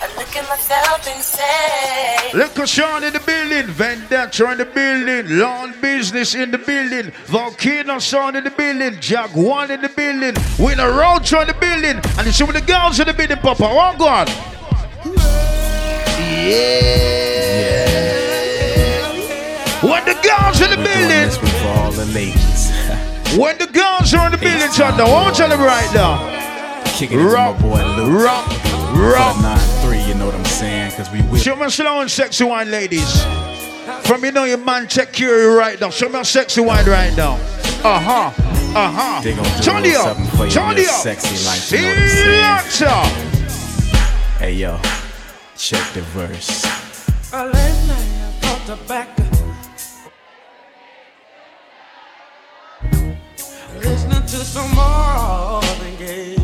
I 0.00 0.06
look 0.16 0.36
at 0.36 0.48
myself 0.48 1.08
and 1.08 1.22
say, 1.22 2.30
Look 2.32 2.66
Sean 2.68 3.02
in 3.02 3.12
the 3.12 3.20
building, 3.20 3.66
Vendetta 3.66 4.52
in 4.52 4.58
the 4.58 4.64
building, 4.64 5.38
Lawn 5.38 5.74
Business 5.80 6.36
in 6.36 6.52
the 6.52 6.58
building, 6.58 7.10
Volcano 7.26 7.98
Sound 7.98 8.36
in 8.36 8.44
the 8.44 8.50
building, 8.50 9.00
Jack 9.00 9.34
One 9.34 9.72
in 9.72 9.80
the 9.82 9.88
building, 9.88 10.34
Winner 10.58 10.92
Roach 10.92 11.32
in 11.32 11.48
the 11.48 11.54
building, 11.54 12.00
and 12.16 12.26
you 12.26 12.32
see 12.32 12.44
with 12.44 12.54
the 12.54 12.62
girls 12.62 13.00
in 13.00 13.06
the 13.08 13.12
building, 13.12 13.38
Papa. 13.38 13.64
Oh, 13.64 13.74
One 13.74 13.98
God. 13.98 14.28
Yeah. 16.28 16.46
yeah. 16.46 17.78
When 19.82 20.04
the 20.04 20.14
girls 20.22 20.60
in 20.60 20.70
the 20.70 20.76
building, 20.76 21.30
for 21.30 21.68
all 21.68 21.90
the 21.90 22.06
ladies. 22.14 22.70
when 23.36 23.58
the 23.58 23.66
girls 23.66 24.14
are 24.14 24.26
in 24.26 24.32
the 24.32 24.38
building, 24.38 24.68
Thunder, 24.68 25.02
I 25.02 25.10
want 25.10 25.34
to 25.34 25.40
tell 25.40 25.48
them 25.48 25.60
right 25.60 25.92
now. 25.92 26.38
Kicking 26.86 27.20
it 27.20 27.24
my 27.24 27.52
boy 27.52 27.84
Luke. 27.96 28.24
Rock, 28.24 28.48
rock. 28.94 29.57
Saying? 30.58 30.90
Because 30.90 31.10
we 31.10 31.22
will. 31.22 31.38
Show 31.38 31.56
me 31.56 31.68
slow 31.70 32.00
and 32.00 32.10
sexy 32.10 32.44
wine, 32.44 32.70
ladies. 32.70 33.22
From 34.04 34.24
you 34.24 34.32
know 34.32 34.44
your 34.44 34.58
man 34.58 34.86
check 34.88 35.18
you 35.18 35.56
right 35.56 35.80
now. 35.80 35.90
Show 35.90 36.08
me 36.08 36.20
a 36.20 36.24
sexy 36.24 36.60
wine 36.60 36.86
right 36.86 37.14
now. 37.16 37.34
Uh 37.84 37.98
huh. 38.00 38.32
Uh 38.74 38.90
huh. 38.90 39.20
They 39.22 39.34
gonna 39.34 39.48
do 39.56 39.62
Turn 39.62 39.84
it 39.84 39.96
up. 39.96 40.16
something 40.16 40.36
for 40.36 40.44
you 40.46 40.50
Turn 40.50 40.76
it 40.78 40.88
up. 40.88 41.00
sexy 41.00 41.36
like 41.46 41.70
you 41.70 41.86
know 41.86 41.88
what 41.88 41.98
I'm 41.98 42.70
saying. 42.70 42.70
Selector. 42.70 44.38
Hey 44.38 44.52
yo, 44.54 44.78
check 45.56 45.92
the 45.94 46.02
verse. 46.12 46.64
Last 47.32 47.88
night 47.88 47.98
I 47.98 48.30
thought 48.40 48.68
about 48.84 49.08
listening 53.82 54.22
to 54.22 54.36
some 54.44 54.70
more 54.74 55.60
than 55.62 55.96
game. 55.98 56.37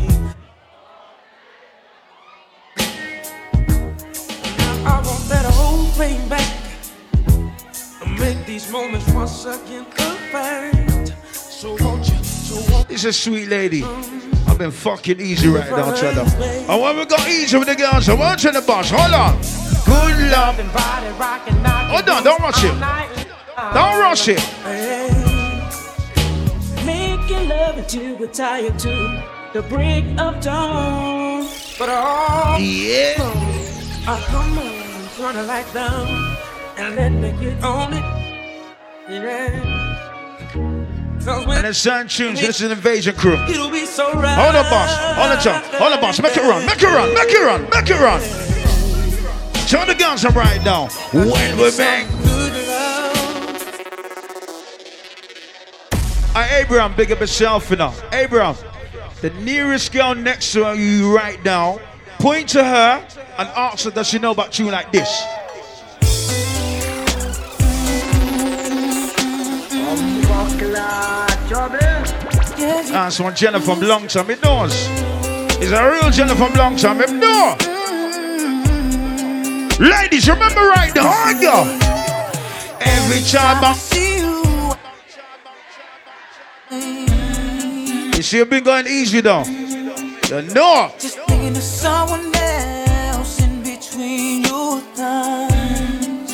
Thing 5.95 6.27
back. 6.27 6.53
Make 8.19 8.45
these 8.45 8.69
moments 8.69 9.09
once 9.13 9.45
again 9.45 9.85
perfect. 9.85 11.13
So 11.33 11.77
won't 11.79 12.09
you? 12.09 12.21
So 12.23 12.73
won't 12.73 12.89
This 12.89 13.05
is 13.05 13.17
sweet 13.17 13.47
lady. 13.47 13.83
I've 14.45 14.57
been 14.57 14.71
fucking 14.71 15.21
easy 15.21 15.47
right 15.47 15.69
now, 15.71 15.93
Cheddar. 15.95 16.27
And 16.69 16.81
when 16.81 16.97
we 16.97 17.05
got 17.05 17.25
easy 17.29 17.57
with 17.57 17.69
the 17.69 17.75
girls, 17.75 18.09
I 18.09 18.13
want 18.13 18.43
you 18.43 18.51
the 18.51 18.61
boss. 18.61 18.89
Hold 18.91 19.13
on. 19.13 19.37
Good 19.85 20.31
love. 20.31 20.55
Hold 21.89 22.09
on, 22.09 22.23
don't 22.23 22.41
rush 22.41 22.63
it. 22.65 22.75
Don't 23.73 23.99
rush 24.01 24.27
it. 24.27 24.43
Making 26.85 27.47
love 27.47 27.77
until 27.77 28.17
we're 28.17 28.27
tired 28.27 28.77
to 28.79 29.23
the 29.53 29.61
break 29.61 30.03
of 30.19 30.41
dawn. 30.41 31.47
But 31.79 31.87
all 31.89 32.59
Yeah. 32.59 33.15
I 34.07 34.21
come 34.27 34.59
on, 34.59 34.74
the 35.17 35.43
light 35.43 35.65
down 35.73 36.37
and 36.77 36.95
let 36.95 37.09
me 37.09 37.31
get 37.39 37.63
on 37.63 37.93
it. 37.93 38.03
Yeah. 39.09 39.85
And 41.27 41.65
the 41.65 41.73
sun 41.73 42.07
tunes. 42.07 42.39
This 42.41 42.59
is 42.59 42.63
an 42.63 42.71
invasion 42.71 43.15
crew. 43.15 43.33
it'll 43.33 43.71
be 43.71 43.85
so 43.85 44.11
right. 44.13 44.35
Hold 44.35 44.55
on, 44.55 44.69
boss. 44.69 44.95
Hold 45.15 45.31
on, 45.31 45.39
John. 45.41 45.63
Hold 45.79 45.93
on, 45.93 46.01
boss. 46.01 46.21
Make 46.21 46.35
it 46.35 46.43
run. 46.43 46.65
Make 46.65 46.83
it 46.83 46.87
run. 46.87 47.13
Make 47.13 47.29
it 47.29 47.41
run. 47.41 47.61
Make 47.69 47.89
it 47.89 47.99
run. 47.99 48.21
Turn 49.67 49.87
the 49.87 49.95
guns 49.95 50.25
up 50.25 50.35
right 50.35 50.63
now. 50.63 50.87
When 51.13 51.57
we 51.57 51.71
bang. 51.77 52.07
Hey, 56.33 56.61
Abraham, 56.61 56.93
big 56.95 57.13
up 57.13 57.21
yourself 57.21 57.69
you 57.71 57.77
know. 57.77 57.93
Abraham, 58.11 58.55
the 59.21 59.29
nearest 59.29 59.93
girl 59.93 60.13
next 60.13 60.51
to 60.51 60.77
you 60.77 61.15
right 61.15 61.43
now, 61.45 61.79
point 62.25 62.49
to 62.49 62.63
her 62.63 63.05
and 63.37 63.47
ask 63.49 63.85
her, 63.85 63.91
does 63.91 64.07
she 64.07 64.17
know 64.17 64.31
about 64.31 64.57
you 64.57 64.71
like 64.71 64.91
this? 64.91 65.07
Ah, 72.97 73.03
That's 73.05 73.19
one 73.19 73.35
Jenna 73.35 73.61
from 73.61 73.79
long 73.81 74.07
time. 74.07 74.31
It 74.31 74.41
knows. 74.41 74.73
It's 75.61 75.71
a 75.71 75.87
real 75.87 76.09
Jenna 76.09 76.35
from 76.35 76.55
long 76.55 76.75
time. 76.75 76.99
It 77.01 77.11
know. 77.11 77.55
Ladies, 79.79 80.27
remember 80.27 80.61
right 80.61 80.95
now. 80.95 81.07
I 81.07 81.39
go. 81.39 81.77
Every 82.81 83.21
time 83.21 83.63
I 83.63 83.73
see 83.73 84.17
you. 84.17 84.41
You 88.17 88.23
see, 88.23 88.37
you've 88.37 88.49
been 88.49 88.63
going 88.63 88.87
easy 88.87 89.21
though. 89.21 89.43
You 89.43 90.41
know. 90.55 90.91
Thinking 91.35 91.57
of 91.57 91.63
someone 91.63 92.33
else 92.33 93.41
in 93.43 93.61
between 93.61 94.43
your 94.43 94.79
thighs. 94.95 96.33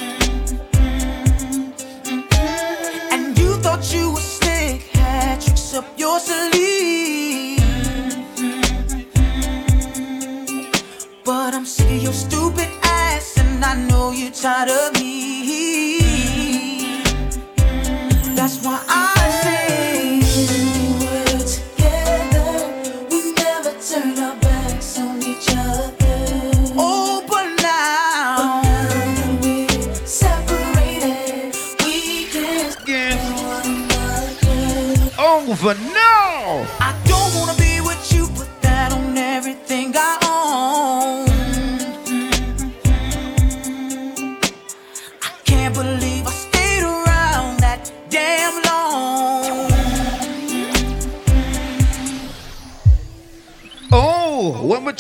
And 3.12 3.36
you 3.36 3.56
thought 3.64 3.92
you 3.92 4.12
were 4.12 4.20
slick, 4.20 4.84
had 4.94 5.42
tricks 5.42 5.74
up 5.74 5.86
your 5.98 6.20
sleeve. 6.20 7.58
But 11.26 11.56
I'm 11.56 11.66
sick 11.66 11.90
of 11.98 12.04
your 12.04 12.14
stupid 12.14 12.70
ass, 12.84 13.40
and 13.40 13.66
I 13.66 13.74
know 13.88 14.12
you're 14.12 14.30
tired 14.30 14.70
of 14.70 14.94
me. 15.02 16.84
That's 18.36 18.64
why 18.64 18.80
I 18.88 19.11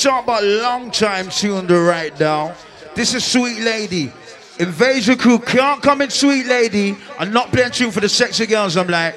talk 0.02 0.24
about 0.24 0.44
long 0.44 0.90
time 0.90 1.30
tune 1.30 1.68
to 1.68 1.80
right 1.80 2.18
now, 2.20 2.56
this 2.96 3.14
is 3.14 3.24
Sweet 3.24 3.60
Lady. 3.60 4.12
Invasion 4.60 5.18
crew 5.18 5.38
can't 5.40 5.82
come 5.82 6.02
in 6.02 6.10
Sweet 6.10 6.46
Lady 6.48 6.98
and 7.20 7.34
not 7.34 7.52
play 7.52 7.64
a 7.64 7.70
tune 7.70 7.92
for 7.92 8.00
the 8.00 8.10
sexy 8.10 8.46
girls. 8.48 8.78
I'm 8.78 8.88
like, 8.88 9.16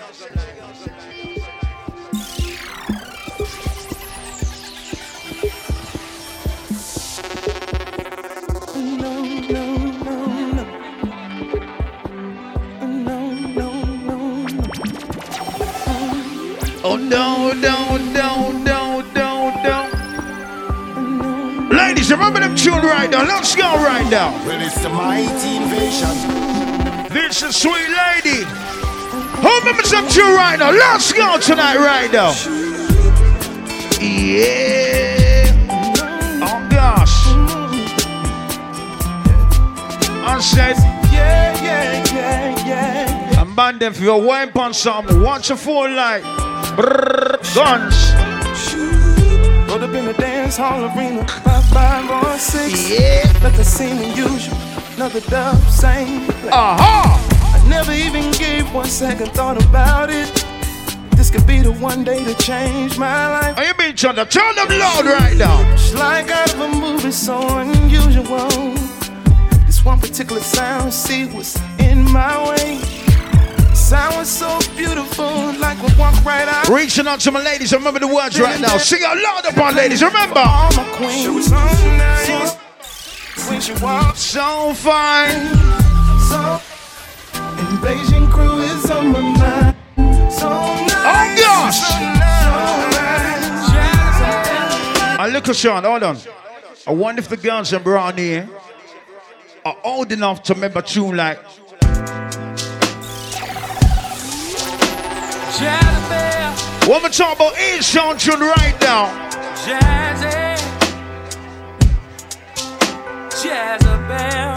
right 22.85 23.11
now. 23.11 23.25
Let's 23.25 23.55
go 23.57 23.75
right 23.77 24.09
now. 24.11 24.31
Well, 24.47 24.61
it's 24.61 24.81
the 24.83 24.89
mighty 24.89 25.57
invasion. 25.57 26.09
This 27.13 27.43
is 27.43 27.57
Sweet 27.57 27.89
Lady. 27.89 28.45
Who 29.43 29.59
remembers 29.61 29.91
them 29.91 30.09
tune 30.09 30.35
right 30.35 30.59
now? 30.59 30.71
Let's 30.71 31.13
go 31.13 31.39
tonight 31.39 31.77
right 31.77 32.13
now. 32.13 32.31
Yeah. 34.01 35.51
Oh 36.43 36.69
gosh. 36.71 37.27
I 40.27 40.41
said, 40.41 40.77
Yeah, 41.13 41.63
yeah, 41.63 42.15
yeah, 42.15 42.67
yeah. 42.67 43.41
I'm 43.41 43.79
them 43.79 43.93
for 43.93 44.03
your 44.03 44.23
wine 44.23 44.51
on 44.57 44.75
something. 44.75 45.21
Watch 45.21 45.49
your 45.49 45.59
full 45.59 45.91
light. 45.91 46.23
Brrr, 46.77 47.55
guns. 47.55 48.34
Rolled 49.75 49.91
up 49.91 49.97
in 49.97 50.05
the 50.05 50.13
dance 50.13 50.57
hall 50.57 50.85
arena, 50.85 51.27
five, 51.27 51.65
five 51.65 52.09
or 52.09 52.39
six. 52.39 52.89
Yeah. 52.89 53.25
Like 53.43 53.57
the 53.57 53.65
scene 53.65 54.15
usual, 54.15 54.57
another 54.95 55.19
dub, 55.23 55.61
same. 55.63 56.31
Uh 56.47 56.79
huh. 56.79 57.59
I 57.59 57.69
never 57.69 57.91
even 57.91 58.31
gave 58.31 58.73
one 58.73 58.87
second 58.87 59.33
thought 59.33 59.61
about 59.61 60.11
it. 60.11 60.31
This 61.17 61.29
could 61.29 61.45
be 61.45 61.61
the 61.61 61.73
one 61.73 62.05
day 62.05 62.23
to 62.23 62.35
change 62.35 62.99
my 62.99 63.27
life. 63.27 63.59
Are 63.59 63.65
you 63.65 63.75
being 63.75 63.97
trying 63.97 64.15
to 64.15 64.25
turn 64.27 64.55
them 64.55 64.69
loud 64.69 65.07
right 65.07 65.37
now? 65.37 65.73
It's 65.73 65.93
like 65.93 66.31
out 66.31 66.55
of 66.55 66.61
a 66.61 66.69
movie, 66.69 67.11
so 67.11 67.37
unusual. 67.59 68.49
This 69.67 69.85
one 69.85 69.99
particular 69.99 70.41
sound, 70.41 70.93
see, 70.93 71.27
was 71.27 71.61
in 71.81 72.05
my 72.13 72.49
way. 72.49 72.94
Sound 73.85 74.27
so 74.27 74.59
beautiful, 74.79 75.53
like 75.59 75.77
we 75.83 75.95
walk 75.99 76.25
right 76.25 76.49
out. 76.49 76.69
Reaching 76.71 77.07
out 77.07 77.21
to 77.21 77.31
my 77.31 77.43
ladies, 77.45 77.71
remember 77.71 78.01
the 78.01 78.09
words 78.09 78.41
right 78.41 78.59
now. 78.59 78.79
Sing 78.79 79.05
out 79.05 79.19
loud 79.19 79.45
upon 79.45 79.75
ladies, 79.77 80.03
remember. 80.03 80.41
All 80.41 80.73
my 80.73 80.91
queens. 80.97 81.21
She 81.21 81.29
was 81.29 81.49
so 81.49 81.55
nice. 81.55 82.55
When 83.47 83.61
she 83.61 83.75
walked, 83.85 84.17
So 84.17 84.73
fine. 84.73 85.55
so. 86.31 86.63
Invasion 87.69 88.27
crew 88.31 88.61
is 88.63 88.91
on 88.91 89.13
my 89.13 89.21
mind. 89.21 89.77
So 90.33 90.49
nice. 90.49 90.95
Oh 90.97 91.35
gosh! 91.45 91.81
So 91.81 92.01
nice. 94.17 95.21
And 95.21 95.33
look 95.35 95.47
at 95.47 95.57
Sean, 95.57 95.85
hold 95.85 96.03
on. 96.05 96.17
I 96.87 96.93
wonder 96.93 97.21
if 97.21 97.29
the 97.29 97.37
girls 97.37 97.71
in 97.71 97.83
brown 97.83 98.17
here 98.17 98.49
eh? 98.51 99.69
are 99.69 99.77
old 99.85 100.11
enough 100.11 100.43
to 100.45 100.55
remember 100.55 100.81
tune 100.81 101.19
like 101.19 101.39
Jezebel, 105.55 106.89
what 106.89 107.03
we 107.03 107.09
talk 107.11 107.37
about 107.37 107.57
is 107.59 107.87
Sean 107.87 108.19
tune 108.19 108.41
right 108.41 108.77
now. 108.81 109.07
Jazzy, 109.65 110.59
Jezebel. 113.31 114.57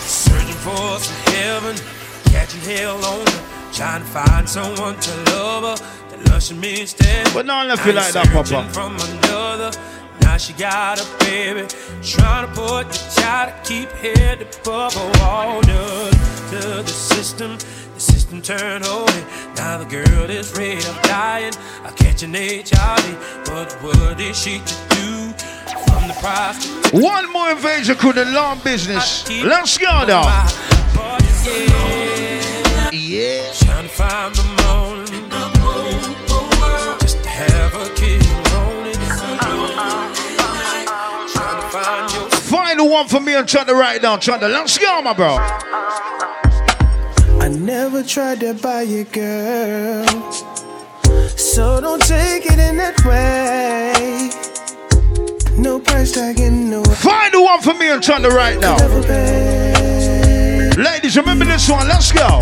Searching 0.00 0.54
for 0.54 0.98
some 0.98 1.34
heaven, 1.34 1.76
catching 2.32 2.60
hell 2.62 3.04
on 3.04 3.26
her, 3.26 3.72
trying 3.72 4.02
to 4.02 4.08
find 4.08 4.48
someone 4.48 4.98
to 4.98 5.16
love 5.32 5.78
her. 5.78 5.86
And 6.12 6.60
misty. 6.60 7.04
But 7.34 7.44
now 7.44 7.68
I 7.68 7.76
feel 7.76 7.94
like 7.94 8.12
that, 8.14 8.26
Papa. 8.28 8.66
From 8.72 8.96
another. 8.96 9.70
Now 10.22 10.38
she 10.38 10.52
got 10.54 10.98
a 10.98 11.04
baby, 11.24 11.66
trying 12.02 12.46
to 12.46 12.52
put 12.54 12.88
the 12.88 13.20
child 13.20 13.52
to 13.64 13.68
keep 13.68 13.90
head 13.90 14.40
above 14.40 14.96
water 15.20 16.10
to 16.50 16.82
the 16.82 16.86
system. 16.86 17.58
The 18.30 18.36
system 18.36 18.56
turned 18.58 18.84
holy. 18.84 19.24
Now 19.56 19.78
the 19.78 19.84
girl 19.84 20.30
is 20.30 20.52
afraid 20.52 20.78
of 20.78 21.02
dying, 21.02 21.52
of 21.84 21.96
catching 21.96 22.32
HIV. 22.32 23.44
But 23.46 23.72
what 23.82 24.20
is 24.20 24.40
she 24.40 24.58
to 24.58 24.74
do 24.90 25.32
from 25.86 26.06
the 26.06 26.14
prostitute? 26.20 27.02
One 27.02 27.32
more 27.32 27.50
invasion 27.50 27.96
crew, 27.96 28.12
the 28.12 28.26
long 28.26 28.60
business. 28.62 29.28
Let's 29.42 29.76
go 29.78 30.04
now. 30.06 30.22
Yeah. 30.22 30.50
Yeah. 32.92 33.52
Trying 33.52 33.82
to 33.82 33.88
find 33.88 34.34
the 34.36 34.44
morning. 34.62 35.28
Just 37.00 37.22
to 37.24 37.28
have 37.28 37.74
a 37.74 37.94
kid 37.96 38.24
on 38.54 38.86
it. 38.86 38.94
Trying 41.32 41.60
to 41.60 41.68
find 41.68 42.12
your 42.12 42.30
Final 42.30 42.88
one 42.90 43.08
for 43.08 43.18
me 43.18 43.34
and 43.34 43.48
trying 43.48 43.66
to 43.66 43.74
write 43.74 44.02
down. 44.02 44.20
Trying 44.20 44.40
to 44.40 44.48
let's 44.48 44.78
go, 44.78 45.02
my 45.02 45.14
bro. 45.14 45.34
Uh, 45.34 45.38
uh, 45.38 46.18
uh, 46.22 46.29
Never 47.58 48.02
tried 48.04 48.40
to 48.40 48.54
buy 48.54 48.82
you, 48.82 49.04
girl. 49.04 50.06
So 51.36 51.80
don't 51.80 52.00
take 52.00 52.46
it 52.46 52.58
in 52.58 52.76
that 52.76 53.04
way. 53.04 54.30
No 55.58 55.80
price 55.80 56.12
tag 56.12 56.38
in 56.38 56.70
no 56.70 56.84
Final 56.84 57.44
one 57.44 57.60
for 57.60 57.74
me 57.74 57.90
and 57.90 58.02
trying 58.02 58.22
to 58.22 58.30
write 58.30 58.60
down. 58.60 58.78
Ladies, 60.82 61.16
remember 61.16 61.44
this 61.44 61.68
one. 61.68 61.88
Let's 61.88 62.12
go. 62.12 62.40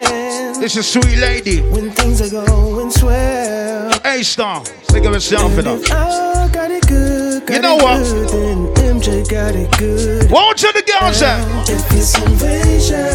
This 0.00 0.76
is 0.76 0.88
Sweet 0.88 1.18
Lady. 1.18 1.60
When 1.60 1.90
things 1.90 2.20
are 2.20 2.46
going 2.46 2.90
swell. 2.90 4.00
A 4.04 4.22
star. 4.22 4.64
Think 4.64 5.06
of 5.06 5.12
yourself 5.14 5.54
for 5.54 5.62
that. 5.62 5.90
I 5.90 6.48
got 6.52 6.70
it 6.70 6.86
good. 6.88 7.46
Got 7.46 7.54
You 7.54 7.62
know 7.62 7.76
what? 7.76 8.02
Good, 8.02 8.28
then 8.28 9.00
MJ 9.00 9.28
got 9.30 9.54
it 9.54 9.70
good. 9.78 10.22
The 10.22 10.82
girls 10.98 11.22
at? 11.22 11.68
If 11.68 11.92
it's 11.92 12.16
invasion. 12.18 13.06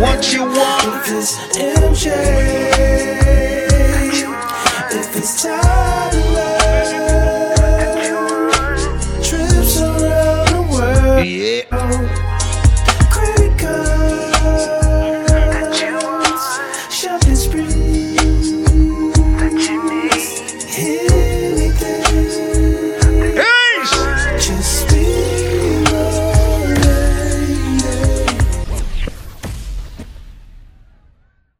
What 0.00 0.32
you 0.32 0.42
want? 0.42 0.84
If 0.86 1.12
it's 1.12 1.36
MJ. 1.56 2.06
If 4.92 5.16
it's 5.16 5.42
Tyler. 5.42 6.56
Trips 9.22 9.80
around 9.80 10.48
the 10.48 10.62
world. 10.70 11.26
Yeah. 11.26 11.62
Oh, 11.72 12.05